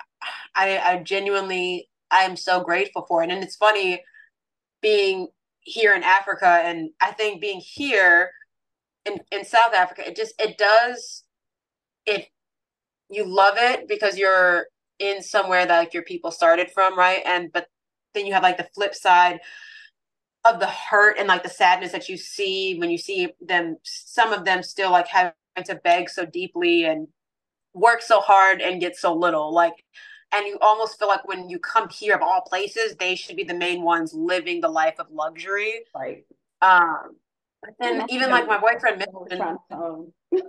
I 0.54 0.78
I 0.78 0.96
genuinely 0.98 1.88
I 2.10 2.22
am 2.24 2.36
so 2.36 2.60
grateful 2.62 3.04
for 3.06 3.22
it. 3.22 3.30
And 3.30 3.42
it's 3.42 3.56
funny 3.56 4.02
being 4.80 5.28
here 5.60 5.94
in 5.94 6.02
Africa 6.02 6.60
and 6.64 6.90
I 7.00 7.12
think 7.12 7.40
being 7.40 7.60
here 7.60 8.32
in, 9.06 9.20
in 9.30 9.44
South 9.44 9.74
Africa, 9.74 10.06
it 10.06 10.16
just 10.16 10.34
it 10.40 10.58
does 10.58 11.24
it 12.06 12.28
you 13.12 13.24
love 13.24 13.54
it 13.58 13.88
because 13.88 14.16
you're 14.16 14.66
in 14.98 15.22
somewhere 15.22 15.66
that 15.66 15.78
like 15.78 15.94
your 15.94 16.02
people 16.04 16.30
started 16.30 16.70
from, 16.70 16.96
right? 16.98 17.22
And 17.24 17.52
but 17.52 17.66
then 18.14 18.26
you 18.26 18.32
have 18.32 18.42
like 18.42 18.58
the 18.58 18.68
flip 18.74 18.94
side 18.94 19.40
of 20.44 20.58
the 20.58 20.66
hurt 20.66 21.18
and 21.18 21.28
like 21.28 21.42
the 21.42 21.48
sadness 21.48 21.92
that 21.92 22.08
you 22.08 22.16
see 22.16 22.76
when 22.78 22.90
you 22.90 22.98
see 22.98 23.28
them 23.40 23.76
some 23.84 24.32
of 24.32 24.44
them 24.44 24.62
still 24.62 24.90
like 24.90 25.06
having 25.06 25.32
to 25.64 25.74
beg 25.84 26.10
so 26.10 26.26
deeply 26.26 26.84
and 26.84 27.06
work 27.74 28.02
so 28.02 28.20
hard 28.20 28.60
and 28.60 28.80
get 28.80 28.96
so 28.96 29.14
little 29.14 29.52
like 29.54 29.84
and 30.32 30.46
you 30.46 30.58
almost 30.60 30.98
feel 30.98 31.08
like 31.08 31.26
when 31.28 31.48
you 31.48 31.58
come 31.58 31.88
here 31.90 32.14
of 32.14 32.22
all 32.22 32.40
places 32.40 32.96
they 32.96 33.14
should 33.14 33.36
be 33.36 33.44
the 33.44 33.54
main 33.54 33.82
ones 33.82 34.12
living 34.14 34.60
the 34.60 34.68
life 34.68 34.94
of 34.98 35.06
luxury. 35.10 35.84
Right. 35.94 36.24
Um 36.60 37.16
but 37.62 37.74
then 37.78 38.06
even 38.08 38.30
like 38.30 38.48
my 38.48 38.58
boyfriend 38.58 39.04
mentioned 39.30 40.12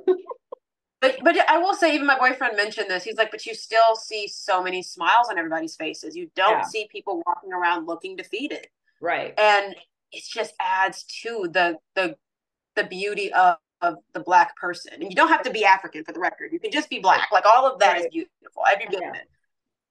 but 1.03 1.17
but 1.21 1.49
I 1.49 1.57
will 1.57 1.73
say, 1.73 1.93
even 1.93 2.07
my 2.07 2.17
boyfriend 2.17 2.55
mentioned 2.55 2.89
this. 2.89 3.03
He's 3.03 3.17
like, 3.17 3.29
but 3.29 3.45
you 3.45 3.53
still 3.53 3.95
see 3.95 4.27
so 4.27 4.63
many 4.63 4.81
smiles 4.81 5.27
on 5.29 5.37
everybody's 5.37 5.75
faces. 5.75 6.15
You 6.15 6.29
don't 6.33 6.59
yeah. 6.59 6.61
see 6.63 6.87
people 6.89 7.21
walking 7.25 7.51
around 7.51 7.87
looking 7.87 8.15
defeated, 8.15 8.67
right? 9.01 9.33
And 9.37 9.75
it 10.13 10.23
just 10.23 10.53
adds 10.61 11.03
to 11.23 11.49
the 11.51 11.77
the 11.95 12.15
the 12.75 12.85
beauty 12.85 13.33
of 13.33 13.57
of 13.81 13.95
the 14.13 14.21
black 14.21 14.55
person. 14.55 14.93
And 14.93 15.03
you 15.03 15.15
don't 15.15 15.27
have 15.27 15.43
to 15.43 15.51
be 15.51 15.65
African 15.65 16.05
for 16.05 16.13
the 16.13 16.21
record. 16.21 16.53
You 16.53 16.59
can 16.59 16.71
just 16.71 16.89
be 16.89 16.99
black. 16.99 17.27
Like 17.33 17.45
all 17.45 17.69
of 17.69 17.79
that 17.79 17.93
right. 17.93 18.01
is 18.01 18.07
beautiful. 18.09 18.63
Every 18.71 18.87
bit 18.89 19.03
of 19.03 19.15
it. 19.15 19.29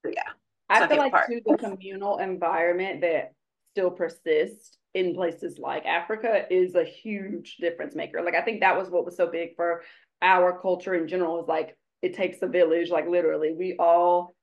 So, 0.02 0.12
yeah. 0.14 0.30
I 0.70 0.86
feel 0.86 0.96
like 0.96 1.12
part. 1.12 1.28
too 1.28 1.42
the 1.44 1.58
communal 1.58 2.16
environment 2.18 3.02
that 3.02 3.34
still 3.72 3.90
persists 3.90 4.78
in 4.94 5.14
places 5.14 5.58
like 5.58 5.84
Africa 5.86 6.46
is 6.50 6.74
a 6.74 6.84
huge 6.84 7.56
difference 7.56 7.94
maker. 7.94 8.22
Like 8.22 8.34
I 8.34 8.40
think 8.40 8.60
that 8.60 8.76
was 8.76 8.88
what 8.88 9.04
was 9.04 9.16
so 9.16 9.26
big 9.26 9.56
for 9.56 9.82
our 10.22 10.58
culture 10.60 10.94
in 10.94 11.08
general 11.08 11.42
is 11.42 11.48
like 11.48 11.76
it 12.00 12.14
takes 12.14 12.40
a 12.42 12.46
village 12.46 12.90
like 12.90 13.06
literally 13.08 13.52
we 13.52 13.76
all 13.78 14.34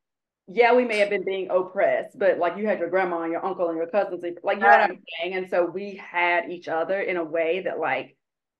yeah 0.47 0.73
we 0.73 0.85
may 0.85 0.97
have 0.97 1.09
been 1.09 1.25
being 1.25 1.49
oppressed 1.49 2.17
but 2.17 2.37
like 2.37 2.57
you 2.57 2.65
had 2.67 2.79
your 2.79 2.89
grandma 2.89 3.21
and 3.21 3.31
your 3.31 3.45
uncle 3.45 3.69
and 3.69 3.77
your 3.77 3.87
cousins 3.87 4.23
like 4.43 4.57
you 4.57 4.61
know 4.61 4.67
what 4.67 4.81
i'm 4.81 4.99
saying 5.21 5.35
and 5.35 5.49
so 5.49 5.65
we 5.65 5.95
had 5.95 6.49
each 6.49 6.67
other 6.67 6.99
in 6.99 7.17
a 7.17 7.23
way 7.23 7.61
that 7.61 7.79
like 7.79 8.15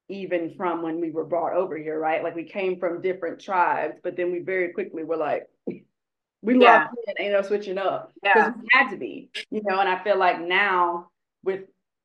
even 0.07 0.53
from 0.55 0.82
when 0.82 0.99
we 0.99 1.11
were 1.11 1.26
brought 1.26 1.53
over 1.53 1.78
here 1.78 1.99
right 1.99 2.24
like 2.24 2.36
we 2.36 2.43
came 2.43 2.80
from 2.80 3.01
different 3.01 3.39
tribes 3.39 3.95
but 4.03 4.15
then 4.15 4.32
we 4.32 4.39
very 4.39 4.72
quickly 4.74 5.03
were 5.03 5.17
like 5.17 5.43
we 6.41 6.57
yeah. 6.59 6.84
locked 6.84 6.95
in 7.07 7.26
ain't 7.26 7.34
no 7.34 7.41
switching 7.41 7.78
up 7.78 8.11
because 8.22 8.47
yeah. 8.47 8.51
we 8.55 8.67
had 8.72 8.89
to 8.89 8.97
be 8.97 9.30
you 9.49 9.61
know 9.63 9.80
and 9.80 9.89
i 9.89 10.01
feel 10.03 10.17
like 10.17 10.39
now 10.39 11.09
with 11.43 11.61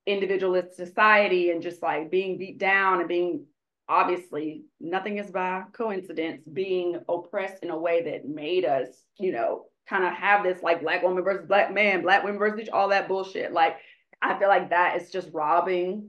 individualist 0.07 0.77
society 0.77 1.51
and 1.51 1.63
just 1.63 1.83
like 1.83 2.11
being 2.11 2.37
beat 2.37 2.59
down 2.59 3.01
and 3.01 3.09
being 3.09 3.45
obviously 3.89 4.65
nothing 4.81 5.19
is 5.19 5.31
by 5.31 5.63
coincidence 5.73 6.43
being 6.53 6.99
oppressed 7.09 7.63
in 7.63 7.71
a 7.71 7.79
way 7.79 8.03
that 8.03 8.29
made 8.29 8.65
us 8.65 8.89
you 9.19 9.33
know 9.33 9.67
kind 9.89 10.05
of 10.05 10.13
have 10.15 10.43
this 10.43 10.63
like 10.63 10.83
black 10.83 11.03
woman 11.03 11.23
versus 11.23 11.47
black 11.47 11.73
man 11.73 12.03
black 12.03 12.25
women 12.25 12.39
versus 12.39 12.69
all 12.73 12.89
that 12.89 13.09
bullshit. 13.09 13.53
Like 13.53 13.77
i 14.23 14.39
feel 14.39 14.49
like 14.49 14.71
that 14.71 15.01
is 15.01 15.11
just 15.11 15.29
robbing 15.33 16.09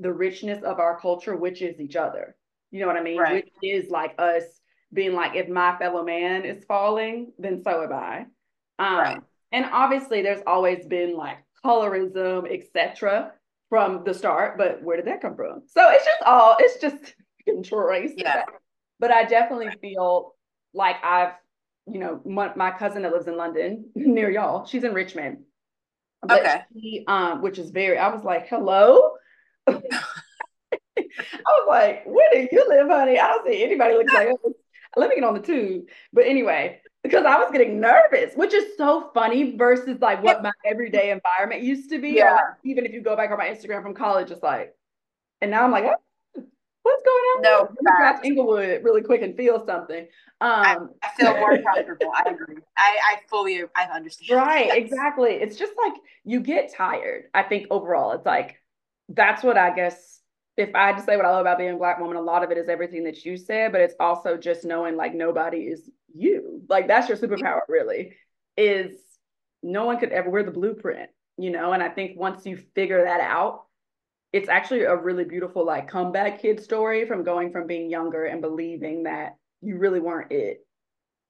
the 0.00 0.12
richness 0.12 0.62
of 0.62 0.78
our 0.80 0.98
culture 1.00 1.36
which 1.36 1.62
is 1.62 1.80
each 1.80 1.96
other. 1.96 2.36
You 2.70 2.80
know 2.80 2.86
what 2.86 2.96
i 2.96 3.02
mean? 3.02 3.18
Right. 3.18 3.44
which 3.44 3.52
is 3.62 3.90
like 3.90 4.14
us 4.18 4.44
being 4.92 5.14
like 5.14 5.34
if 5.34 5.48
my 5.48 5.76
fellow 5.78 6.04
man 6.04 6.44
is 6.44 6.64
falling 6.64 7.32
then 7.38 7.62
so 7.62 7.82
am 7.82 7.92
i. 7.92 8.18
Um 8.78 8.98
right. 8.98 9.20
and 9.52 9.64
obviously 9.72 10.20
there's 10.20 10.42
always 10.46 10.84
been 10.86 11.16
like 11.16 11.38
colorism 11.64 12.52
etc 12.52 13.32
from 13.68 14.04
the 14.04 14.14
start, 14.14 14.56
but 14.58 14.82
where 14.82 14.96
did 14.96 15.06
that 15.06 15.20
come 15.20 15.36
from? 15.36 15.62
So 15.66 15.90
it's 15.90 16.04
just 16.04 16.22
all 16.24 16.56
it's 16.58 16.80
just 16.80 17.14
traced. 17.68 18.14
Yeah. 18.16 18.44
But 19.00 19.10
I 19.10 19.24
definitely 19.24 19.70
feel 19.80 20.34
like 20.72 20.96
I've, 21.02 21.32
you 21.86 21.98
know, 21.98 22.20
my, 22.24 22.54
my, 22.54 22.70
cousin 22.70 23.02
that 23.02 23.12
lives 23.12 23.26
in 23.26 23.36
London 23.36 23.86
near 23.94 24.30
y'all, 24.30 24.66
she's 24.66 24.84
in 24.84 24.94
Richmond. 24.94 25.38
But 26.22 26.40
okay. 26.40 26.60
She, 26.72 27.04
um, 27.06 27.42
which 27.42 27.58
is 27.58 27.70
very, 27.70 27.98
I 27.98 28.08
was 28.08 28.24
like, 28.24 28.48
hello. 28.48 29.12
I 29.66 29.72
was 30.96 31.66
like, 31.68 32.04
where 32.06 32.30
do 32.32 32.48
you 32.50 32.66
live, 32.68 32.88
honey? 32.88 33.18
I 33.18 33.28
don't 33.28 33.46
see 33.46 33.62
anybody 33.62 33.94
looks 33.94 34.12
like 34.12 34.28
us. 34.28 34.52
Let 34.96 35.10
me 35.10 35.16
get 35.16 35.24
on 35.24 35.34
the 35.34 35.40
tube. 35.40 35.84
But 36.12 36.26
anyway, 36.26 36.80
because 37.04 37.26
I 37.26 37.36
was 37.36 37.50
getting 37.52 37.80
nervous, 37.80 38.34
which 38.34 38.54
is 38.54 38.76
so 38.78 39.10
funny 39.12 39.56
versus 39.56 40.00
like 40.00 40.22
what 40.22 40.42
my 40.42 40.50
everyday 40.64 41.10
environment 41.10 41.62
used 41.62 41.90
to 41.90 42.00
be. 42.00 42.10
Yeah. 42.10 42.32
Like, 42.32 42.42
even 42.64 42.86
if 42.86 42.92
you 42.92 43.02
go 43.02 43.14
back 43.14 43.30
on 43.30 43.38
my 43.38 43.46
Instagram 43.48 43.82
from 43.82 43.94
college, 43.94 44.30
it's 44.30 44.42
like, 44.42 44.74
and 45.42 45.50
now 45.50 45.64
I'm 45.64 45.70
like, 45.70 45.84
oh, 45.84 46.42
what's 46.82 47.02
going 47.04 47.24
on? 47.36 47.42
No, 47.42 47.68
scratch 47.78 48.24
Inglewood 48.24 48.82
really 48.82 49.02
quick 49.02 49.20
and 49.20 49.36
feel 49.36 49.64
something. 49.66 50.06
Um, 50.40 50.90
I, 51.02 51.06
I 51.06 51.08
feel 51.16 51.34
more 51.34 51.58
comfortable. 51.74 52.10
I 52.16 52.30
agree. 52.30 52.56
I, 52.76 52.98
I 53.12 53.20
fully, 53.28 53.62
I 53.76 53.84
understand. 53.84 54.40
Right, 54.40 54.70
exactly. 54.72 55.32
It's 55.32 55.56
just 55.56 55.74
like 55.84 55.94
you 56.24 56.40
get 56.40 56.72
tired. 56.74 57.24
I 57.34 57.42
think 57.42 57.66
overall, 57.70 58.12
it's 58.12 58.26
like 58.26 58.60
that's 59.10 59.42
what 59.42 59.58
I 59.58 59.74
guess 59.74 60.20
if 60.56 60.74
I 60.74 60.86
had 60.86 60.96
to 60.98 61.02
say 61.02 61.16
what 61.16 61.26
I 61.26 61.30
love 61.30 61.40
about 61.40 61.58
being 61.58 61.74
a 61.74 61.76
black 61.76 61.98
woman, 61.98 62.16
a 62.16 62.22
lot 62.22 62.44
of 62.44 62.50
it 62.50 62.58
is 62.58 62.68
everything 62.68 63.04
that 63.04 63.24
you 63.24 63.36
said, 63.36 63.72
but 63.72 63.80
it's 63.80 63.94
also 63.98 64.36
just 64.36 64.64
knowing 64.64 64.96
like 64.96 65.14
nobody 65.14 65.62
is 65.62 65.90
you. 66.14 66.62
Like 66.68 66.86
that's 66.86 67.08
your 67.08 67.18
superpower, 67.18 67.60
really, 67.68 68.16
is 68.56 68.92
no 69.62 69.84
one 69.84 69.98
could 69.98 70.12
ever 70.12 70.30
wear 70.30 70.44
the 70.44 70.50
blueprint, 70.50 71.10
you 71.36 71.50
know? 71.50 71.72
And 71.72 71.82
I 71.82 71.88
think 71.88 72.18
once 72.18 72.46
you 72.46 72.56
figure 72.74 73.04
that 73.04 73.20
out, 73.20 73.64
it's 74.32 74.48
actually 74.48 74.82
a 74.82 74.96
really 74.96 75.24
beautiful 75.24 75.64
like 75.64 75.88
comeback 75.88 76.40
kid 76.40 76.60
story 76.60 77.06
from 77.06 77.24
going 77.24 77.52
from 77.52 77.66
being 77.66 77.90
younger 77.90 78.24
and 78.24 78.40
believing 78.40 79.04
that 79.04 79.36
you 79.60 79.78
really 79.78 80.00
weren't 80.00 80.32
it 80.32 80.64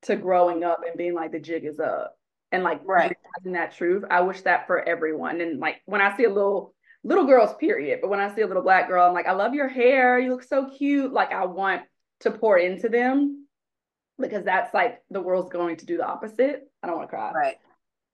to 0.02 0.16
growing 0.16 0.64
up 0.64 0.80
and 0.86 0.96
being 0.96 1.14
like 1.14 1.32
the 1.32 1.38
jig 1.38 1.64
is 1.64 1.80
up 1.80 2.16
and 2.52 2.62
like 2.62 2.80
right. 2.84 3.16
that 3.44 3.76
truth. 3.76 4.04
I 4.10 4.20
wish 4.20 4.42
that 4.42 4.66
for 4.66 4.86
everyone. 4.86 5.40
And 5.40 5.60
like 5.60 5.82
when 5.86 6.00
I 6.00 6.16
see 6.16 6.24
a 6.24 6.32
little 6.32 6.73
little 7.04 7.26
girls, 7.26 7.54
period. 7.54 8.00
But 8.00 8.10
when 8.10 8.20
I 8.20 8.34
see 8.34 8.40
a 8.40 8.46
little 8.46 8.62
black 8.62 8.88
girl, 8.88 9.06
I'm 9.06 9.14
like, 9.14 9.26
I 9.26 9.32
love 9.32 9.54
your 9.54 9.68
hair. 9.68 10.18
You 10.18 10.32
look 10.32 10.42
so 10.42 10.70
cute. 10.70 11.12
Like 11.12 11.32
I 11.32 11.44
want 11.44 11.82
to 12.20 12.30
pour 12.30 12.58
into 12.58 12.88
them 12.88 13.46
because 14.18 14.44
that's 14.44 14.72
like 14.74 15.02
the 15.10 15.20
world's 15.20 15.50
going 15.50 15.76
to 15.76 15.86
do 15.86 15.98
the 15.98 16.06
opposite. 16.06 16.62
I 16.82 16.86
don't 16.86 16.96
want 16.96 17.10
to 17.10 17.16
cry. 17.16 17.32
Right. 17.32 17.56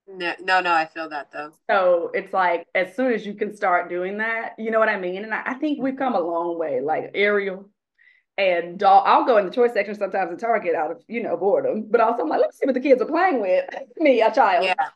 No, 0.09 0.35
no, 0.41 0.61
no, 0.61 0.73
I 0.73 0.87
feel 0.87 1.09
that 1.11 1.31
though. 1.33 1.53
So 1.71 2.11
it's 2.13 2.33
like 2.33 2.67
as 2.75 2.97
soon 2.97 3.13
as 3.13 3.25
you 3.25 3.35
can 3.35 3.55
start 3.55 3.89
doing 3.89 4.19
that, 4.19 4.55
you 4.59 4.73
know 4.73 4.81
what 4.81 4.89
I 4.89 4.99
mean? 4.99 5.23
And 5.23 5.33
I, 5.33 5.43
I 5.47 5.55
think 5.55 5.81
we've 5.81 5.97
come 5.97 6.15
a 6.15 6.21
long 6.21 6.59
way. 6.59 6.81
Like 6.81 7.13
Ariel 7.15 7.71
and 8.37 8.77
doll, 8.77 9.05
I'll 9.07 9.25
go 9.25 9.37
in 9.37 9.45
the 9.45 9.53
toy 9.53 9.69
section 9.69 9.95
sometimes 9.95 10.33
in 10.33 10.39
Target 10.39 10.75
out 10.75 10.91
of, 10.91 11.05
you 11.07 11.23
know, 11.23 11.37
boredom. 11.37 11.87
But 11.89 12.01
also 12.01 12.23
I'm 12.23 12.29
like, 12.29 12.41
let's 12.41 12.59
see 12.59 12.67
what 12.67 12.75
the 12.75 12.81
kids 12.81 13.01
are 13.01 13.07
playing 13.07 13.41
with. 13.41 13.67
Me, 13.99 14.21
a 14.21 14.35
child. 14.35 14.65
Yeah. 14.65 14.89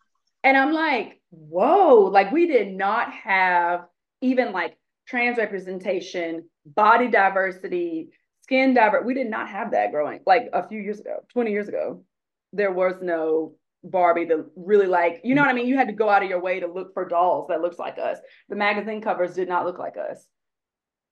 And 0.44 0.58
I'm 0.58 0.72
like, 0.72 1.20
whoa, 1.30 2.10
like 2.12 2.30
we 2.30 2.46
did 2.46 2.72
not 2.72 3.10
have 3.12 3.86
even 4.20 4.52
like 4.52 4.76
trans 5.08 5.38
representation, 5.38 6.48
body 6.66 7.08
diversity, 7.08 8.10
skin 8.42 8.74
diversity. 8.74 9.06
We 9.06 9.14
did 9.14 9.30
not 9.30 9.48
have 9.48 9.72
that 9.72 9.90
growing 9.90 10.20
like 10.26 10.50
a 10.52 10.68
few 10.68 10.80
years 10.80 11.00
ago, 11.00 11.24
20 11.32 11.50
years 11.50 11.68
ago. 11.68 12.04
There 12.52 12.70
was 12.70 12.96
no 13.00 13.54
Barbie 13.82 14.26
that 14.26 14.44
really 14.54 14.86
like, 14.86 15.22
you 15.24 15.34
know 15.34 15.40
what 15.40 15.50
I 15.50 15.54
mean? 15.54 15.66
You 15.66 15.76
had 15.76 15.88
to 15.88 15.94
go 15.94 16.10
out 16.10 16.22
of 16.22 16.28
your 16.28 16.40
way 16.40 16.60
to 16.60 16.66
look 16.66 16.92
for 16.92 17.08
dolls 17.08 17.48
that 17.48 17.62
looks 17.62 17.78
like 17.78 17.98
us. 17.98 18.18
The 18.50 18.56
magazine 18.56 19.00
covers 19.00 19.34
did 19.34 19.48
not 19.48 19.64
look 19.64 19.78
like 19.78 19.96
us. 19.96 20.26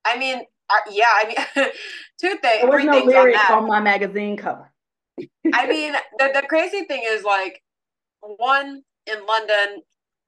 I 0.05 0.19
mean, 0.19 0.43
uh, 0.69 0.91
yeah, 0.91 1.07
I 1.11 1.27
mean, 1.27 1.67
two 2.21 2.37
things. 2.37 2.63
There 2.63 2.71
was 2.71 2.85
no 2.85 3.03
lyrics 3.03 3.39
on, 3.51 3.63
on, 3.63 3.69
my 3.69 3.81
magazine 3.81 4.37
cover. 4.37 4.73
I 5.53 5.67
mean, 5.67 5.93
the, 6.19 6.31
the 6.35 6.43
crazy 6.49 6.85
thing 6.85 7.03
is 7.07 7.25
like, 7.25 7.63
one 8.21 8.83
in 9.07 9.27
London, 9.27 9.83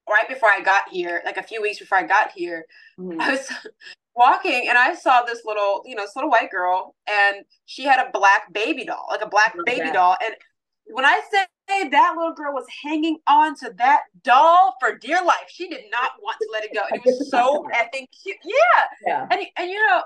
right 0.09 0.29
before 0.29 0.49
I 0.49 0.61
got 0.61 0.89
here, 0.91 1.23
like 1.25 1.37
a 1.37 1.43
few 1.43 1.63
weeks 1.63 1.79
before 1.79 1.99
I 1.99 2.05
got 2.05 2.33
here, 2.33 2.65
mm-hmm. 2.99 3.21
I 3.21 3.33
was 3.33 3.49
walking 4.17 4.67
and 4.69 4.79
I 4.79 4.95
saw 4.95 5.23
this 5.23 5.43
little, 5.45 5.83
you 5.87 5.95
know, 5.95 6.03
this 6.05 6.17
little 6.17 6.31
white 6.31 6.51
girl, 6.51 6.95
and 7.09 7.45
she 7.67 7.85
had 7.85 8.05
a 8.05 8.11
black 8.13 8.53
baby 8.53 8.85
doll, 8.85 9.07
like 9.11 9.23
a 9.23 9.29
black 9.29 9.55
baby 9.67 9.91
doll, 9.91 10.17
and 10.25 10.35
when 10.87 11.05
I 11.05 11.21
say 11.31 11.89
that 11.89 12.15
little 12.17 12.35
girl 12.35 12.53
was 12.53 12.67
hanging 12.83 13.19
on 13.27 13.57
to 13.57 13.73
that 13.79 14.03
doll 14.23 14.75
for 14.81 14.97
dear 14.97 15.25
life, 15.25 15.49
she 15.49 15.69
did 15.69 15.85
not 15.91 16.11
want 16.23 16.37
to 16.41 16.49
let 16.53 16.65
it 16.65 16.75
go. 16.75 16.83
And 16.91 17.01
it 17.01 17.07
was 17.07 17.31
so 17.31 17.67
effing 17.75 18.07
cute. 18.23 18.37
Yeah. 18.45 18.85
Yeah. 19.07 19.27
And, 19.31 19.41
and 19.57 19.71
you 19.71 19.87
know, 19.87 20.03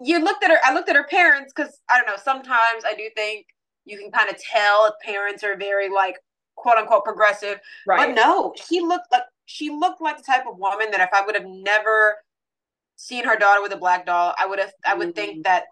you 0.00 0.22
looked 0.22 0.44
at 0.44 0.50
her, 0.50 0.58
I 0.64 0.74
looked 0.74 0.88
at 0.88 0.96
her 0.96 1.06
parents 1.06 1.52
because 1.54 1.80
I 1.90 1.96
don't 1.96 2.06
know, 2.06 2.22
sometimes 2.22 2.84
I 2.84 2.94
do 2.94 3.08
think 3.14 3.46
you 3.84 3.98
can 3.98 4.10
kind 4.10 4.28
of 4.28 4.36
tell 4.38 4.86
if 4.86 4.94
parents 5.04 5.42
are 5.42 5.56
very 5.56 5.88
like 5.88 6.16
quote 6.66 6.78
unquote 6.78 7.04
progressive. 7.04 7.60
Right. 7.86 8.08
But 8.08 8.14
no, 8.16 8.52
she 8.68 8.80
looked 8.80 9.12
like 9.12 9.22
she 9.44 9.70
looked 9.70 10.00
like 10.00 10.16
the 10.16 10.24
type 10.24 10.42
of 10.50 10.58
woman 10.58 10.90
that 10.90 11.00
if 11.00 11.10
I 11.12 11.24
would 11.24 11.36
have 11.36 11.46
never 11.46 12.16
seen 12.96 13.24
her 13.24 13.36
daughter 13.36 13.62
with 13.62 13.72
a 13.72 13.76
black 13.76 14.04
doll, 14.04 14.34
I 14.36 14.46
would 14.46 14.58
have 14.58 14.72
I 14.84 14.94
would 14.94 15.08
mm-hmm. 15.08 15.14
think 15.14 15.44
that 15.44 15.64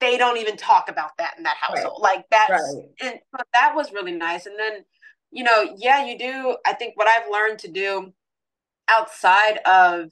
they 0.00 0.18
don't 0.18 0.36
even 0.36 0.58
talk 0.58 0.90
about 0.90 1.12
that 1.16 1.34
in 1.38 1.44
that 1.44 1.56
household. 1.56 2.00
Right. 2.04 2.16
Like 2.16 2.26
that's 2.30 2.76
right. 2.76 2.84
and 3.00 3.44
that 3.54 3.72
was 3.74 3.92
really 3.92 4.12
nice. 4.12 4.44
And 4.44 4.58
then, 4.58 4.84
you 5.30 5.42
know, 5.42 5.74
yeah, 5.78 6.04
you 6.04 6.18
do. 6.18 6.56
I 6.66 6.74
think 6.74 6.98
what 6.98 7.08
I've 7.08 7.30
learned 7.30 7.58
to 7.60 7.68
do 7.68 8.12
outside 8.90 9.58
of 9.64 10.10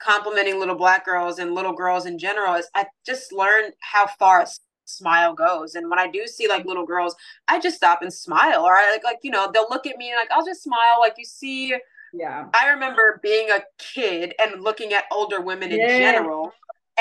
complimenting 0.00 0.58
little 0.58 0.76
black 0.76 1.04
girls 1.04 1.38
and 1.38 1.54
little 1.54 1.74
girls 1.74 2.06
in 2.06 2.18
general 2.18 2.54
is 2.54 2.68
I 2.74 2.86
just 3.04 3.32
learned 3.32 3.74
how 3.80 4.06
far 4.06 4.46
smile 4.84 5.34
goes. 5.34 5.74
And 5.74 5.88
when 5.90 5.98
I 5.98 6.08
do 6.08 6.26
see 6.26 6.48
like 6.48 6.64
little 6.64 6.86
girls, 6.86 7.14
I 7.48 7.60
just 7.60 7.76
stop 7.76 8.02
and 8.02 8.12
smile. 8.12 8.64
Or 8.64 8.74
I 8.74 8.90
like 8.90 9.04
like, 9.04 9.18
you 9.22 9.30
know, 9.30 9.50
they'll 9.52 9.68
look 9.70 9.86
at 9.86 9.96
me 9.96 10.10
and 10.10 10.18
like 10.18 10.30
I'll 10.30 10.44
just 10.44 10.62
smile. 10.62 10.96
Like 11.00 11.14
you 11.18 11.24
see 11.24 11.74
yeah. 12.12 12.46
I 12.54 12.70
remember 12.70 13.20
being 13.22 13.50
a 13.50 13.58
kid 13.78 14.34
and 14.40 14.62
looking 14.62 14.92
at 14.92 15.04
older 15.10 15.40
women 15.40 15.72
in 15.72 15.80
general 15.88 16.52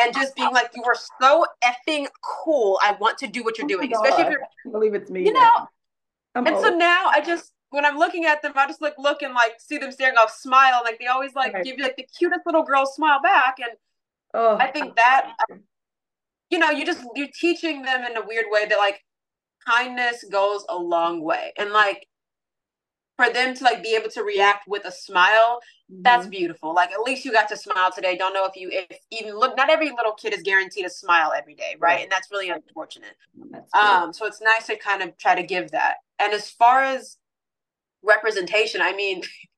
and 0.02 0.14
just 0.14 0.36
being 0.36 0.52
like, 0.52 0.72
you 0.76 0.84
are 0.84 0.96
so 1.22 1.46
effing 1.64 2.08
cool. 2.24 2.80
I 2.82 2.98
want 3.00 3.18
to 3.20 3.28
do 3.28 3.44
what 3.44 3.58
you're 3.58 3.66
oh 3.66 3.68
doing, 3.68 3.94
especially 3.94 4.24
if 4.24 4.32
you're. 4.32 4.72
Believe 4.72 4.96
it's 4.96 5.12
me. 5.12 5.26
You 5.26 5.34
know. 5.34 5.50
I'm 6.36 6.48
and 6.48 6.56
old. 6.56 6.66
so 6.66 6.72
now 6.72 7.12
I 7.14 7.22
just 7.22 7.54
when 7.70 7.86
I'm 7.86 7.98
looking 7.98 8.26
at 8.26 8.42
them, 8.42 8.54
I 8.56 8.68
just 8.68 8.82
like 8.82 8.96
look 8.98 9.22
and 9.22 9.34
like 9.34 9.54
see 9.60 9.78
them 9.78 9.92
staring 9.92 10.16
off, 10.18 10.32
smile, 10.32 10.82
like 10.84 11.00
they 11.00 11.08
always 11.08 11.36
like 11.36 11.54
give 11.64 11.78
you 11.78 11.84
like 11.84 11.96
the 11.96 12.08
cutest 12.18 12.42
little 12.46 12.64
girl 12.64 12.86
smile 12.86 13.22
back, 13.22 13.58
and 13.60 13.72
oh, 14.34 14.58
I 14.58 14.68
think 14.68 14.96
that 14.96 15.34
you 16.54 16.60
know 16.60 16.70
you 16.70 16.86
just 16.86 17.04
you're 17.16 17.28
teaching 17.39 17.82
them 17.82 18.04
in 18.06 18.16
a 18.16 18.26
weird 18.26 18.45
way 18.49 18.66
that 18.66 18.78
like 18.78 19.04
kindness 19.68 20.24
goes 20.32 20.66
a 20.70 20.78
long 20.78 21.22
way, 21.22 21.51
and 21.58 21.72
like 21.72 22.08
for 23.18 23.32
them 23.32 23.54
to 23.56 23.64
like 23.64 23.84
be 23.84 23.95
able 23.95 24.10
to 24.10 24.24
react 24.24 24.68
with 24.68 24.86
a 24.86 24.91
smile 24.91 25.60
that's 26.01 26.24
mm-hmm. 26.24 26.32
beautiful. 26.32 26.74
Like 26.74 26.91
at 26.91 27.01
least 27.01 27.24
you 27.24 27.32
got 27.32 27.47
to 27.49 27.58
smile 27.58 27.91
today. 27.91 28.18
Don't 28.18 28.34
know 28.34 28.45
if 28.45 28.56
you 28.56 28.70
if 28.72 28.97
even 29.12 29.38
look 29.38 29.56
not 29.56 29.70
every 29.70 29.91
little 29.91 30.14
kid 30.14 30.34
is 30.34 30.41
guaranteed 30.41 30.86
a 30.86 30.89
smile 30.89 31.32
every 31.36 31.54
day 31.54 31.76
right, 31.80 31.95
right. 31.95 32.04
and 32.04 32.12
that's 32.12 32.30
really 32.32 32.49
unfortunate. 32.49 33.16
That's 33.51 33.74
um 33.76 34.14
so 34.14 34.26
it's 34.26 34.41
nice 34.41 34.68
to 34.68 34.78
kind 34.78 35.04
of 35.04 35.18
try 35.18 35.36
to 35.36 35.43
give 35.43 35.72
that. 35.72 35.95
And 36.20 36.34
as 36.34 36.49
far 36.49 36.84
as 36.84 37.18
representation 38.04 38.82
i 38.82 38.93
mean 38.93 39.22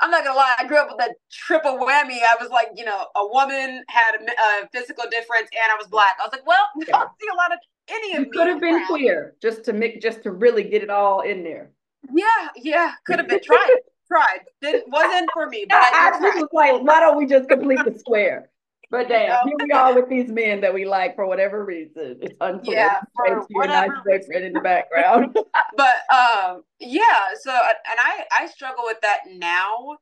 I'm 0.00 0.10
not 0.10 0.24
gonna 0.24 0.36
lie. 0.36 0.54
I 0.58 0.66
grew 0.66 0.78
up 0.78 0.88
with 0.90 1.06
a 1.06 1.14
triple 1.30 1.78
whammy. 1.78 2.18
I 2.22 2.36
was 2.40 2.50
like, 2.50 2.68
you 2.76 2.84
know, 2.84 3.06
a 3.16 3.26
woman 3.26 3.84
had 3.88 4.14
a, 4.14 4.64
a 4.64 4.68
physical 4.72 5.04
difference, 5.10 5.48
and 5.52 5.72
I 5.72 5.76
was 5.76 5.86
black. 5.86 6.16
I 6.20 6.24
was 6.24 6.32
like, 6.32 6.46
well, 6.46 6.64
I 6.82 6.84
don't 6.84 7.10
see 7.20 7.28
a 7.32 7.36
lot 7.36 7.52
of 7.52 7.58
any 7.88 8.16
of. 8.16 8.26
You 8.26 8.30
could 8.32 8.46
have 8.48 8.60
been 8.60 8.86
queer, 8.86 9.34
just 9.40 9.64
to 9.64 9.72
make, 9.72 10.00
just 10.00 10.22
to 10.24 10.32
really 10.32 10.64
get 10.64 10.82
it 10.82 10.90
all 10.90 11.20
in 11.20 11.42
there. 11.42 11.70
Yeah, 12.12 12.48
yeah, 12.56 12.92
could 13.06 13.18
have 13.18 13.28
been 13.28 13.42
tried. 13.42 13.76
tried. 14.08 14.40
Didn't 14.62 14.84
wasn't 14.88 15.30
for 15.32 15.48
me. 15.48 15.66
But 15.68 15.76
I, 15.76 16.12
I 16.14 16.34
was 16.34 16.48
like, 16.52 16.82
why 16.82 17.00
don't 17.00 17.16
we 17.16 17.26
just 17.26 17.48
complete 17.48 17.80
the 17.84 17.98
square? 17.98 18.50
But 18.90 19.08
damn, 19.08 19.46
here 19.46 19.56
we 19.62 19.70
are 19.70 19.94
with 19.94 20.08
these 20.08 20.28
men 20.28 20.60
that 20.62 20.74
we 20.74 20.84
like 20.84 21.14
for 21.14 21.24
whatever 21.24 21.64
reason. 21.64 22.18
It's 22.20 22.34
unfair. 22.40 22.74
Yeah, 22.74 23.00
for 23.14 23.46
whatever 23.50 23.86
nice 23.86 24.02
boyfriend 24.04 24.44
in 24.44 24.52
the 24.52 24.60
background. 24.60 25.32
but 25.76 25.94
um, 26.12 26.64
yeah. 26.80 27.28
So, 27.40 27.52
and 27.52 27.98
I 27.98 28.24
I 28.36 28.46
struggle 28.46 28.82
with 28.84 29.00
that 29.02 29.20
now, 29.32 29.98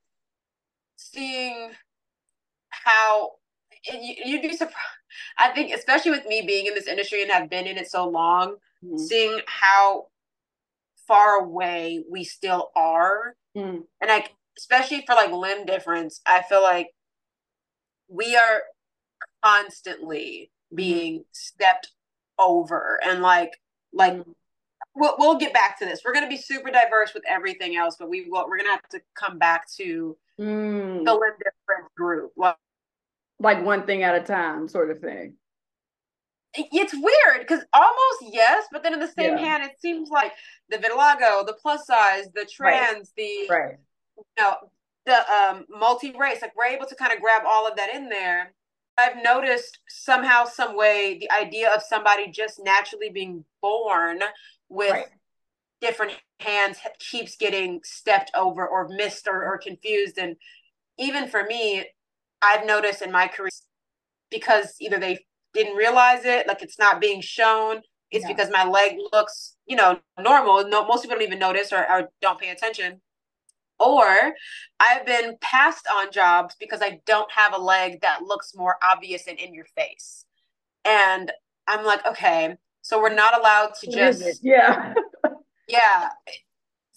seeing 0.97 1.73
how 2.71 3.33
you, 3.93 4.15
you'd 4.25 4.43
be 4.43 4.57
surprised. 4.57 4.77
I 5.37 5.51
think, 5.51 5.75
especially 5.75 6.13
with 6.13 6.27
me 6.27 6.43
being 6.47 6.67
in 6.67 6.75
this 6.75 6.87
industry 6.87 7.23
and 7.23 7.31
have 7.31 7.51
been 7.51 7.67
in 7.67 7.77
it 7.77 7.91
so 7.91 8.09
long, 8.09 8.57
mm-hmm. 8.83 8.97
seeing 8.97 9.41
how 9.47 10.07
far 11.07 11.41
away 11.41 12.05
we 12.11 12.25
still 12.25 12.71
are. 12.75 13.35
Mm. 13.55 13.83
And 14.01 14.09
like 14.09 14.33
especially 14.59 15.05
for 15.07 15.15
like 15.15 15.33
limb 15.33 15.67
difference, 15.67 16.21
I 16.27 16.43
feel 16.43 16.63
like 16.63 16.89
we 18.09 18.35
are 18.37 18.63
constantly 19.43 20.51
being 20.75 21.25
stepped 21.33 21.91
over 22.39 23.01
and 23.05 23.23
like 23.23 23.53
like 23.93 24.15
mm. 24.15 24.25
we'll, 24.95 25.15
we'll 25.19 25.39
get 25.39 25.53
back 25.53 25.79
to 25.79 25.85
this 25.85 26.03
we're 26.05 26.13
going 26.13 26.25
to 26.25 26.29
be 26.29 26.37
super 26.37 26.71
diverse 26.71 27.13
with 27.15 27.23
everything 27.29 27.77
else 27.77 27.97
but 27.99 28.09
we 28.09 28.29
will 28.29 28.47
we're 28.49 28.59
going 28.59 28.67
to 28.67 28.71
have 28.71 28.89
to 28.89 29.01
come 29.15 29.39
back 29.39 29.69
to 29.71 30.17
mm. 30.39 31.05
the 31.05 31.13
limb 31.13 31.33
difference 31.39 31.91
group 31.97 32.33
like, 32.37 32.57
like 33.41 33.65
one 33.65 33.87
thing 33.87 34.03
at 34.03 34.15
a 34.15 34.21
time 34.21 34.69
sort 34.69 34.91
of 34.91 35.01
thing 35.01 35.35
it's 36.55 36.95
weird 36.95 37.41
because 37.41 37.65
almost 37.73 38.35
yes, 38.35 38.67
but 38.73 38.83
then 38.83 38.95
in 38.95 39.01
the 39.01 39.09
same 39.09 39.37
yeah. 39.37 39.45
hand, 39.45 39.65
it 39.65 39.81
seems 39.81 40.09
like 40.09 40.33
the 40.71 40.79
vitiligo, 40.79 41.47
the 41.47 41.57
plus 41.61 41.87
size, 41.87 42.27
the 42.35 42.47
trans, 42.51 43.13
right. 43.17 43.47
the 43.47 43.47
right. 43.51 43.77
you 44.17 44.25
know, 44.39 44.57
the 45.07 45.33
um, 45.33 45.67
multi 45.69 46.15
race, 46.19 46.43
like 46.43 46.57
we're 46.57 46.67
able 46.67 46.87
to 46.87 46.95
kind 46.95 47.13
of 47.13 47.21
grab 47.21 47.43
all 47.47 47.67
of 47.67 47.77
that 47.77 47.95
in 47.95 48.09
there. 48.09 48.53
I've 48.99 49.23
noticed 49.23 49.79
somehow, 49.89 50.45
some 50.45 50.77
way, 50.77 51.19
the 51.21 51.31
idea 51.31 51.71
of 51.71 51.83
somebody 51.83 52.31
just 52.31 52.61
naturally 52.63 53.11
being 53.11 53.45
born 53.63 54.19
with 54.69 54.91
right. 54.91 55.07
different 55.81 56.15
hands 56.41 56.79
keeps 56.99 57.37
getting 57.37 57.81
stepped 57.85 58.33
over 58.35 58.67
or 58.67 58.89
missed 58.89 59.29
or, 59.29 59.45
or 59.45 59.57
confused. 59.57 60.19
And 60.19 60.37
even 60.99 61.29
for 61.29 61.45
me, 61.45 61.85
I've 62.43 62.67
noticed 62.67 63.01
in 63.01 63.13
my 63.13 63.29
career 63.29 63.51
because 64.31 64.75
either 64.81 64.99
they 64.99 65.25
didn't 65.55 65.77
realize 65.77 66.25
it, 66.25 66.49
like 66.49 66.63
it's 66.63 66.79
not 66.79 67.01
being 67.01 67.21
shown. 67.21 67.81
It's 68.11 68.25
yeah. 68.25 68.29
because 68.29 68.51
my 68.51 68.65
leg 68.65 68.97
looks, 69.13 69.55
you 69.67 69.77
know, 69.77 70.01
normal. 70.19 70.67
No, 70.69 70.85
most 70.87 71.03
people 71.03 71.17
don't 71.17 71.27
even 71.27 71.39
notice 71.39 71.73
or, 71.73 71.89
or 71.89 72.09
don't 72.21 72.41
pay 72.41 72.51
attention. 72.51 73.01
Or 73.81 74.35
I've 74.81 75.07
been 75.07 75.37
passed 75.41 75.87
on 75.95 76.11
jobs 76.11 76.57
because 76.59 76.81
I 76.83 77.01
don't 77.07 77.31
have 77.33 77.55
a 77.55 77.59
leg 77.59 78.01
that 78.01 78.23
looks 78.23 78.55
more 78.55 78.77
obvious 78.83 79.27
and 79.27 79.39
in 79.39 79.55
your 79.55 79.67
face. 79.77 80.25
And 80.85 81.31
I'm 81.67 81.85
like, 81.85 82.05
okay, 82.07 82.57
so 82.83 83.01
we're 83.01 83.15
not 83.15 83.39
allowed 83.39 83.75
to 83.81 83.91
just 83.91 84.43
yeah. 84.43 84.95
yeah. 85.69 86.09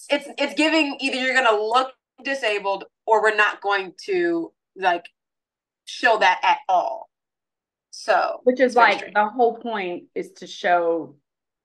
It's 0.10 0.28
it's 0.38 0.56
giving 0.56 0.98
either 1.00 1.18
you're 1.18 1.36
gonna 1.36 1.58
look 1.58 1.94
disabled 2.24 2.86
or 3.06 3.22
we're 3.22 3.36
not 3.36 3.62
going 3.62 3.94
to 4.06 4.52
like 4.76 5.06
show 5.86 6.18
that 6.20 6.40
at 6.44 6.60
all. 6.70 7.10
So, 7.92 8.40
which 8.44 8.60
is 8.60 8.76
like 8.76 8.98
strange. 9.00 9.14
the 9.14 9.26
whole 9.26 9.58
point 9.58 10.06
is 10.16 10.32
to 10.38 10.48
show 10.48 11.16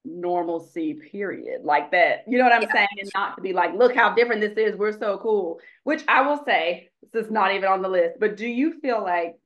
normalcy, 0.07 0.95
period. 0.95 1.63
Like 1.65 1.91
that, 1.91 2.25
you 2.27 2.39
know 2.39 2.45
what 2.45 2.53
I'm 2.53 2.63
yeah. 2.63 2.73
saying? 2.73 2.89
And 3.01 3.11
not 3.15 3.37
to 3.37 3.43
be 3.43 3.53
like, 3.53 3.75
look 3.75 3.95
how 3.95 4.15
different 4.15 4.41
this 4.41 4.57
is. 4.57 4.77
We're 4.77 4.99
so 4.99 5.19
cool. 5.19 5.61
Which 5.85 6.03
I 6.09 6.23
will 6.23 6.43
say, 6.45 6.89
this 7.13 7.27
is 7.27 7.31
not 7.31 7.55
even 7.55 7.69
on 7.69 7.83
the 7.83 7.89
list, 7.89 8.19
but 8.21 8.37
do 8.37 8.47
you 8.47 8.81
feel 8.81 9.03
like, 9.03 9.37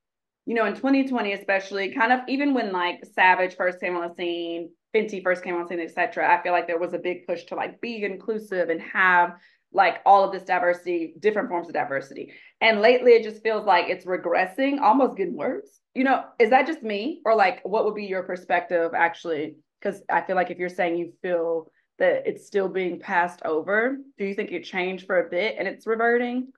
you 0.47 0.55
know, 0.55 0.67
in 0.67 0.75
2020, 0.75 1.33
especially 1.33 1.95
kind 1.95 2.13
of 2.13 2.21
even 2.29 2.55
when 2.55 2.73
like 2.73 3.05
Savage 3.15 3.57
first 3.57 3.81
came 3.81 3.97
on 3.97 4.09
the 4.09 4.15
scene, 4.15 4.71
Fenty 4.95 5.23
first 5.23 5.45
came 5.45 5.55
on 5.55 5.63
the 5.63 5.69
scene, 5.69 5.81
etc. 5.81 6.33
I 6.33 6.43
feel 6.43 6.53
like 6.53 6.67
there 6.67 6.79
was 6.79 6.95
a 6.95 6.99
big 6.99 7.27
push 7.27 7.45
to 7.45 7.55
like 7.55 7.81
be 7.81 8.03
inclusive 8.05 8.69
and 8.69 8.81
have 8.81 9.35
like 9.73 10.01
all 10.05 10.25
of 10.25 10.33
this 10.33 10.43
diversity, 10.43 11.15
different 11.21 11.49
forms 11.49 11.69
of 11.69 11.75
diversity. 11.75 12.33
And 12.61 12.81
lately 12.81 13.13
it 13.13 13.23
just 13.23 13.43
feels 13.43 13.65
like 13.65 13.89
it's 13.89 14.05
regressing, 14.05 14.81
almost 14.81 15.17
getting 15.17 15.37
worse. 15.37 15.79
You 15.95 16.05
know, 16.05 16.25
is 16.39 16.51
that 16.51 16.67
just 16.67 16.83
me? 16.83 17.21
Or 17.25 17.35
like 17.35 17.61
what 17.65 17.85
would 17.85 17.95
be 17.95 18.07
your 18.07 18.25
perspective 18.25 18.93
actually? 18.97 19.57
Because 19.81 20.03
I 20.11 20.21
feel 20.21 20.37
like 20.37 20.51
if 20.51 20.59
you're 20.59 20.69
saying 20.69 20.99
you 20.99 21.13
feel 21.23 21.71
that 21.99 22.27
it's 22.27 22.47
still 22.47 22.69
being 22.69 22.99
passed 22.99 23.41
over, 23.45 23.99
do 24.19 24.25
you 24.25 24.35
think 24.35 24.53
it 24.53 24.65
changed 24.65 25.07
for 25.07 25.27
a 25.27 25.31
bit 25.31 25.57
and 25.59 25.67
it's 25.67 25.87
reverting? 25.87 26.49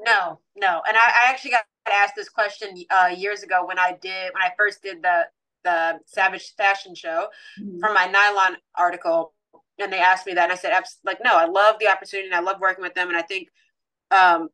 No, 0.00 0.40
no. 0.56 0.82
And 0.88 0.96
I, 0.96 1.26
I 1.26 1.30
actually 1.30 1.52
got 1.52 1.64
asked 1.90 2.14
this 2.16 2.28
question 2.28 2.70
uh, 2.90 3.10
years 3.14 3.42
ago 3.42 3.66
when 3.66 3.78
I 3.78 3.96
did 4.00 4.32
when 4.32 4.42
I 4.42 4.50
first 4.56 4.82
did 4.82 5.02
the 5.02 5.26
the 5.64 5.98
Savage 6.06 6.54
Fashion 6.56 6.94
Show 6.94 7.28
mm-hmm. 7.60 7.78
from 7.78 7.94
my 7.94 8.06
nylon 8.06 8.56
article 8.74 9.34
and 9.78 9.92
they 9.92 9.98
asked 9.98 10.26
me 10.26 10.34
that 10.34 10.44
and 10.44 10.52
i 10.52 10.56
said 10.56 10.72
like 11.04 11.18
no 11.24 11.36
i 11.36 11.44
love 11.44 11.76
the 11.80 11.88
opportunity 11.88 12.28
and 12.28 12.34
i 12.34 12.40
love 12.40 12.60
working 12.60 12.82
with 12.82 12.94
them 12.94 13.08
and 13.08 13.16
i 13.16 13.22
think 13.22 13.48
um, 14.10 14.48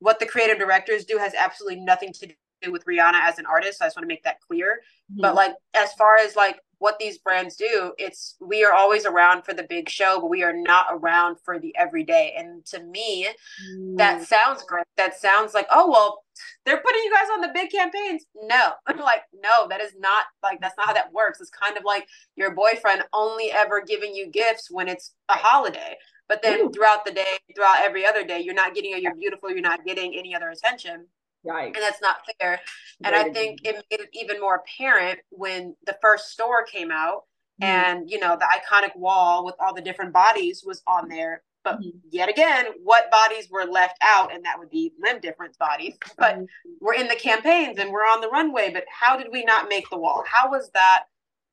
what 0.00 0.20
the 0.20 0.26
creative 0.26 0.58
directors 0.58 1.06
do 1.06 1.16
has 1.16 1.32
absolutely 1.34 1.80
nothing 1.80 2.12
to 2.12 2.28
do 2.62 2.72
with 2.72 2.84
rihanna 2.84 3.20
as 3.22 3.38
an 3.38 3.46
artist 3.46 3.78
so 3.78 3.84
i 3.84 3.88
just 3.88 3.96
want 3.96 4.04
to 4.04 4.08
make 4.08 4.22
that 4.24 4.40
clear 4.40 4.80
mm-hmm. 5.10 5.22
but 5.22 5.34
like 5.34 5.54
as 5.74 5.92
far 5.94 6.16
as 6.16 6.36
like 6.36 6.60
what 6.78 6.98
these 6.98 7.18
brands 7.18 7.56
do 7.56 7.92
it's 7.98 8.36
we 8.40 8.64
are 8.64 8.72
always 8.72 9.04
around 9.04 9.44
for 9.44 9.52
the 9.52 9.64
big 9.64 9.88
show 9.88 10.20
but 10.20 10.30
we 10.30 10.42
are 10.42 10.54
not 10.54 10.86
around 10.90 11.36
for 11.44 11.58
the 11.58 11.74
everyday. 11.76 12.34
And 12.36 12.64
to 12.66 12.82
me 12.82 13.26
mm. 13.70 13.96
that 13.96 14.22
sounds 14.22 14.62
great. 14.62 14.86
That 14.96 15.18
sounds 15.18 15.54
like 15.54 15.66
oh 15.70 15.90
well 15.90 16.22
they're 16.64 16.80
putting 16.80 17.02
you 17.02 17.12
guys 17.12 17.28
on 17.32 17.40
the 17.40 17.50
big 17.54 17.70
campaigns. 17.70 18.24
No. 18.42 18.72
I'm 18.86 18.98
like 18.98 19.22
no 19.42 19.68
that 19.68 19.80
is 19.80 19.92
not 19.98 20.26
like 20.42 20.60
that's 20.60 20.76
not 20.76 20.86
how 20.86 20.92
that 20.94 21.12
works. 21.12 21.40
It's 21.40 21.50
kind 21.50 21.76
of 21.76 21.84
like 21.84 22.06
your 22.36 22.54
boyfriend 22.54 23.04
only 23.12 23.50
ever 23.52 23.82
giving 23.84 24.14
you 24.14 24.28
gifts 24.30 24.70
when 24.70 24.88
it's 24.88 25.14
a 25.28 25.34
holiday 25.34 25.96
but 26.28 26.42
then 26.42 26.60
Ooh. 26.60 26.70
throughout 26.70 27.04
the 27.04 27.12
day 27.12 27.38
throughout 27.54 27.82
every 27.82 28.06
other 28.06 28.24
day 28.24 28.40
you're 28.40 28.54
not 28.54 28.74
getting 28.74 28.94
a 28.94 28.98
you're 28.98 29.14
beautiful 29.14 29.50
you're 29.50 29.60
not 29.60 29.84
getting 29.84 30.14
any 30.14 30.34
other 30.34 30.50
attention 30.50 31.06
Right. 31.48 31.74
And 31.74 31.82
that's 31.82 32.02
not 32.02 32.16
fair. 32.40 32.60
And 33.02 33.14
I 33.14 33.30
think 33.30 33.60
it 33.64 33.76
made 33.90 34.00
it 34.00 34.10
even 34.12 34.40
more 34.40 34.56
apparent 34.56 35.20
when 35.30 35.74
the 35.86 35.96
first 36.02 36.30
store 36.30 36.64
came 36.64 36.90
out 36.90 37.24
mm-hmm. 37.62 37.64
and, 37.64 38.10
you 38.10 38.18
know, 38.18 38.36
the 38.36 38.44
iconic 38.44 38.94
wall 38.96 39.44
with 39.44 39.54
all 39.58 39.74
the 39.74 39.80
different 39.80 40.12
bodies 40.12 40.62
was 40.64 40.82
on 40.86 41.08
there. 41.08 41.42
But 41.64 41.80
mm-hmm. 41.80 41.98
yet 42.10 42.28
again, 42.28 42.66
what 42.84 43.10
bodies 43.10 43.48
were 43.50 43.64
left 43.64 43.96
out? 44.02 44.34
And 44.34 44.44
that 44.44 44.58
would 44.58 44.70
be 44.70 44.92
limb 45.00 45.20
difference 45.20 45.56
bodies. 45.56 45.96
But 46.18 46.36
mm-hmm. 46.36 46.44
we're 46.80 46.94
in 46.94 47.08
the 47.08 47.16
campaigns 47.16 47.78
and 47.78 47.90
we're 47.90 48.00
on 48.00 48.20
the 48.20 48.28
runway. 48.28 48.70
But 48.72 48.84
how 48.90 49.16
did 49.16 49.28
we 49.32 49.44
not 49.44 49.68
make 49.68 49.88
the 49.90 49.98
wall? 49.98 50.24
How 50.26 50.50
was 50.50 50.70
that 50.74 51.04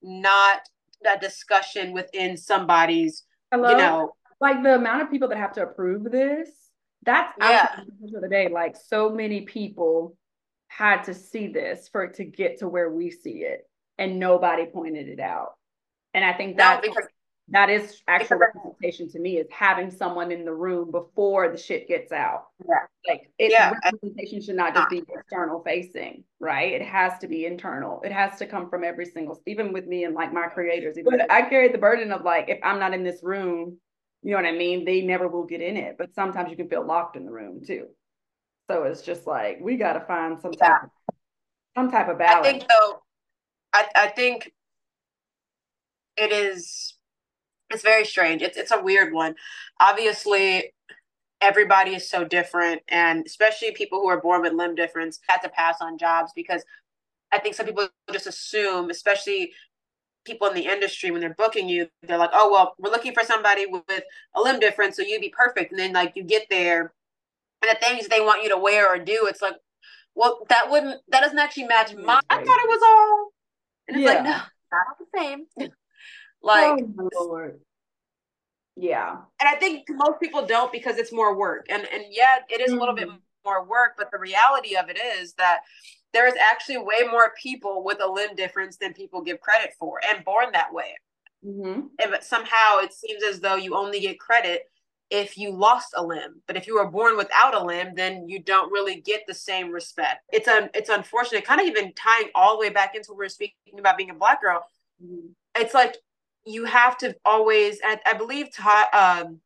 not 0.02 0.62
a 1.06 1.18
discussion 1.20 1.94
within 1.94 2.36
somebody's, 2.36 3.24
Hello? 3.52 3.70
you 3.70 3.78
know, 3.78 4.14
like 4.42 4.62
the 4.62 4.76
amount 4.76 5.04
of 5.04 5.12
people 5.12 5.30
that 5.30 5.38
have 5.38 5.54
to 5.54 5.64
approve 5.64 6.12
this 6.12 6.50
that's 7.06 7.34
yeah. 7.40 7.82
of 8.16 8.22
the 8.22 8.28
day. 8.30 8.50
Like 8.50 8.76
so 8.76 9.10
many 9.10 9.42
people 9.42 10.18
had 10.68 11.04
to 11.04 11.14
see 11.14 11.48
this 11.48 11.88
for 11.90 12.04
it 12.04 12.16
to 12.16 12.26
get 12.26 12.60
to 12.60 12.68
where 12.68 12.90
we 12.90 13.12
see 13.12 13.44
it, 13.44 13.68
and 13.98 14.20
nobody 14.20 14.66
pointed 14.66 15.08
it 15.08 15.20
out. 15.20 15.54
And 16.14 16.24
I 16.24 16.34
think 16.34 16.58
that 16.58 16.84
no, 16.84 16.90
because, 16.90 17.08
that 17.50 17.70
is 17.70 18.02
actual 18.08 18.38
representation 18.38 19.08
to 19.12 19.20
me 19.20 19.38
is 19.38 19.48
having 19.52 19.92
someone 19.92 20.32
in 20.32 20.46
the 20.46 20.54
room 20.54 20.90
before 20.90 21.52
the 21.52 21.58
shit 21.58 21.88
gets 21.88 22.12
out. 22.12 22.46
Yeah. 22.68 22.76
Like 23.08 23.30
it 23.38 23.52
yeah. 23.52 23.72
representation 23.84 24.42
should 24.42 24.56
not 24.56 24.74
just 24.74 24.90
be 24.90 25.04
external 25.08 25.62
facing, 25.64 26.24
right? 26.40 26.74
It 26.74 26.82
has 26.82 27.20
to 27.20 27.28
be 27.28 27.46
internal. 27.46 28.02
It 28.04 28.12
has 28.12 28.40
to 28.40 28.48
come 28.48 28.68
from 28.70 28.84
every 28.84 29.06
single 29.06 29.40
even 29.46 29.74
with 29.74 29.86
me 29.86 30.06
and 30.06 30.16
like 30.16 30.34
my 30.34 30.48
creators. 30.48 30.98
Even 30.98 31.22
I 31.30 31.44
carry 31.44 31.68
the 31.68 31.78
burden 31.78 32.12
of 32.12 32.24
like 32.24 32.50
if 32.50 32.58
I'm 32.64 32.80
not 32.80 32.96
in 32.96 33.04
this 33.04 33.22
room, 33.22 33.78
you 34.26 34.32
know 34.32 34.38
what 34.38 34.48
I 34.48 34.54
mean? 34.54 34.86
They 34.86 35.02
never 35.02 35.28
will 35.28 35.46
get 35.46 35.62
in 35.62 35.78
it, 35.78 35.98
but 36.00 36.16
sometimes 36.16 36.50
you 36.50 36.58
can 36.58 36.68
feel 36.68 36.84
locked 36.84 37.16
in 37.16 37.26
the 37.26 37.32
room 37.32 37.62
too. 37.64 37.86
So 38.68 38.82
it's 38.82 39.04
just 39.04 39.28
like 39.28 39.60
we 39.62 39.78
got 39.78 39.94
to 39.94 40.00
find 40.00 40.42
some 40.42 40.52
type, 40.52 40.86
of, 40.86 40.90
some 41.78 41.92
type 41.92 42.10
of 42.10 42.18
balance. 42.18 42.48
I 42.48 42.52
think 42.52 42.68
though, 42.68 43.04
I 43.72 43.86
I 43.96 44.08
think 44.08 44.52
it 46.18 46.32
is. 46.32 46.96
It's 47.70 47.84
very 47.84 48.04
strange. 48.04 48.42
It's 48.42 48.58
it's 48.58 48.72
a 48.72 48.82
weird 48.82 49.14
one. 49.14 49.36
Obviously, 49.80 50.74
everybody 51.40 51.94
is 51.94 52.10
so 52.10 52.24
different, 52.26 52.82
and 52.88 53.28
especially 53.28 53.74
people 53.74 54.00
who 54.00 54.08
are 54.08 54.20
born 54.20 54.42
with 54.42 54.54
limb 54.54 54.74
difference 54.74 55.20
had 55.28 55.38
to 55.44 55.50
pass 55.50 55.78
on 55.82 56.00
jobs 56.00 56.32
because 56.36 56.66
I 57.32 57.38
think 57.38 57.54
some 57.54 57.68
people 57.68 57.90
just 58.12 58.26
assume, 58.26 58.90
especially 58.90 59.52
people 60.26 60.48
in 60.48 60.54
the 60.54 60.66
industry 60.66 61.12
when 61.12 61.22
they're 61.22 61.36
booking 61.36 61.70
you 61.70 61.88
they're 62.04 62.18
like 62.18 62.32
oh 62.34 62.52
well 62.52 62.76
we're 62.78 62.92
looking 62.92 63.14
for 63.14 63.24
somebody 63.24 63.66
with, 63.66 63.84
a 64.36 64.42
limb 64.42 64.60
difference 64.60 64.96
so 64.96 65.02
you'd 65.02 65.22
be 65.22 65.34
perfect 65.36 65.72
and 65.72 65.80
then 65.80 65.94
like 65.94 66.14
you 66.16 66.24
get 66.24 66.48
there 66.50 66.94
and 67.62 67.72
the 67.72 67.86
things 67.86 68.08
they 68.08 68.20
want 68.20 68.44
you 68.44 68.50
to 68.50 68.58
wear 68.58 68.92
or 68.92 69.00
do 69.00 69.26
it's 69.28 69.42
like 69.42 69.56
well 70.16 70.46
that 70.50 70.70
wouldn't 70.70 71.00
that 71.10 71.22
doesn't 71.22 71.40
actually 71.40 71.66
match 71.66 71.94
my 71.96 72.20
i 72.30 72.36
thought 72.36 72.46
it 72.46 72.70
was 72.70 72.82
all 72.86 73.32
and 73.88 73.98
it's 73.98 74.04
yeah. 74.04 74.14
like 74.14 74.24
no 74.24 74.38
not 74.72 74.98
the 75.00 75.06
same 75.16 75.46
like 76.42 76.84
oh, 77.16 77.52
yeah 78.76 79.18
and 79.40 79.50
i 79.50 79.56
think 79.56 79.86
most 79.90 80.20
people 80.20 80.46
don't 80.46 80.72
because 80.72 80.98
it's 80.98 81.14
more 81.14 81.36
work 81.38 81.66
and 81.70 81.88
and 81.94 82.04
yeah 82.10 82.38
it 82.50 82.62
is 82.62 82.70
mm-hmm. 82.70 82.78
a 82.78 82.80
little 82.80 82.96
bit 82.96 83.08
mm-hmm. 83.08 83.18
more 83.46 83.64
work 83.64 83.94
but 83.98 84.10
the 84.12 84.20
reality 84.20 84.76
of 84.76 84.90
it 84.90 84.98
is 85.20 85.34
that 85.34 85.62
there 86.16 86.28
is 86.28 86.34
actually 86.50 86.78
way 86.78 87.04
more 87.12 87.34
people 87.42 87.84
with 87.84 88.00
a 88.02 88.10
limb 88.10 88.36
difference 88.36 88.78
than 88.78 88.94
people 88.94 89.22
give 89.22 89.42
credit 89.42 89.74
for 89.78 90.00
and 90.10 90.24
born 90.24 90.46
that 90.54 90.74
way. 90.74 90.96
Mm-hmm. 91.46 91.82
And, 92.02 92.10
but 92.10 92.24
somehow 92.24 92.78
it 92.78 92.94
seems 92.94 93.22
as 93.22 93.42
though 93.42 93.58
you 93.58 93.76
only 93.76 94.00
get 94.00 94.18
credit 94.18 94.62
if 95.12 95.38
you 95.38 95.52
lost 95.52 95.90
a 95.94 96.02
limb. 96.02 96.42
But 96.48 96.56
if 96.56 96.68
you 96.68 96.76
were 96.76 96.90
born 96.90 97.18
without 97.18 97.54
a 97.54 97.62
limb, 97.62 97.96
then 97.96 98.30
you 98.30 98.42
don't 98.42 98.72
really 98.72 99.02
get 99.02 99.24
the 99.28 99.34
same 99.34 99.72
respect. 99.72 100.24
It's 100.32 100.48
un- 100.48 100.70
it's 100.74 100.90
unfortunate, 100.90 101.44
kind 101.44 101.60
of 101.60 101.68
even 101.68 101.94
tying 101.94 102.30
all 102.34 102.54
the 102.54 102.62
way 102.62 102.70
back 102.70 102.96
into 102.96 103.12
what 103.12 103.20
we 103.20 103.26
are 103.26 103.30
speaking 103.30 103.78
about 103.78 103.98
being 103.98 104.10
a 104.10 104.16
black 104.16 104.42
girl. 104.42 104.66
Mm-hmm. 105.04 105.28
It's 105.58 105.74
like 105.74 105.98
you 106.46 106.64
have 106.64 106.98
to 107.00 107.14
always, 107.26 107.80
I, 107.84 108.00
I, 108.06 108.14
believe 108.14 108.54
Ta- 108.56 109.26
um, 109.28 109.42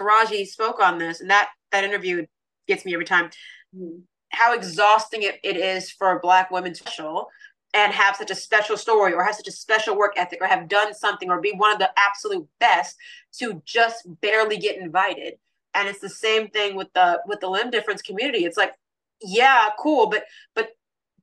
Taraji 0.00 0.46
spoke 0.46 0.80
on 0.80 0.96
this, 0.96 1.20
and 1.20 1.28
that 1.28 1.50
that 1.72 1.84
interview 1.84 2.24
gets 2.66 2.86
me 2.86 2.94
every 2.94 3.04
time. 3.04 3.26
Mm-hmm 3.76 4.00
how 4.34 4.54
exhausting 4.54 5.22
it, 5.22 5.40
it 5.42 5.56
is 5.56 5.90
for 5.90 6.16
a 6.16 6.20
black 6.20 6.50
women 6.50 6.72
to 6.72 6.78
special 6.78 7.28
and 7.74 7.92
have 7.92 8.16
such 8.16 8.30
a 8.30 8.34
special 8.34 8.76
story 8.76 9.12
or 9.12 9.24
have 9.24 9.34
such 9.34 9.48
a 9.48 9.52
special 9.52 9.96
work 9.96 10.14
ethic 10.16 10.38
or 10.40 10.46
have 10.46 10.68
done 10.68 10.94
something 10.94 11.28
or 11.28 11.40
be 11.40 11.52
one 11.52 11.72
of 11.72 11.78
the 11.78 11.90
absolute 11.98 12.46
best 12.60 12.96
to 13.38 13.60
just 13.64 14.06
barely 14.20 14.56
get 14.56 14.78
invited. 14.78 15.34
And 15.74 15.88
it's 15.88 15.98
the 15.98 16.08
same 16.08 16.48
thing 16.48 16.76
with 16.76 16.92
the 16.94 17.20
with 17.26 17.40
the 17.40 17.48
limb 17.48 17.70
difference 17.70 18.00
community. 18.00 18.44
It's 18.44 18.56
like 18.56 18.72
yeah 19.20 19.70
cool 19.78 20.08
but 20.08 20.24
but 20.54 20.70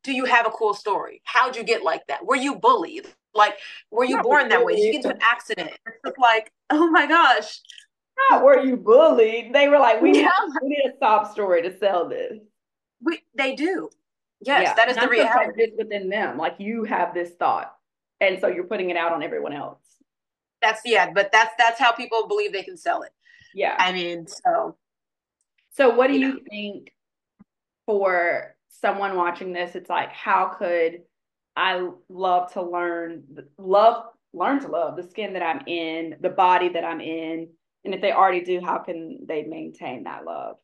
do 0.03 0.11
you 0.11 0.25
have 0.25 0.45
a 0.45 0.49
cool 0.49 0.73
story? 0.73 1.21
How'd 1.23 1.55
you 1.55 1.63
get 1.63 1.83
like 1.83 2.05
that? 2.07 2.25
Were 2.25 2.35
you 2.35 2.55
bullied? 2.55 3.07
Like 3.33 3.55
were 3.89 4.03
you 4.03 4.17
Not 4.17 4.23
born 4.23 4.49
that 4.49 4.65
way? 4.65 4.75
Did 4.75 4.85
you 4.85 4.91
get 4.91 5.05
into 5.05 5.15
an 5.15 5.21
accident? 5.21 5.71
It's 6.05 6.17
like 6.17 6.51
oh 6.69 6.87
my 6.89 7.07
gosh. 7.07 7.61
How 8.29 8.43
were 8.43 8.59
you 8.59 8.75
bullied? 8.75 9.53
They 9.53 9.69
were 9.69 9.79
like 9.79 10.01
we, 10.01 10.15
yeah. 10.15 10.23
need, 10.23 10.53
we 10.61 10.69
need 10.69 10.91
a 10.93 10.97
sob 10.99 11.31
story 11.31 11.61
to 11.61 11.77
sell 11.79 12.09
this 12.09 12.39
we, 13.03 13.21
they 13.35 13.55
do. 13.55 13.89
Yes, 14.41 14.63
yeah. 14.63 14.73
that 14.73 14.89
is 14.89 14.95
Not 14.95 15.05
the 15.05 15.11
reality 15.11 15.67
within 15.77 16.09
them. 16.09 16.37
Like 16.37 16.55
you 16.57 16.83
have 16.83 17.13
this 17.13 17.31
thought, 17.31 17.75
and 18.19 18.39
so 18.39 18.47
you're 18.47 18.63
putting 18.63 18.89
it 18.89 18.97
out 18.97 19.13
on 19.13 19.21
everyone 19.21 19.53
else. 19.53 19.79
That's 20.61 20.81
yeah, 20.85 21.11
but 21.11 21.31
that's 21.31 21.51
that's 21.57 21.79
how 21.79 21.91
people 21.91 22.27
believe 22.27 22.51
they 22.51 22.63
can 22.63 22.77
sell 22.77 23.03
it. 23.03 23.11
Yeah, 23.53 23.75
I 23.77 23.91
mean, 23.91 24.27
so. 24.27 24.77
So, 25.73 25.95
what 25.95 26.07
do 26.07 26.13
you, 26.13 26.19
you 26.19 26.33
know. 26.33 26.39
think 26.49 26.93
for 27.85 28.55
someone 28.67 29.15
watching 29.15 29.53
this? 29.53 29.75
It's 29.75 29.89
like, 29.89 30.11
how 30.11 30.47
could 30.57 31.01
I 31.55 31.89
love 32.09 32.51
to 32.53 32.61
learn, 32.61 33.23
love, 33.57 34.05
learn 34.33 34.59
to 34.61 34.67
love 34.67 34.97
the 34.97 35.03
skin 35.03 35.33
that 35.33 35.43
I'm 35.43 35.65
in, 35.67 36.15
the 36.19 36.29
body 36.29 36.69
that 36.69 36.83
I'm 36.83 37.01
in, 37.01 37.47
and 37.83 37.93
if 37.93 38.01
they 38.01 38.11
already 38.11 38.43
do, 38.43 38.61
how 38.61 38.79
can 38.79 39.25
they 39.25 39.43
maintain 39.43 40.03
that 40.03 40.25
love? 40.25 40.57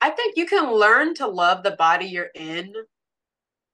I 0.00 0.10
think 0.10 0.36
you 0.36 0.46
can 0.46 0.72
learn 0.72 1.14
to 1.16 1.26
love 1.26 1.62
the 1.62 1.72
body 1.72 2.06
you're 2.06 2.30
in 2.34 2.72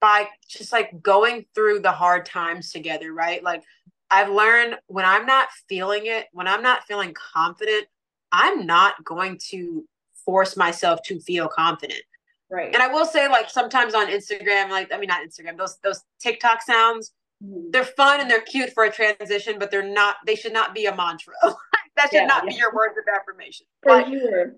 by 0.00 0.28
just 0.48 0.72
like 0.72 1.02
going 1.02 1.46
through 1.54 1.80
the 1.80 1.92
hard 1.92 2.26
times 2.26 2.70
together, 2.70 3.12
right? 3.12 3.42
Like 3.42 3.62
I've 4.10 4.30
learned 4.30 4.76
when 4.86 5.04
I'm 5.04 5.26
not 5.26 5.48
feeling 5.68 6.06
it, 6.06 6.26
when 6.32 6.48
I'm 6.48 6.62
not 6.62 6.84
feeling 6.84 7.14
confident, 7.14 7.86
I'm 8.32 8.66
not 8.66 9.04
going 9.04 9.38
to 9.50 9.84
force 10.24 10.56
myself 10.56 11.00
to 11.06 11.20
feel 11.20 11.48
confident. 11.48 12.02
Right. 12.50 12.72
And 12.72 12.82
I 12.82 12.88
will 12.88 13.06
say, 13.06 13.28
like 13.28 13.50
sometimes 13.50 13.94
on 13.94 14.08
Instagram, 14.08 14.70
like 14.70 14.92
I 14.92 14.98
mean 14.98 15.08
not 15.08 15.26
Instagram, 15.26 15.56
those 15.56 15.78
those 15.82 16.02
TikTok 16.20 16.62
sounds, 16.62 17.12
mm-hmm. 17.42 17.70
they're 17.70 17.84
fun 17.84 18.20
and 18.20 18.30
they're 18.30 18.42
cute 18.42 18.72
for 18.72 18.84
a 18.84 18.90
transition, 18.90 19.58
but 19.58 19.70
they're 19.70 19.82
not. 19.82 20.16
They 20.26 20.36
should 20.36 20.52
not 20.52 20.74
be 20.74 20.86
a 20.86 20.94
mantra. 20.94 21.34
that 21.96 22.10
should 22.10 22.14
yeah, 22.14 22.26
not 22.26 22.44
yeah. 22.44 22.50
be 22.50 22.56
your 22.56 22.72
words 22.72 22.94
of 22.96 23.04
affirmation. 23.12 23.66
For 23.82 24.04
sure 24.06 24.54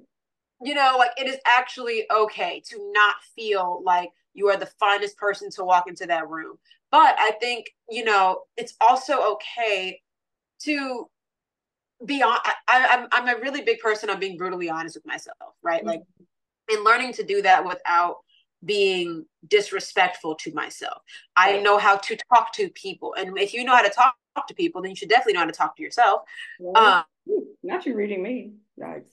you 0.63 0.75
know, 0.75 0.97
like 0.99 1.11
it 1.17 1.27
is 1.27 1.39
actually 1.47 2.05
okay 2.15 2.63
to 2.69 2.93
not 2.93 3.17
feel 3.37 3.83
like 3.85 4.11
you 4.35 4.49
are 4.49 4.57
the 4.57 4.67
finest 4.67 5.17
person 5.17 5.51
to 5.51 5.65
walk 5.65 5.89
into 5.89 6.07
that 6.07 6.29
room. 6.29 6.59
But 6.91 7.17
I 7.19 7.33
think, 7.41 7.71
you 7.89 8.05
know, 8.05 8.43
it's 8.57 8.75
also 8.81 9.35
okay 9.35 10.01
to 10.63 11.09
beyond 12.05 12.41
I, 12.45 12.55
I'm 12.69 13.09
I'm 13.13 13.37
a 13.37 13.41
really 13.41 13.63
big 13.63 13.81
person 13.81 14.11
on 14.11 14.21
being 14.21 14.37
brutally 14.37 14.71
honest 14.71 14.97
with 14.97 15.07
myself, 15.07 15.55
right? 15.63 15.81
Mm-hmm. 15.81 15.89
Like 15.89 16.03
and 16.71 16.85
learning 16.85 17.13
to 17.15 17.25
do 17.25 17.43
that 17.43 17.65
without 17.65 18.19
being 18.65 19.25
disrespectful 19.47 20.35
to 20.35 20.53
myself. 20.53 21.03
I 21.37 21.61
know 21.61 21.79
how 21.79 21.97
to 21.97 22.19
talk 22.35 22.53
to 22.55 22.69
people. 22.71 23.15
And 23.15 23.39
if 23.39 23.55
you 23.55 23.65
know 23.65 23.75
how 23.75 23.83
to 23.83 23.91
talk 23.91 24.15
to 24.49 24.55
people, 24.55 24.83
then 24.83 24.91
you 24.91 24.97
should 24.97 25.09
definitely 25.09 25.35
know 25.35 25.41
how 25.41 25.47
to 25.47 25.53
talk 25.53 25.77
to 25.77 25.83
yourself. 25.83 26.23
Well, 26.59 26.77
um, 26.77 27.05
not 27.63 27.87
you 27.87 27.95
reading 27.95 28.23
me. 28.23 28.53
Yikes. 28.79 29.11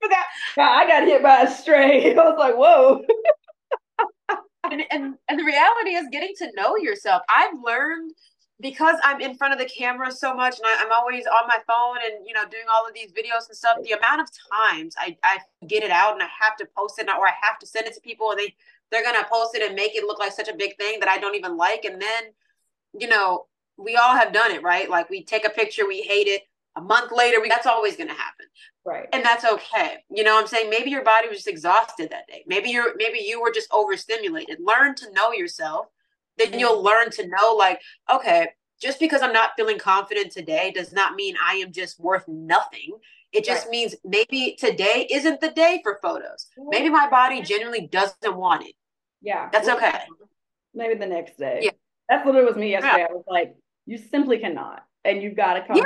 For 0.00 0.08
that, 0.08 0.26
I 0.56 0.86
got 0.86 1.04
hit 1.04 1.22
by 1.22 1.42
a 1.42 1.50
stray. 1.50 2.14
I 2.16 2.16
was 2.16 2.36
like, 2.38 2.56
whoa. 2.56 3.02
and, 4.70 4.82
and 4.90 5.14
and 5.28 5.38
the 5.38 5.44
reality 5.44 5.90
is 5.90 6.06
getting 6.12 6.32
to 6.38 6.52
know 6.54 6.76
yourself. 6.76 7.22
I've 7.28 7.54
learned 7.64 8.12
because 8.60 8.96
I'm 9.02 9.20
in 9.20 9.36
front 9.36 9.52
of 9.52 9.58
the 9.58 9.66
camera 9.66 10.12
so 10.12 10.32
much 10.32 10.58
and 10.58 10.66
I, 10.66 10.82
am 10.82 10.92
always 10.92 11.24
on 11.26 11.48
my 11.48 11.58
phone 11.66 11.96
and 12.06 12.24
you 12.26 12.34
know 12.34 12.44
doing 12.48 12.64
all 12.72 12.86
of 12.86 12.94
these 12.94 13.10
videos 13.12 13.48
and 13.48 13.56
stuff, 13.56 13.78
the 13.82 13.92
amount 13.92 14.20
of 14.20 14.28
times 14.52 14.94
I, 14.96 15.16
I 15.24 15.38
get 15.66 15.82
it 15.82 15.90
out 15.90 16.14
and 16.14 16.22
I 16.22 16.28
have 16.40 16.56
to 16.58 16.68
post 16.76 17.00
it 17.00 17.08
or 17.08 17.26
I 17.26 17.32
have 17.42 17.58
to 17.58 17.66
send 17.66 17.86
it 17.86 17.94
to 17.94 18.00
people 18.00 18.30
and 18.30 18.38
they 18.38 18.54
they're 18.90 19.02
gonna 19.02 19.26
post 19.30 19.54
it 19.54 19.62
and 19.62 19.74
make 19.74 19.96
it 19.96 20.04
look 20.04 20.18
like 20.18 20.32
such 20.32 20.48
a 20.48 20.54
big 20.54 20.76
thing 20.76 21.00
that 21.00 21.08
I 21.08 21.18
don't 21.18 21.34
even 21.34 21.56
like. 21.56 21.84
And 21.84 22.00
then, 22.00 22.24
you 22.98 23.08
know, 23.08 23.46
we 23.76 23.96
all 23.96 24.14
have 24.14 24.32
done 24.32 24.52
it, 24.52 24.62
right? 24.62 24.88
Like 24.88 25.10
we 25.10 25.24
take 25.24 25.44
a 25.44 25.50
picture, 25.50 25.86
we 25.86 26.02
hate 26.02 26.28
it. 26.28 26.42
A 26.76 26.80
month 26.80 27.12
later, 27.14 27.40
we 27.40 27.48
that's 27.48 27.66
always 27.66 27.96
gonna 27.96 28.14
happen. 28.14 28.46
Right. 28.84 29.08
And 29.12 29.24
that's 29.24 29.44
okay. 29.44 29.96
You 30.10 30.24
know 30.24 30.38
I'm 30.38 30.46
saying? 30.46 30.70
Maybe 30.70 30.90
your 30.90 31.04
body 31.04 31.28
was 31.28 31.38
just 31.38 31.48
exhausted 31.48 32.10
that 32.10 32.26
day. 32.26 32.44
Maybe 32.46 32.70
you're 32.70 32.94
maybe 32.96 33.20
you 33.20 33.40
were 33.40 33.52
just 33.52 33.72
overstimulated. 33.72 34.58
Learn 34.60 34.94
to 34.96 35.12
know 35.12 35.32
yourself 35.32 35.86
then 36.36 36.50
mm-hmm. 36.50 36.58
you'll 36.60 36.82
learn 36.82 37.10
to 37.10 37.26
know 37.26 37.54
like 37.54 37.80
okay 38.12 38.48
just 38.80 38.98
because 39.00 39.22
i'm 39.22 39.32
not 39.32 39.50
feeling 39.56 39.78
confident 39.78 40.30
today 40.32 40.72
does 40.74 40.92
not 40.92 41.14
mean 41.14 41.34
i 41.44 41.54
am 41.54 41.72
just 41.72 41.98
worth 42.00 42.24
nothing 42.28 42.96
it 43.32 43.44
just 43.44 43.64
right. 43.66 43.70
means 43.70 43.94
maybe 44.04 44.56
today 44.58 45.06
isn't 45.10 45.40
the 45.40 45.50
day 45.50 45.80
for 45.82 45.98
photos 46.02 46.46
maybe 46.68 46.88
my 46.88 47.08
body 47.08 47.42
genuinely 47.42 47.86
doesn't 47.86 48.36
want 48.36 48.64
it 48.64 48.74
yeah 49.22 49.48
that's 49.52 49.68
okay 49.68 50.00
maybe 50.74 50.94
the 50.94 51.06
next 51.06 51.38
day 51.38 51.60
yeah 51.62 51.70
that's 52.08 52.24
what 52.26 52.36
it 52.36 52.44
was 52.44 52.56
me 52.56 52.70
yesterday 52.70 52.98
yeah. 52.98 53.06
i 53.10 53.12
was 53.12 53.24
like 53.28 53.56
you 53.86 53.98
simply 53.98 54.38
cannot 54.38 54.84
and 55.04 55.22
you've 55.22 55.36
got 55.36 55.54
to 55.54 55.66
come 55.66 55.76
yeah. 55.76 55.84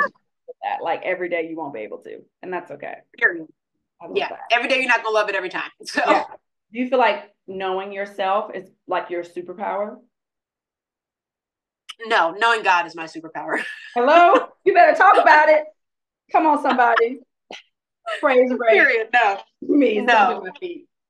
That 0.63 0.83
like 0.83 1.03
every 1.03 1.29
day 1.29 1.49
you 1.49 1.57
won't 1.57 1.75
be 1.75 1.81
able 1.81 1.99
to 1.99 2.19
and 2.43 2.53
that's 2.53 2.71
okay 2.71 2.95
Period. 3.17 3.47
yeah 4.15 4.29
that. 4.29 4.41
every 4.53 4.69
day 4.69 4.79
you're 4.79 4.89
not 4.89 5.03
gonna 5.03 5.15
love 5.15 5.29
it 5.29 5.35
every 5.35 5.49
time 5.49 5.71
so 5.85 6.03
yeah. 6.07 6.25
do 6.73 6.79
you 6.81 6.89
feel 6.89 6.99
like 6.99 7.31
knowing 7.47 7.93
yourself 7.93 8.51
is 8.55 8.69
like 8.87 9.11
your 9.11 9.23
superpower 9.23 9.97
no, 12.07 12.31
knowing 12.39 12.63
God 12.63 12.87
is 12.87 12.95
my 12.95 13.05
superpower. 13.05 13.61
Hello? 13.95 14.49
You 14.65 14.75
better 14.75 14.97
talk 14.97 15.21
about 15.21 15.49
it. 15.49 15.65
Come 16.31 16.47
on, 16.47 16.63
somebody. 16.63 17.21
Praise 18.21 18.53
break. 18.57 18.71
Period. 18.71 19.09
No. 19.13 19.39
Me. 19.63 20.01
No. 20.01 20.45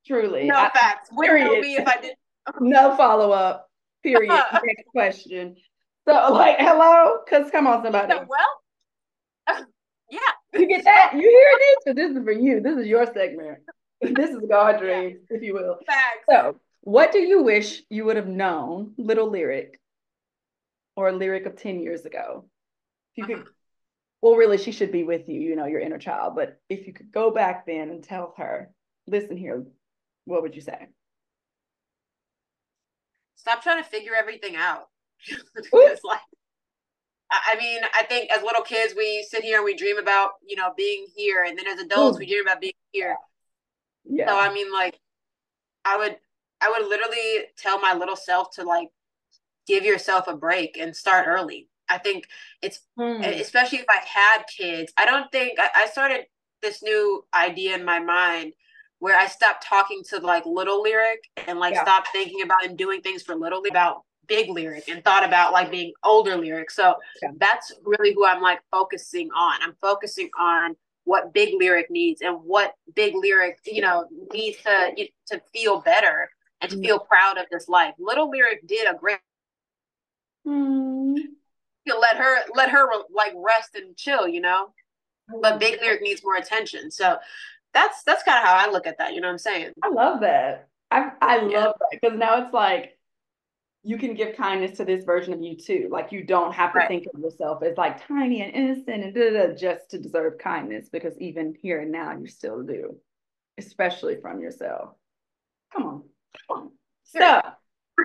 Truly. 0.07 0.45
No 0.45 0.57
I, 0.57 0.71
facts. 0.71 1.11
Where 1.13 1.49
would 1.49 1.61
be 1.61 1.75
if 1.75 1.87
I 1.87 2.01
did? 2.01 2.15
no 2.61 2.97
follow 2.97 3.31
up. 3.33 3.69
Period. 4.03 4.29
Next 4.53 4.87
question. 4.91 5.57
So, 6.09 6.33
like, 6.33 6.57
hello? 6.59 7.19
Because 7.25 7.51
come 7.51 7.67
on, 7.67 7.83
somebody. 7.83 8.15
well, 8.15 8.49
yeah. 10.11 10.19
You 10.55 10.67
get 10.67 10.85
that? 10.85 11.13
You 11.15 11.21
hear 11.21 11.59
this? 11.59 11.77
So 11.87 11.95
this 11.95 12.17
is 12.17 12.25
for 12.25 12.33
you. 12.33 12.61
This 12.61 12.79
is 12.79 12.87
your 12.87 13.07
segment. 13.07 13.59
This 14.01 14.31
is 14.31 14.43
God 14.49 14.79
dreams, 14.79 15.19
yeah. 15.31 15.37
if 15.37 15.43
you 15.43 15.55
will. 15.55 15.79
Facts. 15.87 16.25
So, 16.29 16.57
what 16.83 17.13
do 17.13 17.19
you 17.19 17.43
wish 17.43 17.83
you 17.91 18.05
would 18.05 18.17
have 18.17 18.29
known, 18.29 18.95
little 18.97 19.29
lyric, 19.29 19.79
or 20.99 21.11
a 21.11 21.13
lyric 21.13 21.47
of 21.47 21.55
10 21.55 21.79
years 21.79 22.05
ago 22.05 22.45
if 23.15 23.19
you 23.19 23.25
could 23.25 23.43
uh-huh. 23.43 23.53
well 24.21 24.35
really 24.35 24.59
she 24.59 24.73
should 24.73 24.91
be 24.91 25.05
with 25.05 25.29
you 25.29 25.41
you 25.41 25.55
know 25.55 25.67
your 25.67 25.79
inner 25.79 25.97
child 25.97 26.35
but 26.35 26.61
if 26.69 26.89
you 26.89 26.93
could 26.93 27.13
go 27.13 27.31
back 27.31 27.67
then 27.67 27.91
and 27.91 28.03
tell 28.03 28.35
her 28.37 28.69
listen 29.07 29.37
here 29.37 29.65
what 30.25 30.43
would 30.43 30.57
you 30.57 30.61
say 30.61 30.89
stop 33.37 33.63
trying 33.63 33.81
to 33.81 33.89
figure 33.89 34.13
everything 34.13 34.57
out 34.57 34.89
because 35.55 36.01
like 36.03 36.19
I 37.31 37.57
mean, 37.59 37.81
I 37.95 38.05
think 38.05 38.31
as 38.31 38.43
little 38.43 38.62
kids, 38.62 38.95
we 38.97 39.26
sit 39.29 39.43
here 39.43 39.57
and 39.57 39.64
we 39.64 39.76
dream 39.76 39.99
about, 39.99 40.31
you 40.47 40.57
know, 40.57 40.72
being 40.76 41.07
here. 41.14 41.45
And 41.45 41.59
then 41.59 41.66
as 41.66 41.79
adults, 41.79 42.16
Ooh. 42.16 42.20
we 42.20 42.26
dream 42.26 42.47
about 42.47 42.61
being 42.61 42.72
here. 42.93 43.16
Yeah. 44.05 44.29
So, 44.29 44.39
I 44.39 44.53
mean, 44.53 44.72
like, 44.72 44.99
I 45.85 45.99
would, 45.99 46.16
I 46.61 46.70
would 46.70 46.89
literally 46.89 47.47
tell 47.59 47.79
my 47.81 47.93
little 47.93 48.16
self 48.16 48.55
to 48.57 48.64
like 48.64 48.89
give 49.66 49.85
yourself 49.85 50.26
a 50.26 50.37
break 50.37 50.79
and 50.79 50.97
start 50.97 51.26
early. 51.29 51.68
I 51.89 51.99
think 51.99 52.24
it's 52.62 52.81
mm. 52.99 53.41
especially 53.41 53.79
if 53.79 53.87
I 53.89 54.01
had 54.05 54.45
kids. 54.45 54.93
I 54.97 55.05
don't 55.05 55.31
think 55.33 55.59
I, 55.59 55.85
I 55.85 55.87
started 55.87 56.26
this 56.62 56.83
new 56.83 57.24
idea 57.33 57.74
in 57.74 57.85
my 57.85 57.99
mind 57.99 58.53
where 58.99 59.16
I 59.16 59.26
stopped 59.26 59.64
talking 59.64 60.03
to 60.09 60.18
like 60.18 60.45
little 60.45 60.83
lyric 60.83 61.20
and 61.47 61.59
like 61.59 61.74
yeah. 61.74 61.83
stopped 61.83 62.09
thinking 62.12 62.43
about 62.43 62.64
and 62.64 62.76
doing 62.76 63.01
things 63.01 63.22
for 63.22 63.35
little 63.35 63.62
about 63.70 64.03
big 64.29 64.51
lyric 64.51 64.89
and 64.89 65.03
thought 65.05 65.24
about 65.24 65.53
like 65.53 65.70
being 65.70 65.93
older 66.05 66.37
lyric. 66.37 66.70
So 66.70 66.95
yeah. 67.22 67.31
that's 67.39 67.72
really 67.85 68.14
who 68.14 68.26
I'm 68.26 68.43
like 68.43 68.61
focusing 68.70 69.31
on. 69.37 69.62
I'm 69.62 69.74
focusing 69.81 70.31
on 70.39 70.76
what 71.05 71.33
big 71.33 71.55
lyric 71.59 71.91
needs 71.91 72.20
and 72.20 72.37
what 72.45 72.74
big 72.95 73.14
lyric, 73.16 73.59
you 73.64 73.81
know, 73.81 74.07
needs 74.33 74.59
to 74.62 75.09
to 75.29 75.41
feel 75.53 75.81
better 75.81 76.31
and 76.61 76.70
to 76.70 76.76
mm. 76.76 76.85
feel 76.85 76.99
proud 76.99 77.39
of 77.39 77.47
this 77.51 77.68
life. 77.68 77.95
Little 77.99 78.31
lyric 78.31 78.66
did 78.66 78.87
a 78.89 78.95
great 78.95 79.18
Mm. 80.49 81.16
You 81.85 82.01
let 82.01 82.16
her 82.16 82.39
let 82.55 82.70
her 82.70 82.87
like 83.14 83.33
rest 83.37 83.74
and 83.74 83.97
chill, 83.97 84.29
you 84.29 84.41
know. 84.41 84.68
But 85.43 85.61
Big 85.61 85.81
Lyric 85.81 86.01
needs 86.01 86.24
more 86.24 86.37
attention. 86.37 86.91
So 86.91 87.18
that's 87.74 88.03
that's 88.05 88.22
kind 88.22 88.39
of 88.39 88.45
how 88.45 88.55
I 88.55 88.70
look 88.70 88.87
at 88.87 88.99
that. 88.99 89.14
You 89.14 89.20
know 89.20 89.29
what 89.29 89.33
I'm 89.33 89.39
saying? 89.39 89.72
I 89.83 89.89
love 89.89 90.20
that. 90.20 90.68
I 90.91 91.11
I 91.20 91.39
love 91.41 91.74
that 91.79 91.89
because 91.91 92.18
now 92.18 92.45
it's 92.45 92.55
like 92.55 92.98
you 93.89 93.97
can 93.97 94.12
give 94.12 94.36
kindness 94.36 94.76
to 94.76 94.84
this 94.84 95.03
version 95.03 95.32
of 95.32 95.41
you 95.41 95.57
too. 95.57 95.89
Like 95.91 96.12
you 96.12 96.22
don't 96.22 96.53
have 96.53 96.74
to 96.74 96.80
right. 96.80 96.89
think 96.89 97.07
of 97.07 97.18
yourself 97.18 97.62
as 97.62 97.78
like 97.78 98.07
tiny 98.07 98.43
and 98.43 98.53
innocent 98.55 99.03
and 99.03 99.14
da, 99.14 99.30
da, 99.30 99.55
just 99.55 99.89
to 99.93 99.99
deserve 99.99 100.36
kindness 100.36 100.91
because 100.93 101.18
even 101.18 101.55
here 101.59 101.80
and 101.80 101.91
now 101.91 102.14
you 102.14 102.26
still 102.26 102.62
do, 102.62 102.99
especially 103.57 104.20
from 104.20 104.41
yourself. 104.41 104.91
Come 105.72 105.86
on, 105.86 106.03
come 106.47 106.59
on. 106.59 106.70
So 107.05 107.41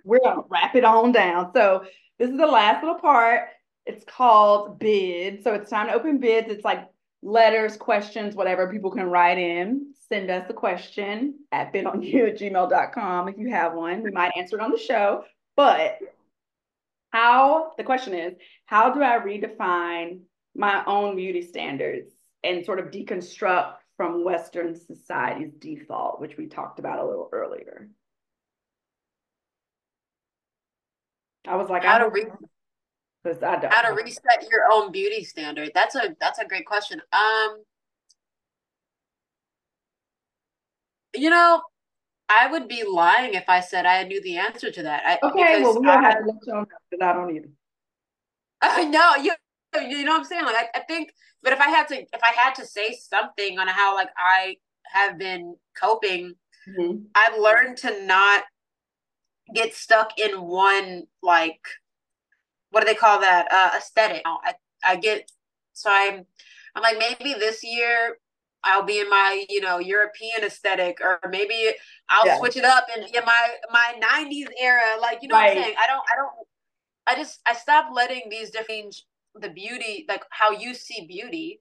we're 0.05 0.21
gonna 0.23 0.43
wrap 0.49 0.73
it 0.75 0.85
on 0.85 1.11
down. 1.11 1.51
So 1.53 1.83
this 2.17 2.29
is 2.29 2.37
the 2.37 2.47
last 2.47 2.81
little 2.81 3.01
part. 3.01 3.49
It's 3.85 4.05
called 4.05 4.79
bid. 4.79 5.43
So 5.43 5.53
it's 5.53 5.69
time 5.69 5.87
to 5.87 5.93
open 5.95 6.17
bids. 6.17 6.47
It's 6.49 6.63
like 6.63 6.87
letters, 7.21 7.75
questions, 7.75 8.35
whatever 8.35 8.71
people 8.71 8.91
can 8.91 9.09
write 9.09 9.37
in. 9.37 9.93
Send 10.07 10.31
us 10.31 10.49
a 10.49 10.53
question 10.53 11.39
at 11.51 11.73
bidonyou 11.73 12.29
at 12.29 12.39
gmail.com 12.39 13.27
if 13.27 13.37
you 13.37 13.49
have 13.49 13.73
one. 13.73 14.01
We 14.01 14.11
might 14.11 14.31
answer 14.37 14.55
it 14.55 14.61
on 14.61 14.71
the 14.71 14.77
show. 14.77 15.25
But 15.55 15.99
how 17.11 17.73
the 17.77 17.83
question 17.83 18.13
is, 18.13 18.33
how 18.65 18.93
do 18.93 19.01
I 19.01 19.19
redefine 19.19 20.21
my 20.55 20.83
own 20.85 21.15
beauty 21.15 21.41
standards 21.41 22.11
and 22.43 22.65
sort 22.65 22.79
of 22.79 22.87
deconstruct 22.87 23.75
from 23.97 24.23
Western 24.23 24.75
society's 24.75 25.53
default, 25.59 26.19
which 26.19 26.37
we 26.37 26.47
talked 26.47 26.79
about 26.79 26.99
a 26.99 27.05
little 27.05 27.29
earlier? 27.31 27.89
I 31.47 31.55
was 31.55 31.69
like, 31.69 31.83
how 31.83 31.99
to 31.99 32.09
re- 32.09 32.25
I 33.25 33.31
don't 33.31 33.73
how 33.73 33.81
to 33.83 33.93
reset 33.93 34.47
your 34.51 34.63
own 34.71 34.91
beauty 34.91 35.23
standard. 35.23 35.71
That's 35.73 35.95
a 35.95 36.15
that's 36.19 36.39
a 36.39 36.45
great 36.45 36.65
question. 36.65 37.01
Um, 37.13 37.63
you 41.15 41.29
know, 41.29 41.61
I 42.39 42.47
would 42.47 42.67
be 42.67 42.83
lying 42.83 43.33
if 43.33 43.47
I 43.47 43.59
said 43.59 43.85
I 43.85 44.03
knew 44.03 44.21
the 44.21 44.37
answer 44.37 44.71
to 44.71 44.83
that. 44.83 45.03
I, 45.05 45.27
okay, 45.27 45.61
well, 45.61 45.79
we 45.79 45.85
don't 45.85 46.03
have 46.03 46.19
to 46.19 46.25
let 46.25 46.35
you 46.45 46.53
know 46.53 46.65
because 46.89 47.05
I 47.05 47.13
don't 47.13 47.35
either. 47.35 47.49
I 48.61 48.83
know 48.85 49.15
you. 49.15 49.33
You 49.75 50.05
know 50.05 50.11
what 50.11 50.19
I'm 50.19 50.25
saying? 50.25 50.45
Like 50.45 50.55
I, 50.55 50.79
I 50.79 50.81
think, 50.81 51.13
but 51.41 51.53
if 51.53 51.59
I 51.59 51.69
had 51.69 51.87
to, 51.87 51.95
if 51.95 52.21
I 52.23 52.31
had 52.35 52.53
to 52.55 52.65
say 52.65 52.93
something 52.93 53.57
on 53.57 53.67
how 53.67 53.95
like 53.95 54.09
I 54.17 54.57
have 54.85 55.17
been 55.17 55.55
coping, 55.79 56.35
mm-hmm. 56.67 56.97
I've 57.15 57.39
learned 57.39 57.77
to 57.77 58.05
not 58.05 58.43
get 59.53 59.73
stuck 59.73 60.17
in 60.19 60.41
one 60.41 61.03
like 61.21 61.59
what 62.71 62.81
do 62.81 62.85
they 62.85 62.95
call 62.95 63.19
that 63.19 63.47
uh 63.51 63.77
aesthetic 63.77 64.21
i 64.25 64.53
i 64.83 64.95
get 64.95 65.29
so 65.73 65.89
i'm 65.91 66.25
i'm 66.75 66.81
like 66.81 66.97
maybe 66.97 67.33
this 67.33 67.63
year 67.63 68.17
I'll 68.63 68.83
be 68.83 68.99
in 68.99 69.09
my, 69.09 69.45
you 69.49 69.61
know, 69.61 69.79
European 69.79 70.43
aesthetic, 70.43 70.99
or 71.01 71.19
maybe 71.29 71.71
I'll 72.09 72.25
yeah. 72.25 72.37
switch 72.39 72.57
it 72.57 72.65
up 72.65 72.87
and 72.95 73.03
in 73.03 73.25
my 73.25 73.49
my 73.71 73.93
'90s 74.01 74.47
era. 74.59 74.97
Like, 75.01 75.19
you 75.21 75.27
know 75.27 75.35
right. 75.35 75.49
what 75.49 75.57
I'm 75.57 75.63
saying? 75.63 75.75
I 75.83 75.87
don't, 75.87 76.03
I 76.11 76.15
don't, 76.15 76.31
I 77.07 77.15
just, 77.15 77.41
I 77.45 77.53
stopped 77.53 77.93
letting 77.93 78.29
these 78.29 78.51
different 78.51 78.95
the 79.35 79.49
beauty, 79.49 80.05
like 80.07 80.23
how 80.29 80.51
you 80.51 80.73
see 80.73 81.05
beauty, 81.07 81.59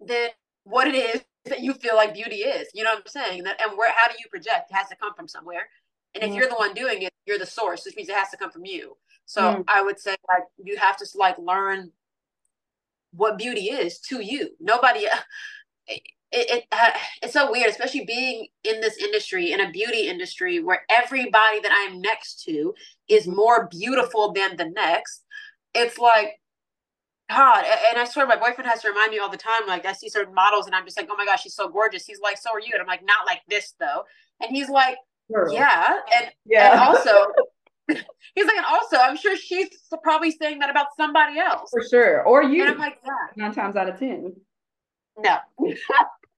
then 0.00 0.30
what 0.64 0.86
it 0.86 0.94
is 0.94 1.24
that 1.44 1.60
you 1.60 1.74
feel 1.74 1.96
like 1.96 2.14
beauty 2.14 2.36
is. 2.36 2.68
You 2.72 2.84
know 2.84 2.90
what 2.90 3.00
I'm 3.00 3.06
saying? 3.06 3.44
That 3.44 3.60
and 3.60 3.76
where, 3.76 3.92
how 3.94 4.08
do 4.08 4.14
you 4.18 4.28
project? 4.30 4.70
It 4.70 4.74
has 4.74 4.88
to 4.88 4.96
come 4.96 5.14
from 5.14 5.28
somewhere. 5.28 5.68
And 6.14 6.22
if 6.22 6.30
mm-hmm. 6.30 6.38
you're 6.38 6.48
the 6.48 6.54
one 6.54 6.74
doing 6.74 7.02
it, 7.02 7.12
you're 7.26 7.38
the 7.38 7.46
source, 7.46 7.84
which 7.84 7.96
means 7.96 8.08
it 8.08 8.14
has 8.14 8.30
to 8.30 8.36
come 8.36 8.50
from 8.50 8.64
you. 8.64 8.96
So 9.26 9.40
mm. 9.40 9.64
I 9.68 9.82
would 9.82 9.98
say 9.98 10.16
like 10.28 10.44
you 10.62 10.76
have 10.76 10.96
to 10.98 11.06
like 11.16 11.38
learn 11.38 11.90
what 13.16 13.38
beauty 13.38 13.66
is 13.66 13.98
to 14.00 14.20
you. 14.20 14.50
Nobody 14.60 15.06
it, 16.34 16.50
it, 16.50 16.64
uh, 16.72 16.90
it's 17.22 17.32
so 17.32 17.50
weird, 17.50 17.70
especially 17.70 18.04
being 18.04 18.48
in 18.64 18.80
this 18.80 18.96
industry, 18.96 19.52
in 19.52 19.60
a 19.60 19.70
beauty 19.70 20.08
industry 20.08 20.60
where 20.60 20.84
everybody 20.90 21.60
that 21.60 21.70
I'm 21.72 22.00
next 22.00 22.42
to 22.44 22.74
is 23.08 23.26
more 23.26 23.68
beautiful 23.68 24.32
than 24.32 24.56
the 24.56 24.68
next. 24.68 25.22
It's 25.74 25.96
like, 25.96 26.40
God, 27.30 27.64
and 27.90 27.98
I 27.98 28.04
swear 28.04 28.26
my 28.26 28.36
boyfriend 28.36 28.68
has 28.68 28.82
to 28.82 28.88
remind 28.88 29.12
me 29.12 29.18
all 29.18 29.30
the 29.30 29.36
time. 29.36 29.62
Like 29.66 29.86
I 29.86 29.92
see 29.92 30.08
certain 30.08 30.34
models, 30.34 30.66
and 30.66 30.74
I'm 30.74 30.84
just 30.84 30.96
like, 30.96 31.08
oh 31.10 31.16
my 31.16 31.24
gosh, 31.24 31.42
she's 31.42 31.54
so 31.54 31.68
gorgeous. 31.68 32.04
He's 32.04 32.20
like, 32.20 32.36
so 32.36 32.50
are 32.52 32.60
you? 32.60 32.70
And 32.72 32.82
I'm 32.82 32.86
like, 32.86 33.04
not 33.04 33.26
like 33.26 33.40
this 33.48 33.74
though. 33.78 34.02
And 34.42 34.50
he's 34.50 34.68
like, 34.68 34.96
yeah, 35.50 36.00
and 36.16 36.30
yeah, 36.44 36.72
and 36.72 36.80
also. 36.80 37.12
he's 37.88 38.46
like, 38.46 38.56
and 38.56 38.66
also, 38.66 38.96
I'm 38.96 39.16
sure 39.16 39.36
she's 39.36 39.68
probably 40.02 40.30
saying 40.30 40.60
that 40.60 40.70
about 40.70 40.88
somebody 40.96 41.38
else. 41.38 41.70
For 41.70 41.82
sure. 41.88 42.22
Or 42.22 42.42
you. 42.42 42.62
And 42.62 42.72
I'm 42.72 42.78
like, 42.78 42.98
yeah. 43.04 43.44
Nine 43.44 43.54
times 43.54 43.76
out 43.76 43.88
of 43.88 43.98
10. 43.98 44.34
No. 45.18 45.36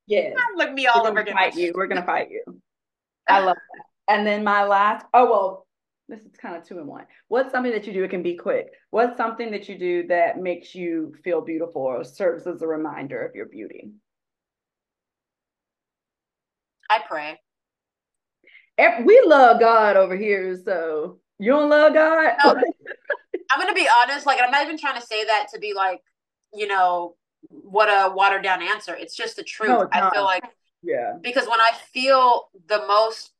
yes. 0.06 0.34
Look 0.56 0.72
me 0.72 0.86
all 0.86 1.02
We're 1.02 1.10
over 1.10 1.20
again. 1.20 1.34
Fight 1.34 1.54
you. 1.54 1.72
We're 1.74 1.86
going 1.86 2.00
to 2.00 2.06
fight 2.06 2.30
you. 2.30 2.42
I 3.28 3.40
love 3.40 3.56
that. 3.56 4.14
And 4.14 4.26
then 4.26 4.44
my 4.44 4.64
last, 4.64 5.04
oh, 5.14 5.30
well, 5.30 5.66
this 6.08 6.20
is 6.20 6.36
kind 6.40 6.54
of 6.54 6.64
two 6.64 6.78
in 6.78 6.86
one. 6.86 7.06
What's 7.28 7.50
something 7.50 7.72
that 7.72 7.86
you 7.86 7.92
do? 7.92 8.04
It 8.04 8.10
can 8.10 8.22
be 8.22 8.36
quick. 8.36 8.68
What's 8.90 9.16
something 9.16 9.50
that 9.50 9.68
you 9.68 9.76
do 9.78 10.06
that 10.06 10.38
makes 10.38 10.74
you 10.74 11.14
feel 11.24 11.40
beautiful 11.40 11.82
or 11.82 12.04
serves 12.04 12.46
as 12.46 12.62
a 12.62 12.66
reminder 12.66 13.24
of 13.24 13.34
your 13.34 13.46
beauty? 13.46 13.90
I 16.88 17.00
pray. 17.08 17.40
We 18.78 19.22
love 19.26 19.60
God 19.60 19.96
over 19.96 20.16
here, 20.16 20.56
so 20.62 21.18
you 21.38 21.52
don't 21.52 21.70
love 21.70 21.94
God? 21.94 22.34
No, 22.44 22.54
I'm 23.50 23.60
gonna 23.60 23.74
be 23.74 23.88
honest. 24.02 24.26
Like, 24.26 24.40
I'm 24.42 24.50
not 24.50 24.64
even 24.64 24.78
trying 24.78 25.00
to 25.00 25.06
say 25.06 25.24
that 25.24 25.46
to 25.54 25.58
be 25.58 25.74
like, 25.74 26.02
you 26.52 26.66
know, 26.66 27.16
what 27.48 27.88
a 27.88 28.12
watered 28.14 28.42
down 28.42 28.62
answer. 28.62 28.94
It's 28.94 29.16
just 29.16 29.36
the 29.36 29.42
truth. 29.42 29.70
No, 29.70 29.88
I 29.92 30.10
feel 30.10 30.24
like, 30.24 30.44
yeah, 30.82 31.14
because 31.22 31.46
when 31.46 31.60
I 31.60 31.72
feel 31.92 32.48
the 32.68 32.84
most 32.86 33.32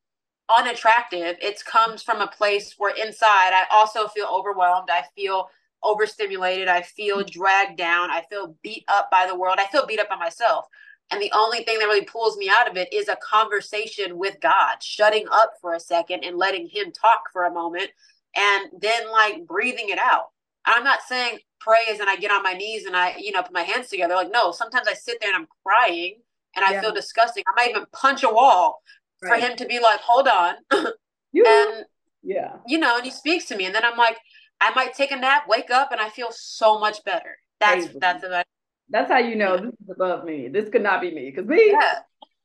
unattractive, 0.56 1.36
it 1.40 1.64
comes 1.64 2.02
from 2.02 2.20
a 2.20 2.26
place 2.26 2.74
where 2.78 2.94
inside 2.94 3.52
I 3.52 3.64
also 3.72 4.08
feel 4.08 4.26
overwhelmed. 4.32 4.88
I 4.90 5.04
feel 5.14 5.48
overstimulated. 5.82 6.68
I 6.68 6.82
feel 6.82 7.22
mm. 7.22 7.30
dragged 7.30 7.76
down. 7.76 8.10
I 8.10 8.22
feel 8.28 8.56
beat 8.62 8.84
up 8.88 9.10
by 9.10 9.26
the 9.26 9.36
world. 9.36 9.58
I 9.60 9.66
feel 9.66 9.86
beat 9.86 10.00
up 10.00 10.08
by 10.08 10.16
myself. 10.16 10.66
And 11.10 11.22
the 11.22 11.32
only 11.34 11.62
thing 11.62 11.78
that 11.78 11.84
really 11.84 12.04
pulls 12.04 12.36
me 12.36 12.50
out 12.52 12.68
of 12.68 12.76
it 12.76 12.92
is 12.92 13.08
a 13.08 13.16
conversation 13.16 14.18
with 14.18 14.40
God, 14.40 14.82
shutting 14.82 15.26
up 15.30 15.52
for 15.60 15.74
a 15.74 15.80
second 15.80 16.24
and 16.24 16.36
letting 16.36 16.68
Him 16.68 16.90
talk 16.92 17.30
for 17.32 17.44
a 17.44 17.52
moment 17.52 17.90
and 18.34 18.70
then 18.80 19.10
like 19.10 19.46
breathing 19.46 19.88
it 19.88 19.98
out. 19.98 20.30
I'm 20.64 20.84
not 20.84 21.00
saying 21.06 21.38
pray 21.60 21.86
as 21.90 22.00
and 22.00 22.08
I 22.08 22.16
get 22.16 22.30
on 22.30 22.42
my 22.42 22.52
knees 22.52 22.86
and 22.86 22.96
I, 22.96 23.16
you 23.18 23.32
know, 23.32 23.42
put 23.42 23.52
my 23.52 23.62
hands 23.62 23.88
together. 23.88 24.14
Like, 24.14 24.32
no, 24.32 24.52
sometimes 24.52 24.88
I 24.88 24.94
sit 24.94 25.18
there 25.20 25.32
and 25.32 25.42
I'm 25.42 25.48
crying 25.64 26.16
and 26.54 26.64
I 26.64 26.72
yeah. 26.72 26.80
feel 26.80 26.92
disgusting. 26.92 27.44
I 27.46 27.52
might 27.60 27.70
even 27.70 27.86
punch 27.92 28.22
a 28.24 28.28
wall 28.28 28.82
right. 29.22 29.40
for 29.40 29.46
him 29.46 29.56
to 29.56 29.66
be 29.66 29.80
like, 29.80 30.00
hold 30.00 30.28
on. 30.28 30.54
and 30.70 31.84
yeah, 32.22 32.56
you 32.66 32.78
know, 32.78 32.96
and 32.96 33.04
he 33.04 33.10
speaks 33.10 33.46
to 33.46 33.56
me. 33.56 33.66
And 33.66 33.74
then 33.74 33.84
I'm 33.84 33.96
like, 33.96 34.16
I 34.60 34.72
might 34.74 34.94
take 34.94 35.12
a 35.12 35.16
nap, 35.16 35.44
wake 35.48 35.70
up, 35.70 35.92
and 35.92 36.00
I 36.00 36.08
feel 36.08 36.28
so 36.30 36.78
much 36.78 37.04
better. 37.04 37.38
That's 37.60 37.86
Crazy. 37.86 37.98
that's 38.00 38.24
about 38.24 38.46
that's 38.90 39.10
how 39.10 39.18
you 39.18 39.36
know 39.36 39.56
this 39.56 39.72
is 39.72 39.90
above 39.90 40.24
me. 40.24 40.48
This 40.48 40.68
could 40.68 40.82
not 40.82 41.00
be 41.00 41.12
me 41.12 41.30
because 41.30 41.48
me, 41.48 41.70
yeah. 41.72 42.00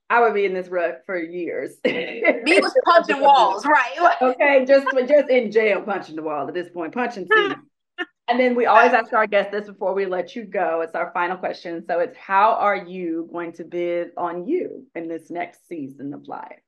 I 0.09 0.19
would 0.21 0.33
be 0.33 0.45
in 0.45 0.53
this 0.53 0.67
rut 0.67 1.03
for 1.05 1.17
years. 1.17 1.75
me 1.85 2.21
was 2.45 2.75
punching 2.85 3.21
walls, 3.21 3.65
right? 3.65 4.17
okay, 4.21 4.65
just 4.65 4.87
just 5.07 5.29
in 5.29 5.51
jail 5.51 5.81
punching 5.81 6.15
the 6.15 6.23
wall 6.23 6.47
at 6.47 6.53
this 6.53 6.69
point, 6.69 6.93
punching 6.93 7.27
and 8.27 8.39
then 8.39 8.55
we 8.55 8.65
always 8.65 8.93
ask 8.93 9.13
our 9.13 9.27
guests 9.27 9.51
this 9.51 9.67
before 9.67 9.93
we 9.93 10.05
let 10.05 10.35
you 10.35 10.43
go. 10.43 10.81
It's 10.81 10.95
our 10.95 11.11
final 11.13 11.37
question. 11.37 11.85
So 11.87 11.99
it's 11.99 12.17
how 12.17 12.53
are 12.53 12.75
you 12.75 13.29
going 13.31 13.53
to 13.53 13.63
bid 13.63 14.11
on 14.17 14.47
you 14.47 14.85
in 14.95 15.07
this 15.07 15.29
next 15.29 15.67
season 15.67 16.13
of 16.13 16.27
life? 16.27 16.59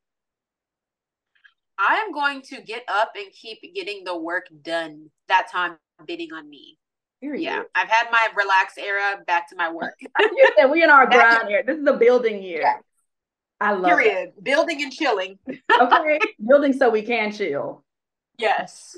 I 1.79 1.95
am 1.95 2.13
going 2.13 2.41
to 2.43 2.61
get 2.61 2.83
up 2.87 3.13
and 3.15 3.31
keep 3.33 3.59
getting 3.73 4.03
the 4.03 4.17
work 4.17 4.45
done. 4.61 5.09
That 5.27 5.49
time 5.51 5.77
bidding 6.05 6.31
on 6.33 6.49
me. 6.49 6.77
Period. 7.23 7.41
Yeah, 7.41 7.61
I've 7.73 7.87
had 7.87 8.11
my 8.11 8.27
relaxed 8.35 8.77
era. 8.77 9.23
Back 9.25 9.49
to 9.51 9.55
my 9.55 9.71
work. 9.71 9.97
yeah, 10.57 10.65
we 10.65 10.83
in 10.83 10.89
our 10.89 11.05
grind 11.05 11.47
here. 11.47 11.63
This 11.65 11.77
is 11.77 11.87
a 11.87 11.93
building 11.93 12.43
year. 12.43 12.63
Yeah. 12.63 12.73
I 13.61 13.71
love 13.71 13.97
Period. 13.97 14.33
It. 14.35 14.43
Building 14.43 14.83
and 14.83 14.91
chilling. 14.91 15.39
okay, 15.81 16.19
building 16.45 16.73
so 16.73 16.89
we 16.89 17.01
can 17.01 17.31
chill. 17.31 17.85
Yes. 18.37 18.97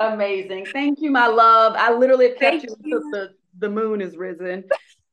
Amazing. 0.00 0.66
Thank 0.72 1.00
you, 1.00 1.12
my 1.12 1.28
love. 1.28 1.74
I 1.78 1.92
literally 1.92 2.30
kept 2.36 2.64
you, 2.64 2.76
you. 2.82 3.10
the 3.12 3.34
the 3.56 3.68
moon 3.68 4.00
is 4.00 4.16
risen. 4.16 4.64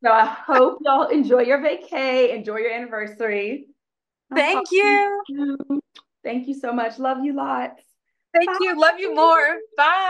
So 0.03 0.11
I 0.11 0.25
hope 0.25 0.79
y'all 0.83 1.09
enjoy 1.09 1.41
your 1.41 1.59
vacay, 1.59 2.35
enjoy 2.35 2.57
your 2.57 2.71
anniversary. 2.71 3.67
Thank 4.33 4.71
you. 4.71 5.23
you. 5.27 5.57
Thank 6.23 6.47
you 6.47 6.55
so 6.55 6.73
much. 6.73 6.97
Love 6.97 7.23
you 7.23 7.33
lots. 7.33 7.83
Thank 8.33 8.49
Bye. 8.49 8.57
you. 8.61 8.79
Love 8.79 8.95
you 8.97 9.13
more. 9.13 9.57
Bye. 9.77 10.05